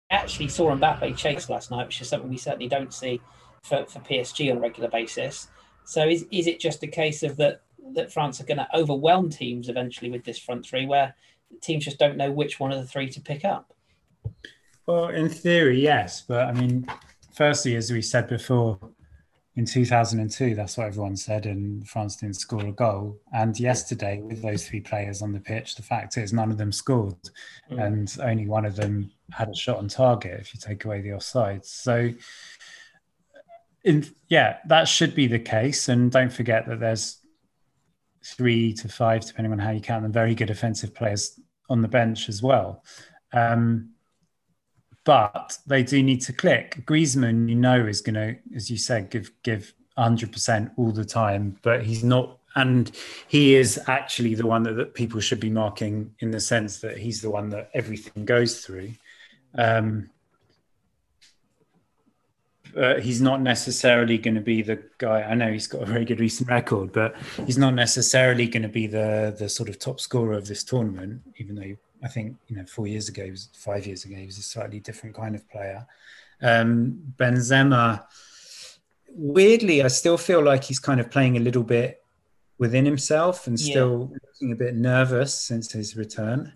actually 0.10 0.48
saw 0.48 0.76
Mbappe 0.76 1.16
chase 1.18 1.50
last 1.50 1.72
night, 1.72 1.88
which 1.88 2.02
is 2.02 2.10
something 2.10 2.30
we 2.30 2.38
certainly 2.38 2.68
don't 2.68 2.94
see 2.94 3.22
for, 3.64 3.86
for 3.86 4.00
PSG 4.00 4.52
on 4.52 4.58
a 4.58 4.60
regular 4.60 4.90
basis. 4.90 5.48
So 5.86 6.08
is 6.08 6.26
is 6.32 6.48
it 6.48 6.60
just 6.60 6.84
a 6.84 6.88
case 6.88 7.24
of 7.24 7.38
that 7.38 7.62
that 7.94 8.12
France 8.12 8.40
are 8.40 8.46
going 8.46 8.58
to 8.58 8.76
overwhelm 8.76 9.30
teams 9.30 9.68
eventually 9.68 10.10
with 10.10 10.24
this 10.24 10.40
front 10.40 10.66
three, 10.66 10.86
where 10.86 11.16
teams 11.62 11.86
just 11.86 12.00
don't 12.00 12.18
know 12.18 12.32
which 12.32 12.60
one 12.60 12.72
of 12.72 12.80
the 12.80 12.88
three 12.88 13.10
to 13.10 13.22
pick 13.22 13.44
up? 13.44 13.74
Well, 14.86 15.10
in 15.10 15.30
theory, 15.30 15.82
yes. 15.82 16.22
But 16.28 16.48
I 16.48 16.54
mean, 16.54 16.88
firstly, 17.34 17.76
as 17.76 17.92
we 17.92 18.02
said 18.02 18.28
before, 18.28 18.80
in 19.56 19.66
2002, 19.66 20.56
that's 20.56 20.78
what 20.78 20.88
everyone 20.88 21.16
said, 21.16 21.46
and 21.46 21.88
France 21.88 22.16
didn't 22.16 22.38
score 22.38 22.66
a 22.66 22.72
goal. 22.72 23.20
And 23.34 23.58
yesterday, 23.60 24.20
with 24.20 24.42
those 24.42 24.68
three 24.68 24.82
players 24.82 25.22
on 25.22 25.32
the 25.32 25.40
pitch, 25.40 25.76
the 25.76 25.84
fact 25.84 26.18
is 26.18 26.34
none 26.34 26.50
of 26.50 26.58
them 26.58 26.72
scored, 26.72 27.16
Mm. 27.70 27.86
and 27.86 28.18
only 28.22 28.48
one 28.48 28.66
of 28.66 28.76
them 28.76 29.12
had 29.32 29.50
a 29.50 29.56
shot 29.56 29.78
on 29.78 29.88
target 29.90 30.40
if 30.40 30.54
you 30.56 30.60
take 30.60 30.86
away 30.86 31.02
the 31.02 31.10
offsides. 31.10 31.66
So, 31.66 32.10
in, 33.84 34.06
yeah, 34.28 34.58
that 34.68 34.88
should 34.88 35.14
be 35.14 35.28
the 35.28 35.40
case. 35.40 35.88
And 35.88 36.12
don't 36.12 36.34
forget 36.34 36.66
that 36.68 36.80
there's 36.80 37.20
three 38.26 38.74
to 38.74 38.88
five, 38.90 39.24
depending 39.26 39.52
on 39.54 39.60
how 39.60 39.70
you 39.72 39.82
count 39.82 40.02
them, 40.02 40.12
very 40.12 40.34
good 40.34 40.50
offensive 40.50 40.96
players 40.96 41.40
on 41.70 41.82
the 41.82 41.88
bench 41.88 42.28
as 42.28 42.42
well. 42.42 42.84
Um, 43.34 43.93
but 45.04 45.58
they 45.68 45.84
do 45.84 46.02
need 46.02 46.22
to 46.22 46.34
click. 46.34 46.84
Griezmann, 46.86 47.50
you 47.50 47.56
know, 47.56 47.86
is 47.86 48.02
going 48.02 48.16
to, 48.16 48.36
as 48.56 48.70
you 48.70 48.78
said, 48.78 49.10
give 49.10 49.32
give 49.44 49.74
100% 49.98 50.72
all 50.78 50.92
the 50.92 51.06
time, 51.06 51.58
but 51.62 51.84
he's 51.84 52.04
not. 52.04 52.38
And 52.56 52.92
he 53.28 53.56
is 53.56 53.82
actually 53.88 54.36
the 54.36 54.46
one 54.46 54.62
that, 54.64 54.74
that 54.74 54.94
people 54.94 55.20
should 55.20 55.40
be 55.40 55.50
marking 55.50 56.14
in 56.20 56.30
the 56.30 56.40
sense 56.40 56.80
that 56.82 56.98
he's 56.98 57.20
the 57.22 57.32
one 57.32 57.50
that 57.50 57.72
everything 57.74 58.26
goes 58.26 58.64
through. 58.64 58.92
Um, 59.56 60.12
he's 63.02 63.22
not 63.22 63.42
necessarily 63.42 64.18
going 64.18 64.36
to 64.36 64.42
be 64.42 64.62
the 64.62 64.84
guy. 64.98 65.24
I 65.24 65.36
know 65.36 65.52
he's 65.52 65.68
got 65.68 65.82
a 65.82 65.86
very 65.86 66.06
good 66.06 66.20
recent 66.20 66.50
record, 66.50 66.92
but 66.92 67.16
he's 67.46 67.58
not 67.58 67.74
necessarily 67.74 68.48
going 68.48 68.64
to 68.64 68.70
be 68.70 68.88
the 68.88 69.36
the 69.38 69.50
sort 69.50 69.70
of 69.70 69.80
top 69.80 70.00
scorer 70.00 70.34
of 70.34 70.48
this 70.48 70.64
tournament. 70.64 71.22
Even 71.38 71.56
though 71.56 71.76
I 72.04 72.08
think 72.08 72.36
you 72.48 72.58
know 72.58 72.66
four 72.66 72.88
years 72.88 73.10
ago, 73.10 73.24
he 73.24 73.32
was 73.32 73.50
five 73.54 73.86
years 73.88 74.06
ago, 74.06 74.16
he 74.16 74.26
was 74.26 74.38
a 74.38 74.44
slightly 74.44 74.80
different 74.80 75.16
kind 75.16 75.36
of 75.36 75.50
player. 75.50 75.86
Um, 76.42 77.14
Benzema, 77.18 78.06
weirdly, 79.10 79.82
I 79.82 79.88
still 79.88 80.18
feel 80.18 80.44
like 80.44 80.64
he's 80.66 80.80
kind 80.80 81.00
of 81.00 81.10
playing 81.10 81.38
a 81.38 81.40
little 81.40 81.64
bit 81.64 82.04
within 82.58 82.86
himself 82.86 83.48
and 83.48 83.60
still 83.60 84.10
yeah. 84.12 84.18
looking 84.26 84.52
a 84.52 84.56
bit 84.56 84.76
nervous 84.76 85.34
since 85.34 85.72
his 85.72 85.96
return. 85.96 86.54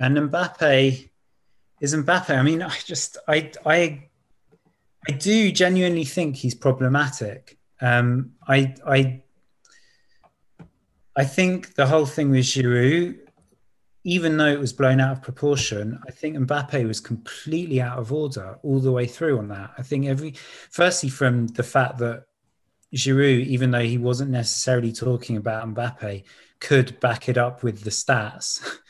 And 0.00 0.16
Mbappe 0.16 1.08
is 1.80 1.94
Mbappe. 1.94 2.36
I 2.36 2.42
mean, 2.42 2.62
I 2.74 2.76
just 2.84 3.18
I 3.28 3.52
I 3.64 4.08
I 5.08 5.12
do 5.12 5.52
genuinely 5.52 6.04
think 6.04 6.36
he's 6.36 6.54
problematic. 6.54 7.58
Um, 7.80 8.32
I 8.48 8.74
I 8.86 9.22
I 11.14 11.24
think 11.24 11.74
the 11.74 11.86
whole 11.86 12.06
thing 12.06 12.30
with 12.30 12.44
Giroud, 12.44 13.18
even 14.04 14.36
though 14.36 14.46
it 14.46 14.58
was 14.58 14.72
blown 14.72 15.00
out 15.00 15.12
of 15.12 15.22
proportion, 15.22 15.98
I 16.06 16.10
think 16.10 16.36
Mbappe 16.36 16.86
was 16.86 17.00
completely 17.00 17.80
out 17.80 17.98
of 17.98 18.12
order 18.12 18.58
all 18.62 18.80
the 18.80 18.92
way 18.92 19.06
through 19.06 19.38
on 19.38 19.48
that. 19.48 19.72
I 19.78 19.82
think 19.82 20.06
every, 20.06 20.34
firstly, 20.70 21.08
from 21.08 21.46
the 21.48 21.62
fact 21.62 21.98
that 21.98 22.24
Giroud, 22.94 23.46
even 23.46 23.70
though 23.70 23.80
he 23.80 23.98
wasn't 23.98 24.30
necessarily 24.30 24.92
talking 24.92 25.36
about 25.36 25.72
Mbappe, 25.74 26.24
could 26.60 26.98
back 27.00 27.28
it 27.28 27.38
up 27.38 27.62
with 27.62 27.82
the 27.82 27.90
stats. 27.90 28.78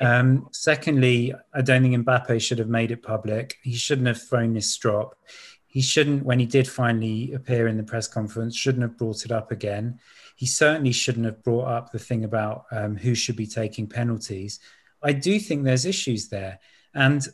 Um, 0.00 0.48
secondly, 0.50 1.32
I 1.54 1.62
don't 1.62 1.82
think 1.82 2.04
Mbappe 2.04 2.42
should 2.42 2.58
have 2.58 2.68
made 2.68 2.90
it 2.90 3.00
public. 3.00 3.56
He 3.62 3.74
shouldn't 3.74 4.08
have 4.08 4.20
thrown 4.20 4.52
this 4.52 4.68
strop 4.68 5.14
he 5.74 5.82
shouldn't, 5.82 6.24
when 6.24 6.38
he 6.38 6.46
did 6.46 6.68
finally 6.68 7.32
appear 7.32 7.66
in 7.66 7.76
the 7.76 7.82
press 7.82 8.06
conference, 8.06 8.54
shouldn't 8.54 8.82
have 8.82 8.96
brought 8.96 9.24
it 9.24 9.32
up 9.32 9.50
again. 9.50 9.98
He 10.34 10.46
certainly 10.46 10.92
shouldn't 10.92 11.26
have 11.26 11.42
brought 11.42 11.68
up 11.68 11.92
the 11.92 11.98
thing 11.98 12.24
about 12.24 12.64
um, 12.70 12.96
who 12.96 13.14
should 13.14 13.36
be 13.36 13.46
taking 13.46 13.86
penalties. 13.86 14.58
I 15.02 15.12
do 15.12 15.38
think 15.38 15.64
there's 15.64 15.84
issues 15.84 16.28
there. 16.28 16.58
And 16.94 17.26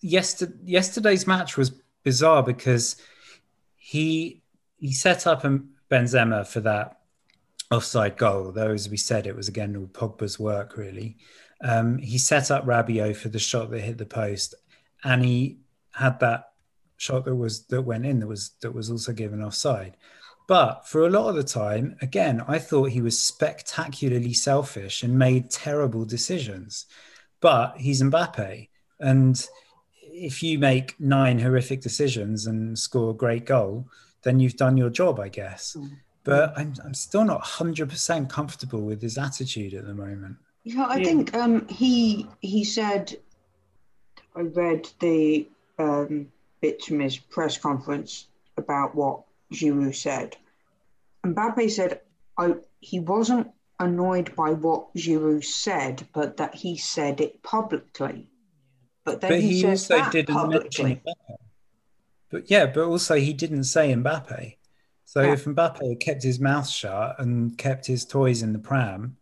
yester- 0.00 0.56
yesterday's 0.64 1.26
match 1.26 1.56
was 1.56 1.70
bizarre 2.02 2.42
because 2.42 2.96
he 3.76 4.42
he 4.78 4.92
set 4.92 5.26
up 5.26 5.44
Benzema 5.90 6.46
for 6.46 6.60
that 6.60 6.98
offside 7.70 8.16
goal. 8.16 8.52
Though, 8.52 8.70
as 8.70 8.88
we 8.88 8.96
said, 8.96 9.26
it 9.26 9.36
was 9.36 9.48
again 9.48 9.76
all 9.76 9.86
Pogba's 9.86 10.38
work, 10.38 10.76
really. 10.76 11.16
Um, 11.62 11.98
he 11.98 12.18
set 12.18 12.50
up 12.50 12.64
Rabiot 12.64 13.16
for 13.16 13.28
the 13.28 13.38
shot 13.38 13.70
that 13.70 13.80
hit 13.80 13.98
the 13.98 14.06
post, 14.06 14.54
and 15.04 15.24
he 15.24 15.58
had 15.92 16.18
that 16.20 16.52
shot 16.96 17.24
that 17.24 17.34
was 17.34 17.66
that 17.66 17.82
went 17.82 18.06
in 18.06 18.20
that 18.20 18.26
was 18.26 18.50
that 18.60 18.72
was 18.72 18.90
also 18.90 19.12
given 19.12 19.42
offside. 19.42 19.96
But 20.46 20.86
for 20.86 21.06
a 21.06 21.10
lot 21.10 21.28
of 21.28 21.36
the 21.36 21.44
time, 21.44 21.96
again, 22.02 22.42
I 22.46 22.58
thought 22.58 22.90
he 22.90 23.00
was 23.00 23.18
spectacularly 23.18 24.32
selfish 24.32 25.02
and 25.02 25.18
made 25.18 25.50
terrible 25.50 26.04
decisions. 26.04 26.86
But 27.40 27.76
he's 27.78 28.02
Mbappe. 28.02 28.68
And 29.00 29.48
if 30.02 30.42
you 30.42 30.58
make 30.58 30.98
nine 31.00 31.38
horrific 31.38 31.80
decisions 31.80 32.46
and 32.46 32.78
score 32.78 33.10
a 33.10 33.14
great 33.14 33.46
goal, 33.46 33.86
then 34.22 34.40
you've 34.40 34.56
done 34.56 34.76
your 34.76 34.90
job, 34.90 35.18
I 35.20 35.28
guess. 35.28 35.76
Mm. 35.78 35.90
But 36.24 36.52
I'm, 36.56 36.74
I'm 36.84 36.94
still 36.94 37.24
not 37.24 37.42
100% 37.42 38.28
comfortable 38.28 38.82
with 38.82 39.02
his 39.02 39.18
attitude 39.18 39.74
at 39.74 39.86
the 39.86 39.94
moment. 39.94 40.36
Yeah, 40.64 40.84
I 40.84 40.98
yeah. 40.98 41.04
think 41.04 41.34
um, 41.34 41.66
he 41.66 42.28
he 42.40 42.62
said, 42.62 43.16
I 44.36 44.42
read 44.42 44.88
the 45.00 45.48
um, 45.78 46.30
bit 46.60 46.84
from 46.84 47.00
his 47.00 47.18
press 47.18 47.58
conference 47.58 48.28
about 48.56 48.94
what 48.94 49.22
Giroud 49.52 49.94
said. 49.94 50.36
Mbappe 51.24 51.70
said 51.70 52.00
I, 52.38 52.54
he 52.80 53.00
wasn't 53.00 53.50
annoyed 53.78 54.34
by 54.34 54.50
what 54.50 54.94
Giroud 54.94 55.44
said, 55.44 56.06
but 56.12 56.36
that 56.38 56.54
he 56.54 56.76
said 56.76 57.20
it 57.20 57.42
publicly. 57.42 58.28
But 59.04 59.20
then 59.20 59.30
but 59.30 59.40
he, 59.40 59.60
he 59.60 59.66
also 59.66 60.10
didn't 60.10 60.34
publicly. 60.34 60.84
mention 60.84 61.00
Mbappe. 61.06 61.36
But 62.30 62.50
yeah, 62.50 62.66
but 62.66 62.84
also 62.84 63.16
he 63.16 63.32
didn't 63.32 63.64
say 63.64 63.92
Mbappe. 63.92 64.56
So 65.04 65.20
yeah. 65.20 65.32
if 65.32 65.44
Mbappe 65.44 66.00
kept 66.00 66.22
his 66.22 66.40
mouth 66.40 66.68
shut 66.68 67.16
and 67.18 67.56
kept 67.58 67.86
his 67.86 68.04
toys 68.06 68.42
in 68.42 68.52
the 68.52 68.58
pram, 68.58 69.16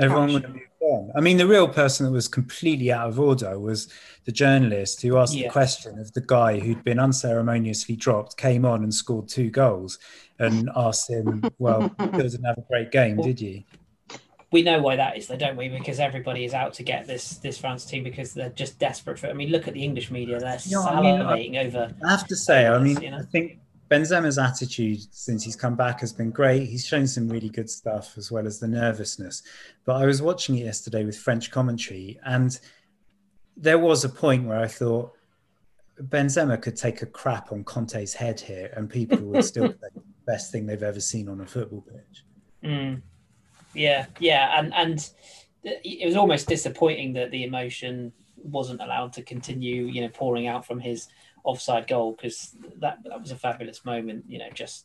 everyone 0.00 0.32
would 0.32 0.42
have 0.42 0.52
moved 0.52 0.66
on. 0.80 1.12
I 1.14 1.20
mean, 1.20 1.36
the 1.36 1.46
real 1.46 1.68
person 1.68 2.06
that 2.06 2.12
was 2.12 2.28
completely 2.28 2.92
out 2.92 3.08
of 3.08 3.20
order 3.20 3.58
was 3.58 3.92
the 4.24 4.32
journalist 4.32 5.02
who 5.02 5.16
asked 5.18 5.34
yeah. 5.34 5.48
the 5.48 5.52
question 5.52 5.98
of 5.98 6.12
the 6.12 6.20
guy 6.20 6.58
who'd 6.58 6.84
been 6.84 6.98
unceremoniously 6.98 7.96
dropped, 7.96 8.36
came 8.36 8.64
on 8.64 8.82
and 8.82 8.92
scored 8.92 9.28
two 9.28 9.50
goals, 9.50 9.98
and 10.38 10.70
asked 10.76 11.10
him, 11.10 11.42
"Well, 11.58 11.94
you 12.00 12.06
didn't 12.12 12.44
have 12.44 12.58
a 12.58 12.64
great 12.68 12.90
game, 12.90 13.16
did 13.16 13.40
you?" 13.40 13.64
We 14.50 14.62
know 14.62 14.80
why 14.80 14.96
that 14.96 15.18
is, 15.18 15.26
though, 15.26 15.36
don't 15.36 15.56
we? 15.56 15.68
Because 15.68 16.00
everybody 16.00 16.44
is 16.44 16.54
out 16.54 16.72
to 16.74 16.82
get 16.82 17.06
this 17.06 17.36
this 17.36 17.58
France 17.58 17.84
team 17.84 18.02
because 18.02 18.32
they're 18.32 18.48
just 18.50 18.78
desperate 18.78 19.18
for 19.18 19.26
it. 19.26 19.30
I 19.30 19.34
mean, 19.34 19.50
look 19.50 19.68
at 19.68 19.74
the 19.74 19.84
English 19.84 20.10
media; 20.10 20.38
they're 20.40 20.58
you 20.64 20.76
know, 20.76 20.86
salivating 20.86 21.26
I 21.26 21.34
mean, 21.36 21.56
I, 21.56 21.66
over. 21.66 21.94
I 22.04 22.10
have 22.10 22.26
to 22.28 22.36
say, 22.36 22.66
I 22.66 22.78
mean, 22.78 23.00
you 23.00 23.10
know? 23.10 23.18
I 23.18 23.22
think 23.22 23.58
Benzema's 23.88 24.38
attitude 24.38 25.00
since 25.10 25.42
he's 25.42 25.56
come 25.56 25.74
back 25.74 26.00
has 26.00 26.12
been 26.12 26.30
great. 26.30 26.68
He's 26.68 26.86
shown 26.86 27.06
some 27.06 27.28
really 27.28 27.48
good 27.48 27.70
stuff 27.70 28.18
as 28.18 28.30
well 28.30 28.46
as 28.46 28.58
the 28.58 28.68
nervousness. 28.68 29.42
But 29.84 29.96
I 29.96 30.06
was 30.06 30.20
watching 30.20 30.58
it 30.58 30.64
yesterday 30.64 31.04
with 31.04 31.16
French 31.16 31.50
commentary, 31.50 32.18
and 32.24 32.58
there 33.56 33.78
was 33.78 34.04
a 34.04 34.08
point 34.08 34.46
where 34.46 34.58
I 34.58 34.66
thought 34.66 35.12
Benzema 36.00 36.60
could 36.60 36.76
take 36.76 37.02
a 37.02 37.06
crap 37.06 37.50
on 37.50 37.64
Kanté's 37.64 38.14
head 38.14 38.38
here, 38.40 38.70
and 38.76 38.90
people 38.90 39.18
would 39.18 39.44
still 39.44 39.68
say 39.80 39.88
the 39.94 40.02
best 40.26 40.52
thing 40.52 40.66
they've 40.66 40.82
ever 40.82 41.00
seen 41.00 41.28
on 41.28 41.40
a 41.40 41.46
football 41.46 41.80
pitch. 41.80 42.24
Mm. 42.62 43.02
Yeah, 43.74 44.06
yeah, 44.18 44.58
and 44.58 44.74
and 44.74 45.10
it 45.62 46.06
was 46.06 46.16
almost 46.16 46.46
disappointing 46.46 47.14
that 47.14 47.30
the 47.30 47.44
emotion 47.44 48.12
wasn't 48.36 48.80
allowed 48.80 49.12
to 49.14 49.22
continue, 49.22 49.86
you 49.86 50.02
know, 50.02 50.08
pouring 50.08 50.46
out 50.46 50.66
from 50.66 50.78
his 50.78 51.08
offside 51.48 51.86
goal 51.88 52.12
because 52.12 52.54
that 52.80 52.98
that 53.04 53.20
was 53.20 53.30
a 53.30 53.36
fabulous 53.36 53.84
moment. 53.84 54.26
You 54.28 54.38
know, 54.38 54.50
just 54.52 54.84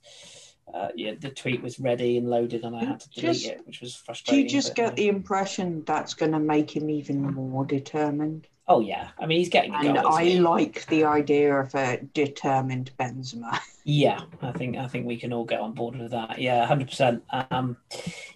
uh, 0.74 0.88
yeah, 0.96 1.14
the 1.20 1.30
tweet 1.30 1.62
was 1.62 1.80
ready 1.80 2.18
and 2.18 2.30
loaded, 2.30 2.64
and 2.64 2.76
I 2.76 2.86
had 2.86 3.02
to 3.02 3.10
delete 3.10 3.34
just, 3.34 3.46
it, 3.46 3.68
which 3.68 3.82
was 3.82 3.96
frustrating. 3.96 4.48
Do 4.48 4.56
you 4.56 4.62
just 4.62 4.74
get 4.76 4.90
um, 4.90 4.96
the 4.96 5.10
impression 5.10 5.84
that's 5.86 6.14
going 6.14 6.32
to 6.32 6.40
make 6.40 6.76
him 6.76 6.90
even 6.90 7.22
more 7.22 7.66
determined? 7.66 8.48
Oh 8.66 8.80
yeah, 8.80 9.10
I 9.20 9.26
mean 9.26 9.40
he's 9.40 9.50
getting. 9.50 9.76
and 9.76 9.96
goal, 9.96 10.08
I 10.08 10.24
like 10.36 10.86
the 10.88 11.04
idea 11.04 11.54
of 11.54 11.76
a 11.76 11.98
determined 12.14 12.92
Benzema. 12.98 13.60
Yeah, 13.86 14.22
I 14.42 14.54
think 14.54 14.78
I 14.78 14.88
think 14.88 15.06
we 15.06 15.18
can 15.18 15.34
all 15.34 15.44
get 15.44 15.60
on 15.60 15.74
board 15.74 15.98
with 15.98 16.12
that. 16.12 16.40
Yeah, 16.40 16.66
hundred 16.66 16.88
percent. 16.88 17.22
Um, 17.30 17.76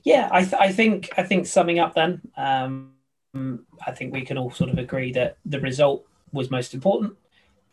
yeah, 0.03 0.27
I 0.29 0.41
th- 0.41 0.61
I 0.61 0.73
think 0.73 1.09
I 1.15 1.23
think 1.23 1.45
summing 1.45 1.79
up 1.79 1.95
then, 1.95 2.19
um, 2.35 2.91
I 3.85 3.91
think 3.91 4.13
we 4.13 4.23
can 4.23 4.37
all 4.37 4.51
sort 4.51 4.69
of 4.69 4.77
agree 4.77 5.13
that 5.13 5.37
the 5.45 5.61
result 5.61 6.05
was 6.33 6.51
most 6.51 6.73
important 6.73 7.15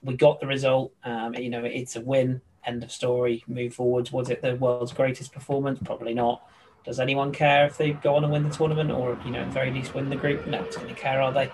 we 0.04 0.16
got 0.16 0.40
the 0.40 0.46
result. 0.46 0.92
Um, 1.02 1.34
you 1.34 1.50
know, 1.50 1.64
it's 1.64 1.96
a 1.96 2.00
win. 2.00 2.40
End 2.64 2.82
of 2.82 2.92
story. 2.92 3.44
Move 3.46 3.74
forwards. 3.74 4.12
Was 4.12 4.30
it 4.30 4.42
the 4.42 4.56
world's 4.56 4.92
greatest 4.92 5.32
performance? 5.32 5.78
Probably 5.84 6.14
not. 6.14 6.46
Does 6.84 7.00
anyone 7.00 7.32
care 7.32 7.66
if 7.66 7.78
they 7.78 7.92
go 7.92 8.14
on 8.14 8.24
and 8.24 8.32
win 8.32 8.42
the 8.42 8.54
tournament, 8.54 8.90
or 8.90 9.18
you 9.24 9.30
know, 9.30 9.40
at 9.40 9.46
the 9.46 9.52
very 9.52 9.70
least 9.70 9.94
win 9.94 10.10
the 10.10 10.16
group? 10.16 10.46
No 10.46 10.60
one's 10.60 10.76
going 10.76 10.88
to 10.88 10.94
care, 10.94 11.20
are 11.20 11.32
they? 11.32 11.50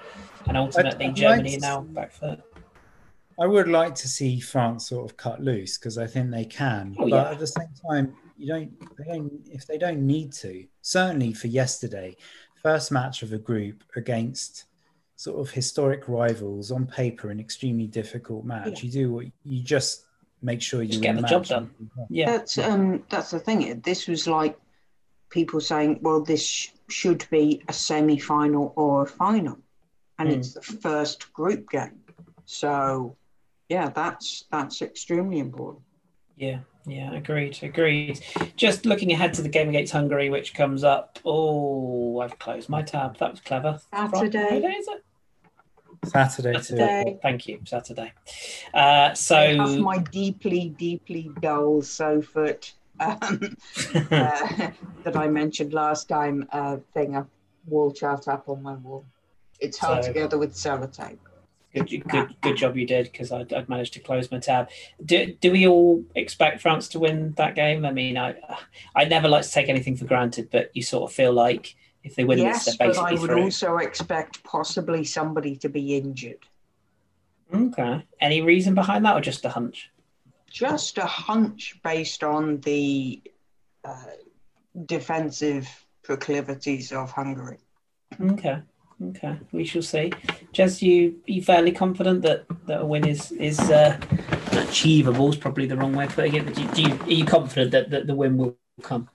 And 0.47 0.57
ultimately, 0.57 1.07
I'd, 1.07 1.11
I'd 1.11 1.17
Germany 1.17 1.53
like 1.53 1.61
now 1.61 1.81
back 1.83 2.13
foot. 2.13 2.41
I 3.39 3.47
would 3.47 3.69
like 3.69 3.95
to 3.97 4.09
see 4.09 4.41
France 4.41 4.89
sort 4.89 5.09
of 5.09 5.17
cut 5.17 5.41
loose 5.41 5.79
because 5.79 5.99
I 5.99 6.07
think 6.07 6.31
they 6.31 6.45
can, 6.45 6.97
oh, 6.99 7.09
but 7.09 7.17
yeah. 7.17 7.31
at 7.31 7.39
the 7.39 7.47
same 7.47 7.69
time, 7.89 8.15
you 8.37 8.49
don't. 8.49 8.97
They 8.99 9.05
don't. 9.05 9.33
If 9.47 9.67
they 9.67 9.79
don't 9.79 10.05
need 10.05 10.33
to, 10.35 10.67
certainly 10.83 11.33
for 11.33 11.47
yesterday, 11.47 12.17
first 12.61 12.91
match 12.91 13.23
of 13.23 13.33
a 13.33 13.39
group 13.39 13.85
against 13.97 14.65
sort 15.21 15.39
of 15.39 15.51
historic 15.51 16.09
rivals 16.09 16.73
on 16.73 16.87
paper 16.87 17.29
an 17.29 17.39
extremely 17.39 17.87
difficult 17.87 18.43
match. 18.43 18.83
Yeah. 18.83 18.85
You 18.85 18.91
do 18.91 19.13
what 19.13 19.27
you 19.45 19.63
just 19.63 20.07
make 20.41 20.63
sure 20.63 20.83
you 20.83 20.99
get 20.99 21.15
the 21.15 21.29
job 21.29 21.45
done. 21.45 21.71
Yeah, 22.09 22.39
that's 22.39 22.57
um 22.57 23.05
that's 23.11 23.31
the 23.33 23.39
thing. 23.39 23.83
This 23.85 24.09
was 24.09 24.27
like 24.27 24.59
people 25.29 25.61
saying, 25.61 25.99
well, 26.01 26.23
this 26.23 26.43
sh- 26.43 26.69
should 26.89 27.27
be 27.31 27.63
a 27.69 27.73
semi-final 27.75 28.73
or 28.77 29.03
a 29.03 29.07
final, 29.07 29.59
and 30.19 30.31
mm. 30.31 30.37
it's 30.37 30.55
the 30.55 30.63
first 30.63 31.31
group 31.35 31.69
game. 31.69 32.01
So, 32.47 33.15
yeah, 33.69 33.91
that's 33.91 34.47
that's 34.51 34.81
extremely 34.81 35.39
important. 35.39 35.85
Yeah, 36.39 36.61
yeah, 36.87 37.13
agreed, 37.13 37.59
agreed. 37.63 38.25
Just 38.57 38.87
looking 38.87 39.13
ahead 39.13 39.35
to 39.35 39.43
the 39.43 39.51
game 39.51 39.69
against 39.69 39.93
Hungary, 39.93 40.31
which 40.31 40.55
comes 40.55 40.83
up. 40.83 41.19
Oh, 41.27 42.21
I've 42.21 42.39
closed 42.39 42.71
my 42.71 42.81
tab. 42.81 43.19
That 43.19 43.33
was 43.33 43.41
clever. 43.41 43.79
Saturday. 43.91 44.49
Friday, 44.49 44.77
is 44.79 44.89
it? 44.89 45.05
Saturday, 46.05 46.53
too. 46.55 46.63
Saturday. 46.63 47.19
Thank 47.23 47.47
you, 47.47 47.61
Saturday. 47.65 48.13
Uh, 48.73 49.13
so 49.15 49.57
my 49.81 49.99
deeply, 49.99 50.71
deeply 50.71 51.31
dull 51.41 51.83
sofa 51.83 52.57
um, 52.99 53.57
uh, 53.95 54.71
that 55.05 55.17
I 55.17 55.29
mentioned 55.29 55.73
last 55.73 56.09
time 56.09 56.47
uh, 56.53 56.79
thing, 56.95 57.17
a 57.17 57.27
wall 57.67 57.93
chart 57.93 58.29
up 58.29 58.49
on 58.49 58.63
my 58.63 58.75
wall. 58.75 59.05
It's 59.61 59.79
held 59.79 60.05
So- 60.05 60.13
together 60.13 60.39
with 60.39 60.55
sellotape. 60.55 61.19
good, 61.75 62.09
good, 62.09 62.35
good 62.41 62.57
job 62.57 62.77
you 62.77 62.87
did 62.87 63.05
because 63.13 63.31
I'd, 63.31 63.53
I'd 63.53 63.69
managed 63.69 63.93
to 63.93 64.01
close 64.01 64.31
my 64.31 64.39
tab. 64.39 64.69
Do, 65.05 65.35
do 65.41 65.53
we 65.53 65.69
all 65.69 66.03
expect 66.15 66.61
France 66.61 66.89
to 66.89 66.99
win 66.99 67.33
that 67.37 67.55
game? 67.55 67.85
I 67.85 67.93
mean, 67.93 68.17
I 68.17 68.35
I 68.97 69.05
never 69.05 69.29
like 69.29 69.45
to 69.45 69.51
take 69.51 69.69
anything 69.69 69.97
for 69.97 70.07
granted, 70.07 70.49
but 70.51 70.71
you 70.75 70.83
sort 70.83 71.11
of 71.11 71.15
feel 71.15 71.33
like 71.33 71.77
if 72.03 72.15
they 72.15 72.25
win 72.25 72.39
yes, 72.39 72.65
this, 72.65 72.77
they're 72.77 72.89
but 72.89 72.99
I 72.99 73.13
would 73.13 73.31
through. 73.31 73.43
also 73.43 73.77
expect 73.77 74.43
possibly 74.45 75.05
somebody 75.05 75.57
to 75.57 75.69
be 75.69 75.97
injured. 75.97 76.47
Okay. 77.53 78.05
Any 78.21 78.41
reason 78.41 78.75
behind 78.75 79.05
that, 79.05 79.17
or 79.17 79.21
just 79.21 79.45
a 79.45 79.51
hunch? 79.51 79.91
Just 80.49 80.99
a 80.99 81.07
hunch 81.07 81.79
based 81.83 82.25
on 82.25 82.61
the 82.61 83.21
uh, 83.85 84.05
defensive 84.87 85.69
proclivities 86.03 86.93
of 86.93 87.11
Hungary. 87.11 87.59
Okay. 88.21 88.59
Okay. 89.03 89.39
We 89.53 89.65
shall 89.65 89.83
see. 89.83 90.13
Jez, 90.53 90.83
you 90.83 91.21
you 91.27 91.43
fairly 91.43 91.73
confident 91.73 92.23
that, 92.23 92.45
that 92.67 92.83
a 92.83 92.87
win 92.87 93.07
is 93.07 93.33
is 93.33 93.59
uh, 93.59 93.99
achievable? 94.53 95.31
Is 95.31 95.37
probably 95.37 95.67
the 95.67 95.77
wrong 95.77 95.95
way 95.95 96.05
of 96.05 96.15
putting 96.15 96.35
it. 96.35 96.45
But 96.45 96.55
do, 96.55 96.69
do 96.69 96.83
you, 96.83 96.95
are 96.95 97.11
you 97.11 97.25
confident 97.25 97.71
that, 97.71 97.91
that 97.91 98.07
the 98.07 98.15
win 98.15 98.37
will 98.37 98.57
come? 98.83 99.09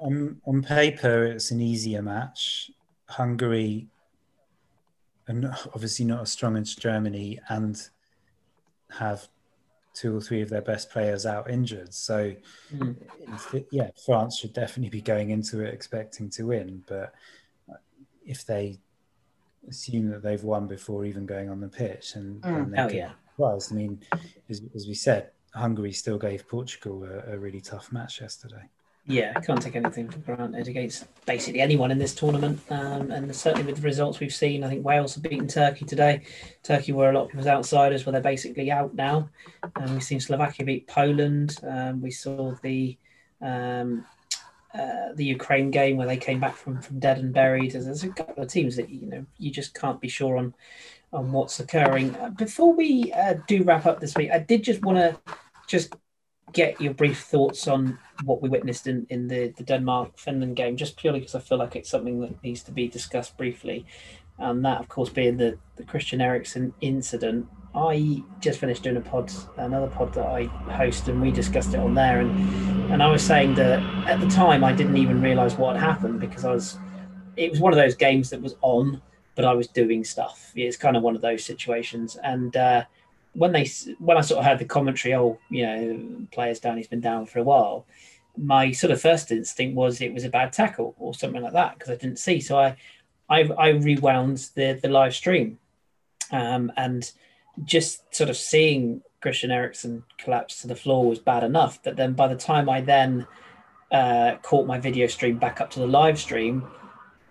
On, 0.00 0.40
on 0.46 0.62
paper, 0.62 1.24
it's 1.24 1.50
an 1.50 1.60
easier 1.60 2.02
match. 2.02 2.70
Hungary, 3.08 3.88
and 5.26 5.46
obviously 5.74 6.04
not 6.04 6.22
as 6.22 6.30
strong 6.32 6.56
as 6.56 6.74
Germany, 6.74 7.38
and 7.48 7.80
have 8.90 9.28
two 9.94 10.16
or 10.16 10.20
three 10.20 10.42
of 10.42 10.48
their 10.48 10.62
best 10.62 10.90
players 10.90 11.26
out 11.26 11.50
injured. 11.50 11.92
So, 11.92 12.34
Mm. 12.72 12.96
yeah, 13.70 13.90
France 14.04 14.38
should 14.38 14.52
definitely 14.52 14.90
be 14.90 15.00
going 15.02 15.30
into 15.30 15.60
it 15.60 15.72
expecting 15.74 16.30
to 16.30 16.44
win. 16.44 16.84
But 16.86 17.14
if 18.24 18.44
they 18.46 18.78
assume 19.68 20.08
that 20.10 20.22
they've 20.22 20.44
won 20.44 20.66
before 20.66 21.04
even 21.04 21.26
going 21.26 21.50
on 21.50 21.60
the 21.60 21.68
pitch, 21.68 22.14
and, 22.14 22.40
Mm. 22.42 22.56
and 22.62 22.72
they 22.74 22.82
Oh 22.82 22.88
yeah. 22.88 23.12
surprised. 23.30 23.72
I 23.72 23.74
mean, 23.74 24.00
as, 24.48 24.62
as 24.74 24.86
we 24.86 24.94
said, 24.94 25.30
Hungary 25.54 25.92
still 25.92 26.18
gave 26.18 26.46
Portugal 26.46 27.04
a, 27.04 27.32
a 27.34 27.38
really 27.38 27.60
tough 27.60 27.90
match 27.90 28.20
yesterday. 28.20 28.68
Yeah, 29.10 29.32
I 29.34 29.40
can't 29.40 29.60
take 29.60 29.74
anything 29.74 30.10
for 30.10 30.18
granted 30.18 30.68
against 30.68 31.06
basically 31.24 31.62
anyone 31.62 31.90
in 31.90 31.96
this 31.96 32.14
tournament. 32.14 32.60
Um, 32.68 33.10
and 33.10 33.34
certainly 33.34 33.64
with 33.64 33.76
the 33.76 33.86
results 33.86 34.20
we've 34.20 34.34
seen, 34.34 34.62
I 34.62 34.68
think 34.68 34.84
Wales 34.84 35.14
have 35.14 35.22
beaten 35.22 35.48
Turkey 35.48 35.86
today. 35.86 36.20
Turkey 36.62 36.92
were 36.92 37.08
a 37.08 37.14
lot 37.14 37.22
of 37.22 37.28
people's 37.30 37.46
outsiders, 37.46 38.04
where 38.04 38.12
they're 38.12 38.20
basically 38.20 38.70
out 38.70 38.94
now. 38.94 39.30
Um, 39.76 39.94
we've 39.94 40.02
seen 40.02 40.20
Slovakia 40.20 40.66
beat 40.66 40.86
Poland. 40.88 41.58
Um, 41.66 42.02
we 42.02 42.10
saw 42.10 42.54
the 42.62 42.98
um, 43.40 44.04
uh, 44.74 45.14
the 45.14 45.24
Ukraine 45.24 45.70
game 45.70 45.96
where 45.96 46.06
they 46.06 46.18
came 46.18 46.38
back 46.38 46.54
from, 46.54 46.82
from 46.82 46.98
dead 46.98 47.16
and 47.16 47.32
buried. 47.32 47.72
There's, 47.72 47.86
there's 47.86 48.04
a 48.04 48.10
couple 48.10 48.42
of 48.42 48.50
teams 48.50 48.76
that 48.76 48.90
you 48.90 49.06
know 49.06 49.24
you 49.38 49.50
just 49.50 49.72
can't 49.74 50.02
be 50.02 50.08
sure 50.08 50.36
on 50.36 50.52
on 51.14 51.32
what's 51.32 51.60
occurring. 51.60 52.14
Uh, 52.16 52.28
before 52.28 52.74
we 52.74 53.10
uh, 53.14 53.36
do 53.46 53.62
wrap 53.62 53.86
up 53.86 54.00
this 54.00 54.14
week, 54.16 54.30
I 54.30 54.38
did 54.38 54.62
just 54.62 54.82
want 54.82 54.98
to 54.98 55.18
just 55.66 55.94
get 56.52 56.80
your 56.80 56.94
brief 56.94 57.20
thoughts 57.20 57.68
on 57.68 57.98
what 58.24 58.42
we 58.42 58.48
witnessed 58.48 58.86
in, 58.86 59.06
in 59.10 59.28
the, 59.28 59.48
the 59.56 59.64
Denmark 59.64 60.18
Finland 60.18 60.56
game, 60.56 60.76
just 60.76 60.96
purely 60.96 61.20
because 61.20 61.34
I 61.34 61.40
feel 61.40 61.58
like 61.58 61.76
it's 61.76 61.90
something 61.90 62.20
that 62.20 62.42
needs 62.42 62.62
to 62.64 62.72
be 62.72 62.88
discussed 62.88 63.36
briefly. 63.36 63.86
And 64.38 64.64
that, 64.64 64.80
of 64.80 64.88
course, 64.88 65.08
being 65.10 65.36
the, 65.36 65.58
the 65.76 65.84
Christian 65.84 66.20
Eriksen 66.20 66.72
incident. 66.80 67.46
I 67.74 68.22
just 68.40 68.60
finished 68.60 68.82
doing 68.82 68.96
a 68.96 69.00
pod, 69.00 69.30
another 69.56 69.88
pod 69.88 70.14
that 70.14 70.26
I 70.26 70.44
host, 70.72 71.08
and 71.08 71.20
we 71.20 71.30
discussed 71.30 71.74
it 71.74 71.80
on 71.80 71.94
there. 71.94 72.20
And 72.20 72.30
and 72.90 73.02
I 73.02 73.08
was 73.08 73.22
saying 73.22 73.54
that 73.56 73.80
at 74.08 74.18
the 74.18 74.28
time 74.28 74.64
I 74.64 74.72
didn't 74.72 74.96
even 74.96 75.20
realise 75.20 75.58
what 75.58 75.76
had 75.76 75.84
happened 75.84 76.20
because 76.20 76.46
I 76.46 76.52
was, 76.52 76.78
it 77.36 77.50
was 77.50 77.60
one 77.60 77.70
of 77.70 77.76
those 77.76 77.94
games 77.94 78.30
that 78.30 78.40
was 78.40 78.56
on, 78.62 79.02
but 79.34 79.44
I 79.44 79.52
was 79.52 79.68
doing 79.68 80.04
stuff. 80.04 80.52
It's 80.56 80.78
kind 80.78 80.96
of 80.96 81.02
one 81.02 81.14
of 81.14 81.20
those 81.20 81.44
situations. 81.44 82.16
And 82.24 82.56
uh, 82.56 82.84
when 83.38 83.52
they 83.52 83.70
when 84.00 84.16
I 84.16 84.20
sort 84.20 84.40
of 84.40 84.44
heard 84.44 84.58
the 84.58 84.64
commentary, 84.64 85.14
oh, 85.14 85.38
you 85.48 85.64
know, 85.64 86.26
players 86.32 86.58
down, 86.58 86.76
he's 86.76 86.88
been 86.88 87.00
down 87.00 87.24
for 87.26 87.38
a 87.38 87.44
while. 87.44 87.86
My 88.36 88.72
sort 88.72 88.90
of 88.90 89.00
first 89.00 89.30
instinct 89.30 89.76
was 89.76 90.00
it 90.00 90.12
was 90.12 90.24
a 90.24 90.28
bad 90.28 90.52
tackle 90.52 90.96
or 90.98 91.14
something 91.14 91.40
like 91.40 91.52
that 91.52 91.74
because 91.74 91.90
I 91.90 91.96
didn't 91.96 92.18
see. 92.18 92.40
So 92.40 92.58
I, 92.58 92.76
I, 93.28 93.42
I 93.56 93.68
rewound 93.70 94.50
the 94.56 94.78
the 94.82 94.88
live 94.88 95.14
stream, 95.14 95.58
um, 96.32 96.72
and 96.76 97.10
just 97.64 98.12
sort 98.12 98.28
of 98.28 98.36
seeing 98.36 99.02
Christian 99.22 99.52
Eriksen 99.52 100.02
collapse 100.18 100.60
to 100.62 100.68
the 100.68 100.76
floor 100.76 101.08
was 101.08 101.20
bad 101.20 101.44
enough. 101.44 101.80
But 101.82 101.96
then 101.96 102.14
by 102.14 102.26
the 102.26 102.36
time 102.36 102.68
I 102.68 102.80
then 102.80 103.24
uh, 103.92 104.36
caught 104.42 104.66
my 104.66 104.80
video 104.80 105.06
stream 105.06 105.38
back 105.38 105.60
up 105.60 105.70
to 105.70 105.78
the 105.78 105.86
live 105.86 106.18
stream, 106.18 106.66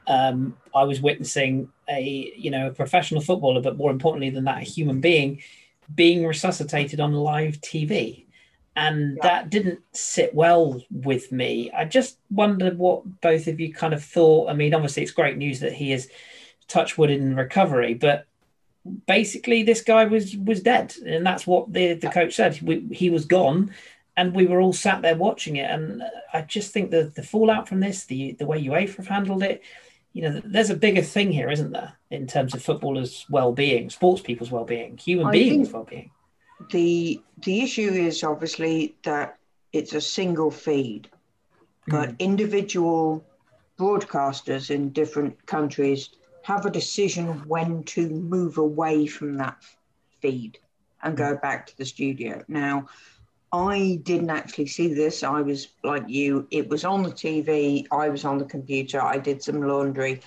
um, 0.07 0.55
I 0.73 0.83
was 0.83 1.01
witnessing 1.01 1.69
a 1.89 2.31
you 2.37 2.49
know 2.49 2.67
a 2.67 2.73
professional 2.73 3.19
footballer, 3.19 3.61
but 3.61 3.75
more 3.75 3.91
importantly 3.91 4.29
than 4.29 4.45
that, 4.45 4.59
a 4.59 4.65
human 4.65 5.01
being 5.01 5.41
being 5.93 6.25
resuscitated 6.25 6.99
on 6.99 7.13
live 7.13 7.59
TV. 7.61 8.25
And 8.75 9.17
Yeah. 9.17 9.23
that 9.23 9.49
didn't 9.49 9.79
sit 9.93 10.35
well 10.35 10.81
with 10.91 11.31
me. 11.31 11.71
I 11.71 11.85
just 11.85 12.19
wondered 12.29 12.77
what 12.77 13.21
both 13.21 13.47
of 13.47 13.59
you 13.59 13.73
kind 13.73 13.93
of 13.93 14.03
thought. 14.03 14.49
I 14.49 14.53
mean, 14.53 14.73
obviously, 14.73 15.01
it's 15.03 15.11
great 15.11 15.37
news 15.37 15.59
that 15.61 15.73
he 15.73 15.91
is 15.93 16.09
touch 16.67 16.97
wood 16.97 17.09
in 17.09 17.35
recovery, 17.35 17.95
but 17.95 18.27
basically, 19.07 19.63
this 19.63 19.81
guy 19.81 20.05
was 20.05 20.35
was 20.37 20.61
dead, 20.61 20.95
and 21.05 21.25
that's 21.25 21.47
what 21.47 21.73
the 21.73 21.93
the 21.93 22.09
coach 22.09 22.35
said. 22.35 22.59
We, 22.61 22.87
he 22.91 23.09
was 23.09 23.25
gone, 23.25 23.73
and 24.15 24.35
we 24.35 24.45
were 24.45 24.61
all 24.61 24.73
sat 24.73 25.01
there 25.01 25.15
watching 25.15 25.55
it. 25.55 25.69
And 25.71 26.03
I 26.31 26.41
just 26.41 26.71
think 26.71 26.91
the 26.91 27.11
the 27.15 27.23
fallout 27.23 27.67
from 27.67 27.79
this, 27.79 28.05
the 28.05 28.33
the 28.33 28.45
way 28.45 28.63
UEFA 28.63 28.97
have 28.97 29.07
handled 29.07 29.43
it, 29.43 29.63
you 30.13 30.21
know, 30.23 30.41
there's 30.43 30.69
a 30.69 30.75
bigger 30.75 31.01
thing 31.01 31.31
here, 31.31 31.49
isn't 31.49 31.71
there, 31.71 31.93
in 32.09 32.27
terms 32.27 32.53
of 32.53 32.63
footballers' 32.63 33.25
well-being, 33.29 33.89
sports 33.89 34.21
people's 34.21 34.51
well-being, 34.51 34.97
human 34.97 35.27
I 35.27 35.31
beings' 35.31 35.71
well-being. 35.71 36.11
the 36.71 37.21
the 37.43 37.61
issue 37.61 37.91
is 37.91 38.23
obviously 38.23 38.95
that 39.03 39.37
it's 39.73 39.93
a 39.93 40.01
single 40.01 40.49
feed, 40.49 41.09
but 41.87 42.09
mm. 42.09 42.19
individual 42.19 43.23
broadcasters 43.77 44.71
in 44.71 44.89
different 44.89 45.45
countries 45.45 46.09
have 46.41 46.65
a 46.65 46.71
decision 46.71 47.27
when 47.47 47.83
to 47.83 48.09
move 48.09 48.57
away 48.57 49.05
from 49.05 49.37
that 49.37 49.57
feed 50.21 50.57
and 51.03 51.13
mm. 51.13 51.17
go 51.17 51.35
back 51.35 51.67
to 51.67 51.77
the 51.77 51.85
studio. 51.85 52.43
Now, 52.47 52.87
I 53.51 53.99
didn't 54.03 54.29
actually 54.29 54.67
see 54.67 54.93
this. 54.93 55.23
I 55.23 55.41
was 55.41 55.69
like 55.83 56.03
you, 56.07 56.47
it 56.51 56.67
was 56.67 56.83
on 56.83 57.03
the 57.03 57.11
TV, 57.11 57.87
I 57.91 58.09
was 58.09 58.25
on 58.25 58.37
the 58.37 58.45
computer, 58.45 59.01
I 59.01 59.17
did 59.17 59.41
some 59.41 59.61
laundry, 59.61 60.21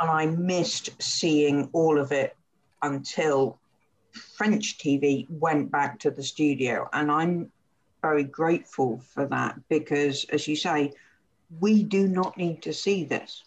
and 0.00 0.10
I 0.10 0.26
missed 0.26 0.90
seeing 1.02 1.68
all 1.72 1.98
of 1.98 2.12
it 2.12 2.36
until 2.82 3.58
French 4.12 4.78
TV 4.78 5.26
went 5.28 5.70
back 5.70 5.98
to 6.00 6.10
the 6.10 6.22
studio. 6.22 6.88
And 6.92 7.10
I'm 7.10 7.52
very 8.02 8.24
grateful 8.24 9.02
for 9.12 9.26
that 9.26 9.58
because, 9.68 10.24
as 10.32 10.48
you 10.48 10.56
say, 10.56 10.92
we 11.60 11.82
do 11.82 12.08
not 12.08 12.36
need 12.36 12.62
to 12.62 12.72
see 12.72 13.04
this. 13.04 13.44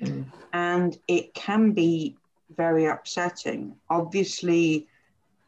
Mm. 0.00 0.26
And 0.52 0.98
it 1.08 1.34
can 1.34 1.72
be 1.72 2.16
very 2.56 2.86
upsetting. 2.86 3.76
Obviously, 3.90 4.86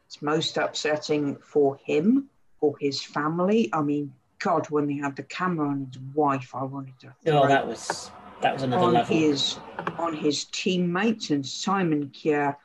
it's 0.05 0.21
most 0.21 0.57
upsetting 0.57 1.37
for 1.37 1.77
him, 1.77 2.29
for 2.59 2.75
his 2.79 3.01
family. 3.01 3.69
I 3.73 3.81
mean, 3.81 4.13
God, 4.39 4.69
when 4.69 4.87
they 4.87 4.95
had 4.95 5.15
the 5.15 5.23
camera 5.23 5.67
on 5.67 5.85
his 5.85 6.01
wife, 6.13 6.51
I 6.53 6.63
wanted 6.63 6.99
to. 6.99 7.13
Oh, 7.27 7.47
that 7.47 7.65
was 7.65 8.11
that 8.41 8.53
was 8.53 8.63
another 8.63 8.83
on 8.83 8.93
level. 8.93 9.15
his 9.15 9.57
on 9.97 10.13
his 10.13 10.45
teammates 10.45 11.29
and 11.29 11.45
Simon 11.45 12.09
Kjær. 12.09 12.55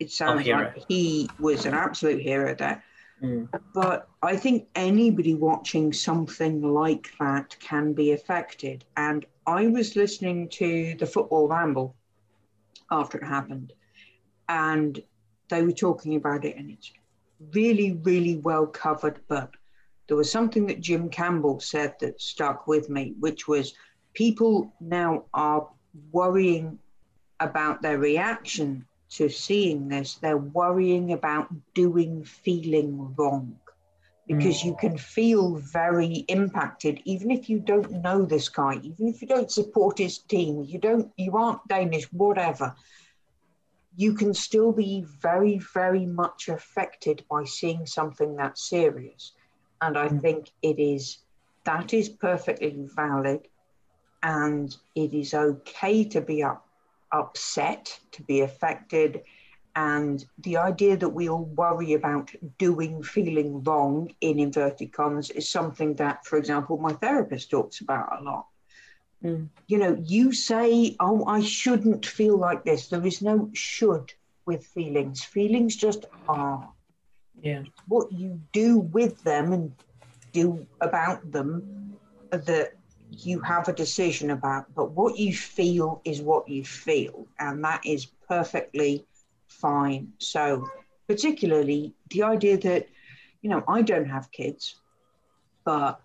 It 0.00 0.10
sounds 0.10 0.46
like 0.46 0.84
he 0.88 1.28
was 1.38 1.66
an 1.66 1.74
absolute 1.74 2.22
hero 2.22 2.54
there. 2.54 2.84
Mm. 3.22 3.48
But 3.74 4.08
I 4.22 4.36
think 4.36 4.68
anybody 4.76 5.34
watching 5.34 5.92
something 5.92 6.62
like 6.62 7.10
that 7.18 7.56
can 7.58 7.92
be 7.92 8.12
affected. 8.12 8.84
And 8.96 9.26
I 9.44 9.66
was 9.66 9.96
listening 9.96 10.48
to 10.50 10.94
the 10.96 11.06
football 11.06 11.48
ramble 11.48 11.96
after 12.90 13.18
it 13.18 13.26
happened, 13.26 13.72
and 14.48 15.02
they 15.48 15.62
were 15.62 15.72
talking 15.72 16.14
about 16.14 16.44
it, 16.44 16.56
and 16.56 16.70
it's 16.70 16.92
really, 17.54 17.92
really 17.92 18.36
well 18.36 18.66
covered. 18.66 19.20
But 19.28 19.50
there 20.06 20.16
was 20.16 20.30
something 20.30 20.66
that 20.66 20.80
Jim 20.80 21.08
Campbell 21.08 21.60
said 21.60 21.94
that 22.00 22.20
stuck 22.20 22.66
with 22.66 22.88
me, 22.88 23.14
which 23.20 23.46
was 23.46 23.74
people 24.14 24.72
now 24.80 25.24
are 25.34 25.68
worrying 26.12 26.78
about 27.40 27.82
their 27.82 27.98
reaction 27.98 28.86
to 29.10 29.28
seeing 29.28 29.88
this. 29.88 30.16
They're 30.16 30.36
worrying 30.36 31.12
about 31.12 31.48
doing 31.74 32.24
feeling 32.24 33.14
wrong. 33.16 33.56
because 34.28 34.60
mm. 34.60 34.66
you 34.66 34.76
can 34.78 34.96
feel 34.96 35.56
very 35.56 36.24
impacted 36.28 37.00
even 37.04 37.30
if 37.30 37.48
you 37.48 37.58
don't 37.58 37.90
know 38.02 38.24
this 38.24 38.48
guy 38.48 38.74
even 38.82 39.08
if 39.08 39.22
you 39.22 39.28
don't 39.28 39.50
support 39.50 39.98
his 39.98 40.18
team 40.18 40.62
you 40.62 40.78
don't 40.78 41.10
you 41.16 41.36
aren't 41.36 41.66
danish 41.66 42.04
whatever 42.12 42.74
you 43.98 44.14
can 44.14 44.32
still 44.32 44.72
be 44.72 45.04
very 45.22 45.58
very 45.74 46.06
much 46.06 46.48
affected 46.48 47.24
by 47.28 47.44
seeing 47.44 47.84
something 47.86 48.36
that 48.36 48.56
serious. 48.56 49.32
And 49.80 49.98
i 49.98 50.08
Mm. 50.08 50.20
think 50.22 50.52
it 50.62 50.78
is 50.78 51.18
that 51.64 51.92
is 51.92 52.08
perfectly 52.08 52.74
valid. 52.96 53.48
And 54.22 54.76
it 54.94 55.12
is 55.14 55.34
okay 55.34 56.04
to 56.04 56.20
be 56.20 56.42
up, 56.42 56.66
upset 57.12 58.00
to 58.12 58.22
be 58.22 58.40
affected. 58.40 59.22
And 59.76 60.24
the 60.38 60.56
idea 60.58 60.96
that 60.96 61.10
we 61.10 61.28
all 61.28 61.44
worry 61.44 61.92
about 61.94 62.32
doing 62.58 63.02
feeling 63.02 63.62
wrong 63.64 64.10
in 64.20 64.38
inverted 64.40 64.92
commas 64.92 65.30
is 65.30 65.50
something 65.50 65.94
that 65.96 66.24
for 66.26 66.36
example 66.38 66.78
my 66.78 66.92
therapist 66.94 67.50
talks 67.50 67.80
about 67.80 68.20
a 68.20 68.22
lot 68.22 68.46
Mm. 69.24 69.48
you 69.66 69.78
know 69.78 70.00
you 70.06 70.32
say 70.32 70.94
oh 71.00 71.24
i 71.26 71.40
shouldn't 71.40 72.06
feel 72.06 72.36
like 72.36 72.62
this. 72.64 72.86
There 72.86 73.04
is 73.04 73.20
no 73.20 73.50
should 73.52 74.12
with 74.46 74.64
feelings. 74.64 75.24
Feelings 75.24 75.74
just 75.76 76.06
are. 76.28 76.68
Yeah. 77.40 77.62
what 77.86 78.10
you 78.12 78.40
do 78.52 78.78
with 78.78 79.22
them 79.22 79.52
and 79.52 79.72
do 80.32 80.66
about 80.80 81.30
them 81.30 81.96
that 82.30 82.72
you 83.10 83.40
have 83.40 83.68
a 83.68 83.72
decision 83.72 84.30
about. 84.30 84.66
But 84.74 84.90
what 84.90 85.16
you 85.18 85.32
feel 85.32 86.00
is 86.04 86.20
what 86.20 86.48
you 86.48 86.64
feel 86.64 87.26
and 87.38 87.62
that 87.64 87.84
is 87.86 88.06
perfectly 88.28 89.04
fine. 89.46 90.12
So 90.18 90.68
particularly 91.08 91.94
the 92.10 92.22
idea 92.22 92.56
that 92.58 92.86
you 93.42 93.50
know 93.50 93.64
i 93.66 93.82
don't 93.82 94.08
have 94.08 94.30
kids 94.30 94.76
but 95.64 96.00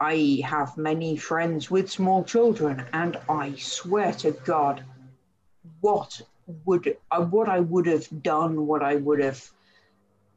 i 0.00 0.40
have 0.44 0.76
many 0.76 1.16
friends 1.16 1.70
with 1.70 1.90
small 1.90 2.24
children 2.24 2.84
and 2.92 3.18
i 3.28 3.54
swear 3.56 4.12
to 4.12 4.30
god 4.44 4.82
what 5.80 6.20
would 6.64 6.96
uh, 7.10 7.24
what 7.24 7.48
i 7.48 7.60
would 7.60 7.86
have 7.86 8.06
done 8.22 8.66
what 8.66 8.82
i 8.82 8.96
would 8.96 9.20
have 9.20 9.50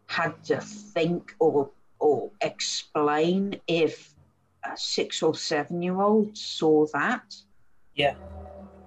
had 0.07 0.43
to 0.43 0.59
think 0.59 1.35
or 1.39 1.69
or 1.99 2.31
explain 2.41 3.55
if 3.67 4.13
a 4.65 4.75
six 4.75 5.23
or 5.23 5.33
seven 5.35 5.81
year 5.81 6.01
old 6.01 6.37
saw 6.37 6.85
that. 6.93 7.35
Yeah. 7.95 8.15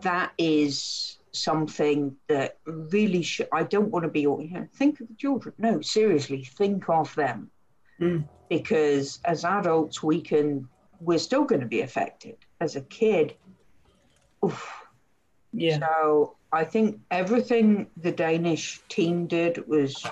that 0.03 0.33
is 0.39 1.19
something 1.33 2.17
that 2.29 2.59
really 2.65 3.23
should 3.23 3.49
i 3.53 3.63
don't 3.63 3.91
want 3.91 4.05
to 4.05 4.09
be 4.09 4.21
you 4.21 4.51
know 4.53 4.67
think 4.75 5.01
of 5.01 5.09
the 5.09 5.15
children. 5.15 5.55
No 5.59 5.81
seriously 5.81 6.45
think 6.45 6.89
of 6.89 7.15
them 7.15 7.51
Mm. 8.01 8.29
because 8.49 9.21
as 9.25 9.45
adults 9.45 10.03
we 10.03 10.21
can 10.21 10.69
we're 11.01 11.19
still 11.19 11.45
going 11.45 11.61
to 11.61 11.67
be 11.67 11.83
affected 11.83 12.37
as 12.61 12.75
a 12.77 12.81
kid 12.83 13.35
oof, 14.45 14.69
Yeah. 15.53 15.79
so 15.79 16.37
I 16.53 16.65
think 16.65 17.01
everything 17.11 17.89
the 17.97 18.13
Danish 18.13 18.81
team 18.89 19.27
did 19.27 19.67
was 19.67 20.07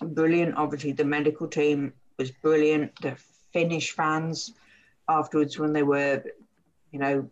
brilliant. 0.00 0.56
Obviously, 0.56 0.92
the 0.92 1.04
medical 1.04 1.48
team 1.48 1.92
was 2.18 2.30
brilliant. 2.30 2.92
The 3.02 3.16
Finnish 3.52 3.90
fans 3.92 4.52
afterwards, 5.08 5.58
when 5.58 5.72
they 5.72 5.82
were, 5.82 6.22
you 6.92 7.00
know, 7.00 7.28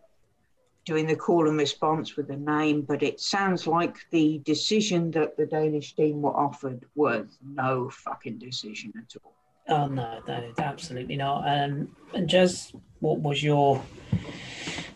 doing 0.85 1.07
the 1.07 1.15
call 1.15 1.47
and 1.47 1.57
response 1.57 2.17
with 2.17 2.27
the 2.27 2.35
name, 2.35 2.81
but 2.81 3.01
it 3.03 3.19
sounds 3.21 3.67
like 3.67 3.95
the 4.11 4.39
decision 4.39 5.11
that 5.11 5.37
the 5.37 5.45
Danish 5.45 5.95
team 5.95 6.21
were 6.21 6.35
offered 6.35 6.85
was 6.95 7.37
no 7.41 7.89
fucking 7.89 8.37
decision 8.37 8.91
at 8.97 9.15
all. 9.23 9.33
Oh 9.67 9.87
no, 9.87 10.19
no, 10.27 10.53
absolutely 10.57 11.15
not. 11.15 11.39
Um, 11.47 11.95
and 12.13 12.29
Jez, 12.29 12.73
what 12.99 13.19
was 13.19 13.43
your? 13.43 13.81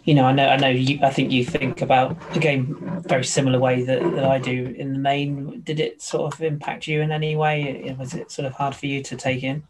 You 0.04 0.16
know, 0.16 0.26
I 0.26 0.32
know, 0.32 0.48
I 0.48 0.58
know. 0.58 0.70
You, 0.70 1.00
I 1.04 1.10
think 1.10 1.32
you 1.32 1.44
think 1.44 1.82
about 1.82 2.34
the 2.34 2.40
game 2.40 3.02
very 3.08 3.24
similar 3.24 3.60
way 3.60 3.84
that, 3.84 4.00
that 4.00 4.26
I 4.26 4.40
do. 4.40 4.74
In 4.78 4.94
the 4.94 5.00
main, 5.00 5.62
did 5.62 5.80
it 5.80 6.02
sort 6.02 6.34
of 6.34 6.42
impact 6.42 6.88
you 6.88 7.02
in 7.02 7.12
any 7.12 7.36
way? 7.36 7.96
Was 7.98 8.14
it 8.14 8.32
sort 8.32 8.46
of 8.46 8.54
hard 8.54 8.76
for 8.76 8.86
you 8.86 9.04
to 9.04 9.16
take 9.16 9.44
in? 9.44 9.64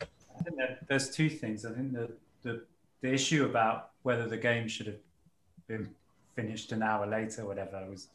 I 0.00 0.42
think 0.42 0.56
there's 0.86 1.10
two 1.10 1.28
things. 1.28 1.64
I 1.64 1.72
think 1.72 1.92
the, 1.92 2.10
the 2.42 2.62
the 3.00 3.12
issue 3.12 3.44
about 3.44 3.90
whether 4.02 4.28
the 4.28 4.36
game 4.36 4.68
should 4.68 4.86
have 4.86 5.00
been 5.66 5.90
finished 6.36 6.72
an 6.72 6.82
hour 6.82 7.06
later, 7.06 7.42
or 7.42 7.46
whatever, 7.46 7.84
was 7.90 8.08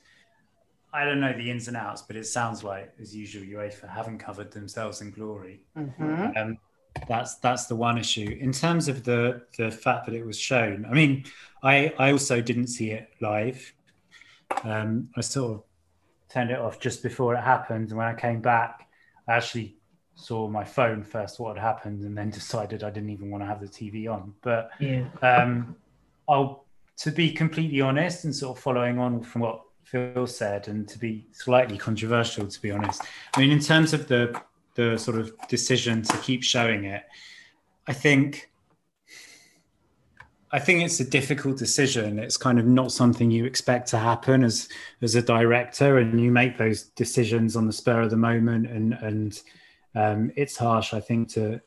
I 0.98 1.06
don't 1.06 1.20
know 1.20 1.32
the 1.32 1.52
ins 1.52 1.68
and 1.68 1.78
outs, 1.78 2.02
but 2.02 2.16
it 2.16 2.26
sounds 2.26 2.64
like, 2.64 2.92
as 3.00 3.16
usual, 3.16 3.44
UEFA 3.46 3.88
haven't 3.88 4.18
covered 4.18 4.52
themselves 4.52 5.02
in 5.02 5.12
glory. 5.12 5.62
Mhm. 5.78 6.36
Um, 6.36 6.58
that's 7.08 7.36
that's 7.36 7.68
the 7.68 7.76
one 7.76 8.00
issue. 8.00 8.36
In 8.42 8.52
terms 8.52 8.88
of 8.88 9.04
the 9.04 9.44
the 9.60 9.70
fact 9.70 10.08
that 10.08 10.16
it 10.16 10.26
was 10.26 10.40
shown, 10.40 10.88
I 10.90 10.94
mean, 10.94 11.26
I 11.62 11.94
I 12.00 12.12
also 12.14 12.42
didn't 12.42 12.68
see 12.68 12.90
it 12.90 13.10
live. 13.22 13.60
Um, 14.64 15.10
I 15.16 15.22
sort 15.22 15.52
of 15.54 15.64
turned 16.30 16.50
it 16.50 16.58
off 16.60 16.80
just 16.80 17.04
before 17.04 17.36
it 17.36 17.42
happened, 17.42 17.90
and 17.90 17.98
when 17.98 18.08
I 18.08 18.16
came 18.16 18.42
back, 18.42 18.88
I 19.28 19.36
actually 19.36 19.78
saw 20.16 20.48
my 20.48 20.64
phone 20.64 21.04
first 21.04 21.40
what 21.40 21.56
had 21.56 21.62
happened, 21.64 22.02
and 22.06 22.18
then 22.18 22.30
decided 22.42 22.84
I 22.84 22.90
didn't 22.90 23.12
even 23.12 23.30
want 23.30 23.44
to 23.44 23.48
have 23.48 23.62
the 23.62 23.68
TV 23.68 24.08
on. 24.08 24.34
But 24.42 24.72
Yeah. 24.80 25.06
um, 25.22 25.76
I'll 26.28 26.66
to 27.04 27.12
be 27.12 27.32
completely 27.32 27.82
honest 27.82 28.26
and 28.26 28.36
sort 28.36 28.58
of 28.58 28.64
following 28.64 28.98
on 28.98 29.22
from 29.22 29.42
what 29.44 29.62
Phil 29.90 30.28
said, 30.28 30.68
and 30.68 30.86
to 30.90 31.00
be 31.00 31.26
slightly 31.32 31.78
controversial, 31.78 32.46
to 32.46 32.62
be 32.62 32.72
honest. 32.72 33.02
I 33.36 33.40
mean, 33.40 33.52
in 33.52 33.60
terms 33.60 33.94
of 33.94 34.08
the 34.08 34.42
the 34.76 34.98
sort 34.98 35.18
of 35.18 35.34
decision 35.48 36.04
to 36.04 36.18
keep 36.18 36.44
showing 36.44 36.84
it, 36.84 37.04
I 37.88 37.94
think 37.94 38.50
I 40.52 40.60
think 40.60 40.84
it's 40.84 41.00
a 41.00 41.10
difficult 41.10 41.58
decision. 41.58 42.20
It's 42.20 42.36
kind 42.36 42.60
of 42.60 42.66
not 42.66 42.92
something 42.92 43.32
you 43.32 43.46
expect 43.46 43.88
to 43.90 43.98
happen 43.98 44.44
as 44.44 44.68
as 45.02 45.16
a 45.16 45.22
director, 45.22 45.98
and 46.00 46.20
you 46.20 46.32
make 46.32 46.58
those 46.58 46.84
decisions 46.84 47.56
on 47.56 47.66
the 47.66 47.74
spur 47.74 48.02
of 48.02 48.10
the 48.10 48.18
moment, 48.18 48.68
and 48.68 48.94
and 48.94 49.42
um, 49.96 50.32
it's 50.36 50.58
harsh, 50.58 50.94
I 50.94 51.00
think, 51.00 51.30
to 51.30 51.62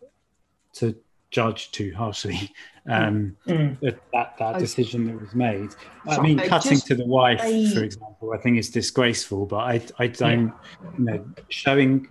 to 0.75 0.95
judge 1.31 1.71
too 1.71 1.93
harshly 1.97 2.53
um, 2.89 3.37
Mm. 3.47 3.79
that 3.81 4.01
that, 4.13 4.37
that 4.39 4.59
decision 4.59 5.07
that 5.07 5.21
was 5.21 5.35
made. 5.35 5.71
I 6.09 6.21
mean, 6.21 6.39
cutting 6.39 6.73
just- 6.73 6.87
to 6.89 6.95
the 6.95 7.07
wife, 7.07 7.41
I- 7.43 7.71
for 7.73 7.85
example, 7.85 8.33
I 8.35 8.39
think 8.39 8.59
is 8.59 8.71
disgraceful. 8.71 9.47
But 9.47 9.59
I 9.59 9.83
I 9.99 10.07
don't 10.09 10.53
you 10.99 11.05
know 11.05 11.25
showing. 11.49 12.09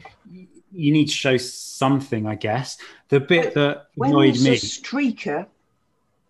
You 0.71 0.91
need 0.91 1.07
to 1.07 1.13
show 1.13 1.35
something, 1.37 2.27
I 2.27 2.35
guess. 2.35 2.77
The 3.09 3.19
bit 3.19 3.55
that 3.55 3.87
When 3.95 4.11
annoyed 4.11 4.35
there's 4.35 4.43
me. 4.43 4.51
a 4.51 4.55
streaker, 4.55 5.47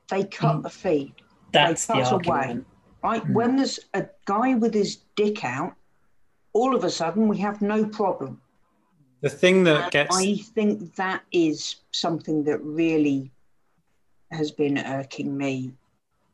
they 0.08 0.24
cut 0.24 0.58
Mm. 0.58 0.64
the 0.64 0.70
feed. 0.70 1.14
That's 1.52 1.86
the 1.88 1.94
cut 1.96 2.12
away. 2.14 2.38
argument. 2.38 2.68
Right? 3.04 3.22
Hmm. 3.24 3.34
When 3.34 3.56
there's 3.58 3.80
a 3.94 4.06
guy 4.26 4.56
with 4.56 4.74
his 4.74 4.98
dick 5.18 5.44
out, 5.44 5.74
all 6.54 6.74
of 6.76 6.84
a 6.86 6.90
sudden 6.90 7.28
we 7.28 7.38
have 7.40 7.62
no 7.62 7.86
problem. 7.86 8.40
The 9.22 9.30
thing 9.30 9.64
that 9.66 9.84
And 9.84 9.92
gets 9.92 10.18
I 10.18 10.36
think 10.38 10.96
that 10.96 11.24
is 11.32 11.78
something 11.92 12.44
that 12.46 12.60
really 12.60 13.32
has 14.32 14.52
been 14.52 14.78
irking 14.78 15.38
me 15.38 15.74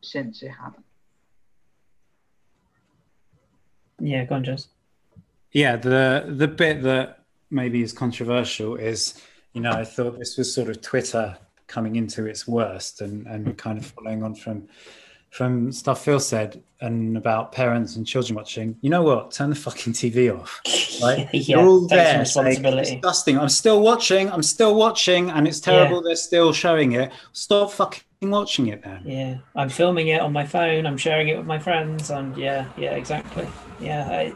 since 0.02 0.44
it 0.44 0.50
happened. 0.50 0.84
Yeah, 4.00 4.26
go 4.26 4.36
on, 4.36 4.44
Jez. 4.46 4.68
yeah 5.52 5.78
the 5.78 6.26
the 6.28 6.48
bit 6.48 6.84
that 6.84 7.24
maybe 7.50 7.82
is 7.82 7.94
controversial 7.94 8.76
is 8.76 9.22
you 9.54 9.62
know 9.62 9.72
i 9.72 9.86
thought 9.86 10.20
this 10.20 10.38
was 10.38 10.54
sort 10.54 10.68
of 10.70 10.82
twitter 10.82 11.38
coming 11.68 11.96
into 11.96 12.26
its 12.26 12.46
worst 12.48 13.02
and 13.02 13.26
and 13.28 13.58
kind 13.58 13.78
of 13.78 13.86
following 13.86 14.22
on 14.22 14.36
from 14.36 14.68
from 15.36 15.72
stuff 15.72 16.04
phil 16.06 16.20
said 16.20 16.62
and 16.82 17.18
about 17.18 17.52
parents 17.52 17.96
and 17.96 18.08
children 18.08 18.36
watching 18.36 18.76
you 18.82 18.90
know 18.90 19.02
what 19.02 19.32
turn 19.32 19.50
the 19.50 19.56
fucking 19.56 19.94
tv 19.94 20.34
off 20.34 20.62
right 21.02 21.28
yeah, 21.34 21.58
you're 21.58 21.68
all 21.68 21.88
there 21.88 22.06
saying, 22.06 22.20
responsibility. 22.20 22.92
disgusting 22.96 23.38
i'm 23.38 23.50
still 23.50 23.82
watching 23.82 24.32
i'm 24.32 24.44
still 24.44 24.76
watching 24.76 25.30
and 25.30 25.48
it's 25.48 25.60
terrible 25.60 26.02
they're 26.02 26.16
still 26.16 26.54
showing 26.54 26.94
it 26.94 27.12
stop 27.34 27.72
fucking 27.72 28.04
watching 28.30 28.68
it 28.68 28.84
then 28.84 29.02
Yeah, 29.06 29.38
I'm 29.56 29.70
filming 29.70 30.08
it 30.08 30.22
on 30.22 30.34
my 30.34 30.46
phone. 30.46 30.86
I'm 30.86 30.98
sharing 30.98 31.28
it 31.28 31.38
with 31.38 31.46
my 31.46 31.60
friends. 31.60 32.10
And 32.10 32.36
yeah, 32.38 32.68
yeah, 32.78 32.96
exactly. 32.96 33.48
Yeah, 33.80 34.08
I, 34.10 34.34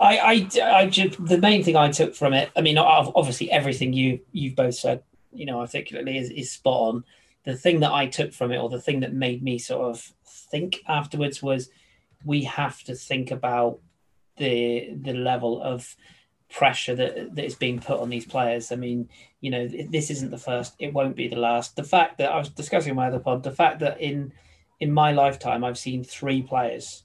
I, 0.00 0.18
I, 0.18 0.78
I 0.78 0.86
just, 0.86 1.24
the 1.24 1.38
main 1.38 1.62
thing 1.62 1.76
I 1.76 1.90
took 1.90 2.14
from 2.14 2.32
it. 2.32 2.50
I 2.56 2.60
mean, 2.60 2.78
obviously, 2.78 3.50
everything 3.50 3.92
you 3.92 4.20
you've 4.32 4.56
both 4.56 4.74
said, 4.74 5.02
you 5.32 5.46
know, 5.46 5.60
articulately 5.60 6.18
is, 6.18 6.30
is 6.30 6.50
spot 6.50 6.94
on. 6.94 7.04
The 7.44 7.56
thing 7.56 7.80
that 7.80 7.92
I 7.92 8.06
took 8.06 8.32
from 8.32 8.52
it, 8.52 8.58
or 8.58 8.68
the 8.68 8.80
thing 8.80 9.00
that 9.00 9.12
made 9.12 9.42
me 9.42 9.58
sort 9.58 9.82
of 9.82 10.12
think 10.52 10.82
afterwards, 10.86 11.42
was 11.42 11.70
we 12.24 12.44
have 12.44 12.82
to 12.84 12.94
think 12.94 13.32
about 13.32 13.80
the 14.36 14.94
the 14.94 15.14
level 15.14 15.60
of 15.60 15.96
pressure 16.48 16.94
that 16.94 17.34
that 17.34 17.44
is 17.44 17.54
being 17.54 17.80
put 17.80 17.98
on 17.98 18.10
these 18.10 18.26
players. 18.26 18.70
I 18.70 18.76
mean, 18.76 19.08
you 19.40 19.50
know, 19.50 19.66
this 19.66 20.10
isn't 20.10 20.30
the 20.30 20.38
first. 20.38 20.76
It 20.78 20.92
won't 20.92 21.16
be 21.16 21.26
the 21.26 21.36
last. 21.48 21.74
The 21.74 21.90
fact 21.96 22.18
that 22.18 22.30
I 22.30 22.38
was 22.38 22.50
discussing 22.50 22.90
in 22.90 22.96
my 22.96 23.08
other 23.08 23.18
pod, 23.18 23.42
the 23.42 23.50
fact 23.50 23.80
that 23.80 24.00
in 24.00 24.32
in 24.78 24.92
my 24.92 25.12
lifetime 25.12 25.64
I've 25.64 25.78
seen 25.78 26.04
three 26.04 26.42
players 26.42 27.04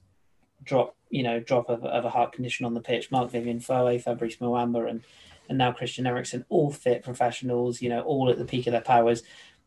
drop, 0.64 0.96
you 1.10 1.24
know, 1.24 1.40
drop 1.40 1.70
of, 1.70 1.86
of 1.86 2.06
a 2.06 2.10
heart 2.10 2.34
condition 2.34 2.66
on 2.66 2.74
the 2.74 2.82
pitch: 2.82 3.10
Marc-Vivien 3.12 3.60
Foé, 3.60 4.02
Fabrice 4.02 4.38
Muamba, 4.38 4.90
and 4.90 5.02
and 5.50 5.58
now 5.58 5.72
Christian 5.72 6.06
Eriksen, 6.06 6.46
all 6.50 6.72
fit 6.72 7.04
professionals, 7.04 7.82
you 7.82 7.90
know, 7.90 8.02
all 8.02 8.30
at 8.30 8.38
the 8.38 8.46
peak 8.46 8.68
of 8.68 8.74
their 8.74 8.82
powers. 8.82 9.24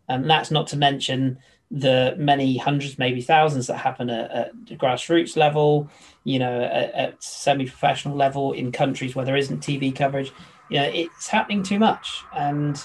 And 0.09 0.29
that's 0.29 0.51
not 0.51 0.67
to 0.69 0.77
mention 0.77 1.39
the 1.71 2.15
many 2.19 2.57
hundreds, 2.59 2.99
maybe 2.99 3.21
thousands 3.21 3.69
that 3.69 3.77
happen 3.77 4.11
at, 4.11 4.31
at 4.31 4.67
grassroots 4.71 5.37
level, 5.37 5.89
you 6.25 6.39
know, 6.39 6.63
at, 6.63 6.93
at 6.95 7.23
semi-professional 7.23 8.17
level 8.17 8.53
in 8.53 8.73
countries 8.73 9.15
where 9.15 9.25
there 9.25 9.37
isn't 9.37 9.61
TV 9.61 9.95
coverage. 9.95 10.33
You 10.69 10.79
know, 10.81 10.91
it's 10.93 11.29
happening 11.29 11.63
too 11.63 11.79
much, 11.79 12.25
and 12.37 12.77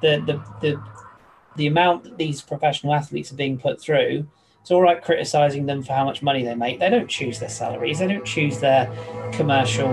the 0.00 0.22
the 0.26 0.42
the 0.60 0.82
the 1.56 1.66
amount 1.66 2.04
that 2.04 2.16
these 2.16 2.40
professional 2.40 2.94
athletes 2.94 3.32
are 3.32 3.36
being 3.36 3.58
put 3.58 3.80
through. 3.80 4.26
It's 4.62 4.70
all 4.70 4.82
right 4.82 5.02
criticizing 5.02 5.66
them 5.66 5.82
for 5.82 5.94
how 5.94 6.04
much 6.04 6.22
money 6.22 6.44
they 6.44 6.54
make. 6.54 6.80
They 6.80 6.90
don't 6.90 7.08
choose 7.08 7.38
their 7.38 7.48
salaries. 7.48 7.98
They 7.98 8.06
don't 8.06 8.26
choose 8.26 8.58
their 8.58 8.90
commercial, 9.32 9.90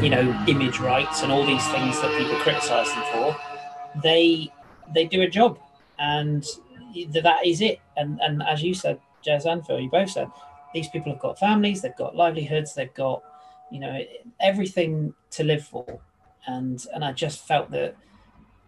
you 0.00 0.10
know, 0.10 0.44
image 0.48 0.80
rights 0.80 1.22
and 1.22 1.30
all 1.30 1.46
these 1.46 1.66
things 1.68 2.00
that 2.00 2.16
people 2.18 2.36
criticize 2.36 2.88
them 2.88 3.04
for. 3.12 3.36
They 4.02 4.52
they 4.94 5.06
do 5.06 5.22
a 5.22 5.28
job, 5.28 5.58
and 5.98 6.44
that 7.22 7.46
is 7.46 7.60
it. 7.60 7.80
And 7.96 8.20
and 8.20 8.42
as 8.42 8.62
you 8.62 8.74
said, 8.74 9.00
Jez 9.26 9.50
and 9.50 9.66
Phil, 9.66 9.80
you 9.80 9.90
both 9.90 10.10
said, 10.10 10.30
these 10.74 10.88
people 10.88 11.12
have 11.12 11.20
got 11.20 11.38
families, 11.38 11.82
they've 11.82 11.96
got 11.96 12.16
livelihoods, 12.16 12.74
they've 12.74 12.94
got, 12.94 13.22
you 13.70 13.80
know, 13.80 14.00
everything 14.40 15.14
to 15.30 15.44
live 15.44 15.64
for. 15.64 16.00
And 16.46 16.84
and 16.94 17.04
I 17.04 17.12
just 17.12 17.46
felt 17.46 17.70
that 17.72 17.96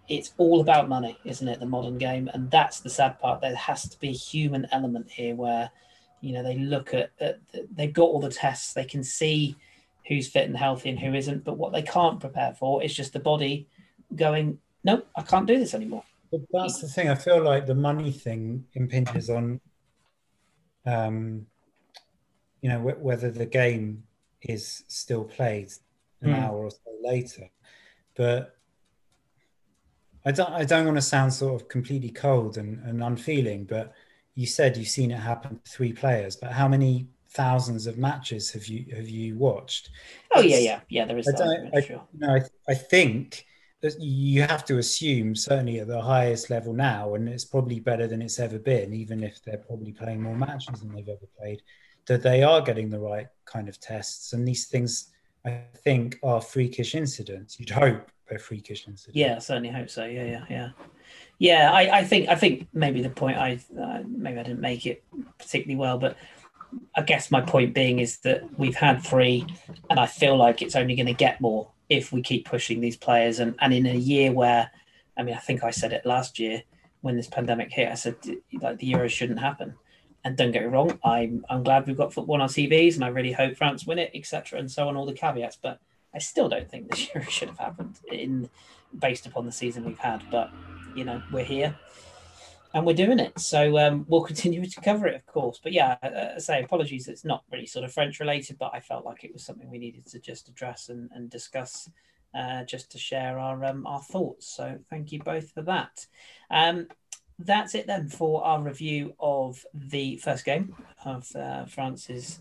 it's 0.08 0.32
all 0.38 0.60
about 0.60 0.88
money, 0.88 1.18
isn't 1.24 1.46
it? 1.46 1.60
The 1.60 1.66
modern 1.66 1.98
game, 1.98 2.28
and 2.34 2.50
that's 2.50 2.80
the 2.80 2.90
sad 2.90 3.18
part. 3.20 3.40
There 3.40 3.54
has 3.54 3.88
to 3.88 3.98
be 4.00 4.08
a 4.08 4.12
human 4.12 4.66
element 4.72 5.08
here 5.08 5.36
where, 5.36 5.70
you 6.20 6.32
know, 6.32 6.42
they 6.42 6.56
look 6.56 6.94
at, 6.94 7.10
at 7.20 7.38
they've 7.76 7.92
got 7.92 8.04
all 8.04 8.20
the 8.20 8.28
tests, 8.28 8.72
they 8.72 8.84
can 8.84 9.04
see 9.04 9.56
who's 10.08 10.28
fit 10.28 10.48
and 10.48 10.56
healthy 10.56 10.90
and 10.90 10.98
who 10.98 11.14
isn't, 11.14 11.44
but 11.44 11.56
what 11.56 11.72
they 11.72 11.82
can't 11.82 12.18
prepare 12.18 12.52
for 12.52 12.82
is 12.82 12.92
just 12.92 13.12
the 13.12 13.20
body 13.20 13.68
going, 14.16 14.58
nope, 14.82 15.06
I 15.16 15.22
can't 15.22 15.46
do 15.46 15.56
this 15.58 15.74
anymore. 15.74 16.02
But 16.30 16.40
that's 16.52 16.80
the 16.80 16.88
thing. 16.88 17.08
I 17.08 17.14
feel 17.14 17.42
like 17.42 17.66
the 17.66 17.74
money 17.74 18.12
thing 18.12 18.64
impinges 18.74 19.30
on, 19.30 19.60
um, 20.86 21.46
you 22.60 22.68
know, 22.68 22.78
w- 22.78 22.98
whether 22.98 23.30
the 23.30 23.46
game 23.46 24.04
is 24.42 24.84
still 24.86 25.24
played 25.24 25.70
an 26.22 26.32
mm. 26.32 26.42
hour 26.42 26.64
or 26.64 26.70
so 26.70 26.78
later. 27.02 27.48
But 28.16 28.56
I 30.24 30.32
don't. 30.32 30.52
I 30.52 30.64
don't 30.64 30.84
want 30.84 30.98
to 30.98 31.02
sound 31.02 31.32
sort 31.32 31.60
of 31.60 31.68
completely 31.68 32.10
cold 32.10 32.58
and, 32.58 32.78
and 32.84 33.02
unfeeling. 33.02 33.64
But 33.64 33.92
you 34.34 34.46
said 34.46 34.76
you've 34.76 34.88
seen 34.88 35.10
it 35.10 35.16
happen 35.16 35.60
to 35.64 35.70
three 35.70 35.92
players. 35.92 36.36
But 36.36 36.52
how 36.52 36.68
many 36.68 37.08
thousands 37.30 37.86
of 37.86 37.96
matches 37.96 38.50
have 38.52 38.66
you 38.66 38.94
have 38.94 39.08
you 39.08 39.36
watched? 39.36 39.90
Oh 40.34 40.40
it's, 40.40 40.50
yeah, 40.50 40.58
yeah, 40.58 40.80
yeah. 40.88 41.04
There 41.06 41.18
is. 41.18 41.28
I 41.28 41.32
don't. 41.32 41.74
I, 41.74 41.80
sure. 41.80 42.02
no, 42.16 42.34
I, 42.34 42.42
I 42.68 42.74
think 42.74 43.46
you 43.98 44.42
have 44.42 44.64
to 44.66 44.78
assume 44.78 45.34
certainly 45.34 45.80
at 45.80 45.88
the 45.88 46.00
highest 46.00 46.50
level 46.50 46.72
now, 46.72 47.14
and 47.14 47.28
it's 47.28 47.44
probably 47.44 47.80
better 47.80 48.06
than 48.06 48.20
it's 48.20 48.38
ever 48.38 48.58
been, 48.58 48.92
even 48.92 49.22
if 49.22 49.42
they're 49.42 49.56
probably 49.58 49.92
playing 49.92 50.22
more 50.22 50.36
matches 50.36 50.80
than 50.80 50.94
they've 50.94 51.08
ever 51.08 51.26
played, 51.38 51.62
that 52.06 52.22
they 52.22 52.42
are 52.42 52.60
getting 52.60 52.90
the 52.90 52.98
right 52.98 53.28
kind 53.44 53.68
of 53.68 53.80
tests. 53.80 54.32
And 54.32 54.46
these 54.46 54.66
things, 54.66 55.10
I 55.46 55.62
think, 55.76 56.18
are 56.22 56.40
freakish 56.40 56.94
incidents. 56.94 57.58
You'd 57.58 57.70
hope 57.70 58.10
they're 58.28 58.38
freakish 58.38 58.86
incidents. 58.86 59.16
Yeah, 59.16 59.38
certainly 59.38 59.70
hope 59.70 59.88
so. 59.90 60.04
Yeah, 60.04 60.24
yeah, 60.24 60.44
yeah. 60.50 60.68
Yeah, 61.38 61.72
I, 61.72 62.00
I 62.00 62.04
think 62.04 62.28
I 62.28 62.34
think 62.34 62.68
maybe 62.74 63.00
the 63.00 63.08
point 63.08 63.38
I 63.38 63.58
uh, 63.80 64.02
maybe 64.06 64.38
I 64.38 64.42
didn't 64.42 64.60
make 64.60 64.84
it 64.84 65.02
particularly 65.38 65.76
well, 65.76 65.98
but 65.98 66.18
I 66.94 67.02
guess 67.02 67.30
my 67.30 67.40
point 67.40 67.74
being 67.74 67.98
is 67.98 68.18
that 68.18 68.42
we've 68.58 68.76
had 68.76 69.02
three, 69.02 69.46
and 69.88 69.98
I 69.98 70.06
feel 70.06 70.36
like 70.36 70.60
it's 70.60 70.76
only 70.76 70.94
going 70.94 71.06
to 71.06 71.14
get 71.14 71.40
more 71.40 71.70
if 71.90 72.12
we 72.12 72.22
keep 72.22 72.46
pushing 72.46 72.80
these 72.80 72.96
players. 72.96 73.40
And, 73.40 73.54
and 73.58 73.74
in 73.74 73.84
a 73.84 73.94
year 73.94 74.32
where, 74.32 74.70
I 75.18 75.22
mean, 75.22 75.34
I 75.34 75.38
think 75.38 75.62
I 75.62 75.70
said 75.70 75.92
it 75.92 76.06
last 76.06 76.38
year 76.38 76.62
when 77.02 77.16
this 77.16 77.26
pandemic 77.26 77.70
hit, 77.72 77.90
I 77.90 77.94
said, 77.94 78.16
like, 78.60 78.78
the 78.78 78.92
Euros 78.92 79.10
shouldn't 79.10 79.40
happen. 79.40 79.74
And 80.24 80.36
don't 80.36 80.52
get 80.52 80.62
me 80.62 80.68
wrong, 80.68 80.98
I'm, 81.04 81.44
I'm 81.50 81.62
glad 81.62 81.86
we've 81.86 81.96
got 81.96 82.12
football 82.12 82.36
on 82.36 82.42
our 82.42 82.48
TVs 82.48 82.94
and 82.94 83.04
I 83.04 83.08
really 83.08 83.32
hope 83.32 83.56
France 83.56 83.86
win 83.86 83.98
it, 83.98 84.12
etc. 84.14 84.58
and 84.58 84.70
so 84.70 84.88
on, 84.88 84.96
all 84.96 85.06
the 85.06 85.12
caveats. 85.12 85.58
But 85.60 85.80
I 86.14 86.18
still 86.18 86.48
don't 86.48 86.70
think 86.70 86.90
this 86.90 87.08
Euro 87.14 87.26
should 87.26 87.48
have 87.48 87.58
happened 87.58 87.98
in 88.10 88.48
based 88.96 89.26
upon 89.26 89.46
the 89.46 89.52
season 89.52 89.84
we've 89.84 89.98
had. 89.98 90.22
But, 90.30 90.50
you 90.94 91.04
know, 91.04 91.22
we're 91.32 91.44
here 91.44 91.74
and 92.72 92.86
we're 92.86 92.94
doing 92.94 93.18
it. 93.18 93.38
So 93.38 93.78
um, 93.78 94.04
we'll 94.08 94.22
continue 94.22 94.64
to 94.64 94.80
cover 94.80 95.06
it, 95.06 95.14
of 95.14 95.26
course. 95.26 95.60
But 95.62 95.72
yeah, 95.72 95.96
I, 96.02 96.34
I 96.36 96.38
say 96.38 96.62
apologies. 96.62 97.08
It's 97.08 97.24
not 97.24 97.44
really 97.50 97.66
sort 97.66 97.84
of 97.84 97.92
French 97.92 98.20
related, 98.20 98.58
but 98.58 98.70
I 98.72 98.80
felt 98.80 99.04
like 99.04 99.24
it 99.24 99.32
was 99.32 99.44
something 99.44 99.70
we 99.70 99.78
needed 99.78 100.06
to 100.06 100.18
just 100.18 100.48
address 100.48 100.88
and, 100.88 101.10
and 101.14 101.30
discuss, 101.30 101.90
uh, 102.34 102.64
just 102.64 102.90
to 102.92 102.98
share 102.98 103.38
our 103.38 103.64
um, 103.64 103.86
our 103.86 104.02
thoughts. 104.02 104.46
So 104.46 104.78
thank 104.88 105.12
you 105.12 105.20
both 105.20 105.50
for 105.50 105.62
that. 105.62 106.06
Um, 106.50 106.88
that's 107.38 107.74
it 107.74 107.86
then 107.86 108.08
for 108.08 108.44
our 108.44 108.62
review 108.62 109.14
of 109.18 109.64
the 109.72 110.16
first 110.18 110.44
game 110.44 110.74
of 111.04 111.34
uh, 111.34 111.64
France's 111.64 112.40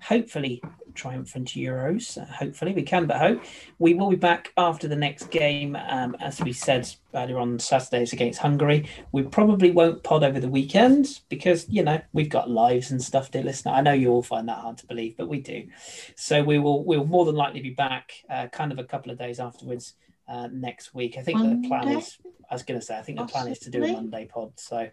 hopefully 0.00 0.62
triumphant 0.94 1.48
Euros. 1.48 2.20
Uh, 2.20 2.24
hopefully, 2.26 2.72
we 2.72 2.82
can 2.82 3.06
but 3.06 3.16
hope. 3.16 3.42
We 3.78 3.94
will 3.94 4.10
be 4.10 4.16
back 4.16 4.52
after 4.56 4.88
the 4.88 4.96
next 4.96 5.30
game, 5.30 5.76
um, 5.88 6.16
as 6.20 6.40
we 6.40 6.52
said 6.52 6.88
earlier 7.14 7.38
on 7.38 7.58
Saturdays 7.58 8.12
against 8.12 8.40
Hungary. 8.40 8.88
We 9.12 9.22
probably 9.22 9.70
won't 9.70 10.02
pod 10.02 10.24
over 10.24 10.38
the 10.38 10.48
weekend 10.48 11.20
because, 11.28 11.68
you 11.68 11.82
know, 11.82 12.00
we've 12.12 12.28
got 12.28 12.50
lives 12.50 12.90
and 12.90 13.02
stuff, 13.02 13.30
dear 13.30 13.42
listener. 13.42 13.72
I 13.72 13.80
know 13.80 13.92
you 13.92 14.10
all 14.10 14.22
find 14.22 14.48
that 14.48 14.58
hard 14.58 14.78
to 14.78 14.86
believe, 14.86 15.16
but 15.16 15.28
we 15.28 15.40
do. 15.40 15.66
So 16.16 16.42
we 16.42 16.58
will 16.58 16.84
we'll 16.84 17.04
more 17.04 17.24
than 17.24 17.34
likely 17.36 17.60
be 17.60 17.70
back 17.70 18.12
uh, 18.28 18.48
kind 18.48 18.72
of 18.72 18.78
a 18.78 18.84
couple 18.84 19.10
of 19.10 19.18
days 19.18 19.40
afterwards. 19.40 19.94
Uh, 20.28 20.48
next 20.52 20.94
week. 20.94 21.16
I 21.18 21.22
think 21.22 21.40
Monday? 21.40 21.62
the 21.62 21.68
plan 21.68 21.88
is, 21.88 22.16
I 22.48 22.54
was 22.54 22.62
going 22.62 22.78
to 22.78 22.86
say, 22.86 22.96
I 22.96 23.02
think 23.02 23.18
possibly? 23.18 23.26
the 23.26 23.32
plan 23.32 23.52
is 23.52 23.58
to 23.58 23.70
do 23.70 23.82
a 23.82 23.92
Monday 23.92 24.26
pod. 24.26 24.52
So, 24.60 24.88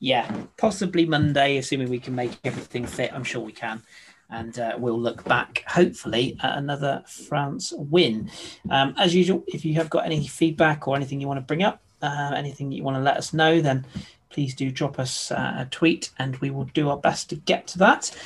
yeah, 0.00 0.34
possibly 0.56 1.04
Monday, 1.04 1.58
assuming 1.58 1.90
we 1.90 1.98
can 1.98 2.14
make 2.14 2.38
everything 2.42 2.86
fit. 2.86 3.12
I'm 3.12 3.22
sure 3.22 3.42
we 3.42 3.52
can 3.52 3.82
and 4.30 4.58
uh, 4.58 4.76
we'll 4.78 5.00
look 5.00 5.24
back 5.24 5.64
hopefully 5.66 6.36
at 6.42 6.58
another 6.58 7.02
France 7.06 7.72
win. 7.76 8.30
Um, 8.70 8.94
as 8.98 9.14
usual, 9.14 9.44
if 9.46 9.64
you 9.64 9.74
have 9.74 9.90
got 9.90 10.04
any 10.04 10.26
feedback 10.26 10.86
or 10.86 10.96
anything 10.96 11.20
you 11.20 11.26
want 11.26 11.38
to 11.38 11.46
bring 11.46 11.62
up, 11.62 11.80
uh, 12.02 12.32
anything 12.36 12.70
you 12.70 12.82
want 12.82 12.96
to 12.96 13.02
let 13.02 13.16
us 13.16 13.32
know, 13.32 13.60
then 13.60 13.86
please 14.30 14.54
do 14.54 14.70
drop 14.70 14.98
us 14.98 15.30
uh, 15.30 15.56
a 15.58 15.66
tweet 15.70 16.10
and 16.18 16.36
we 16.38 16.50
will 16.50 16.64
do 16.74 16.90
our 16.90 16.98
best 16.98 17.30
to 17.30 17.36
get 17.36 17.66
to 17.68 17.78
that. 17.78 18.16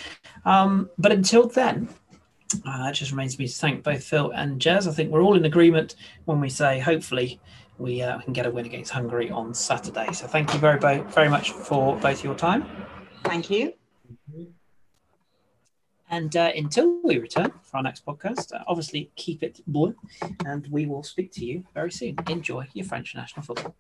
Um, 0.44 0.90
but 0.98 1.12
until 1.12 1.48
then, 1.48 1.88
uh, 2.66 2.88
it 2.90 2.92
just 2.92 3.12
remains 3.12 3.36
for 3.36 3.42
me 3.42 3.48
to 3.48 3.54
thank 3.54 3.82
both 3.82 4.04
Phil 4.04 4.30
and 4.32 4.60
Jez. 4.60 4.88
I 4.88 4.92
think 4.92 5.10
we're 5.10 5.22
all 5.22 5.36
in 5.36 5.44
agreement 5.44 5.94
when 6.24 6.40
we 6.40 6.50
say 6.50 6.80
hopefully 6.80 7.40
we 7.78 8.02
uh, 8.02 8.18
can 8.20 8.32
get 8.32 8.46
a 8.46 8.50
win 8.50 8.66
against 8.66 8.92
Hungary 8.92 9.30
on 9.30 9.54
Saturday. 9.54 10.12
So 10.12 10.26
thank 10.26 10.52
you 10.52 10.58
very, 10.58 10.78
very 10.78 11.28
much 11.28 11.52
for 11.52 11.96
both 11.96 12.22
your 12.22 12.34
time. 12.34 12.66
Thank 13.24 13.50
you. 13.50 13.72
And 16.12 16.36
uh, 16.36 16.52
until 16.54 17.00
we 17.02 17.18
return 17.18 17.50
for 17.62 17.78
our 17.78 17.82
next 17.82 18.04
podcast, 18.04 18.52
uh, 18.52 18.62
obviously 18.68 19.10
keep 19.16 19.42
it 19.42 19.60
blue, 19.66 19.94
and 20.44 20.66
we 20.70 20.84
will 20.84 21.02
speak 21.02 21.32
to 21.32 21.44
you 21.44 21.64
very 21.72 21.90
soon. 21.90 22.16
Enjoy 22.28 22.68
your 22.74 22.84
French 22.84 23.14
national 23.14 23.46
football. 23.46 23.74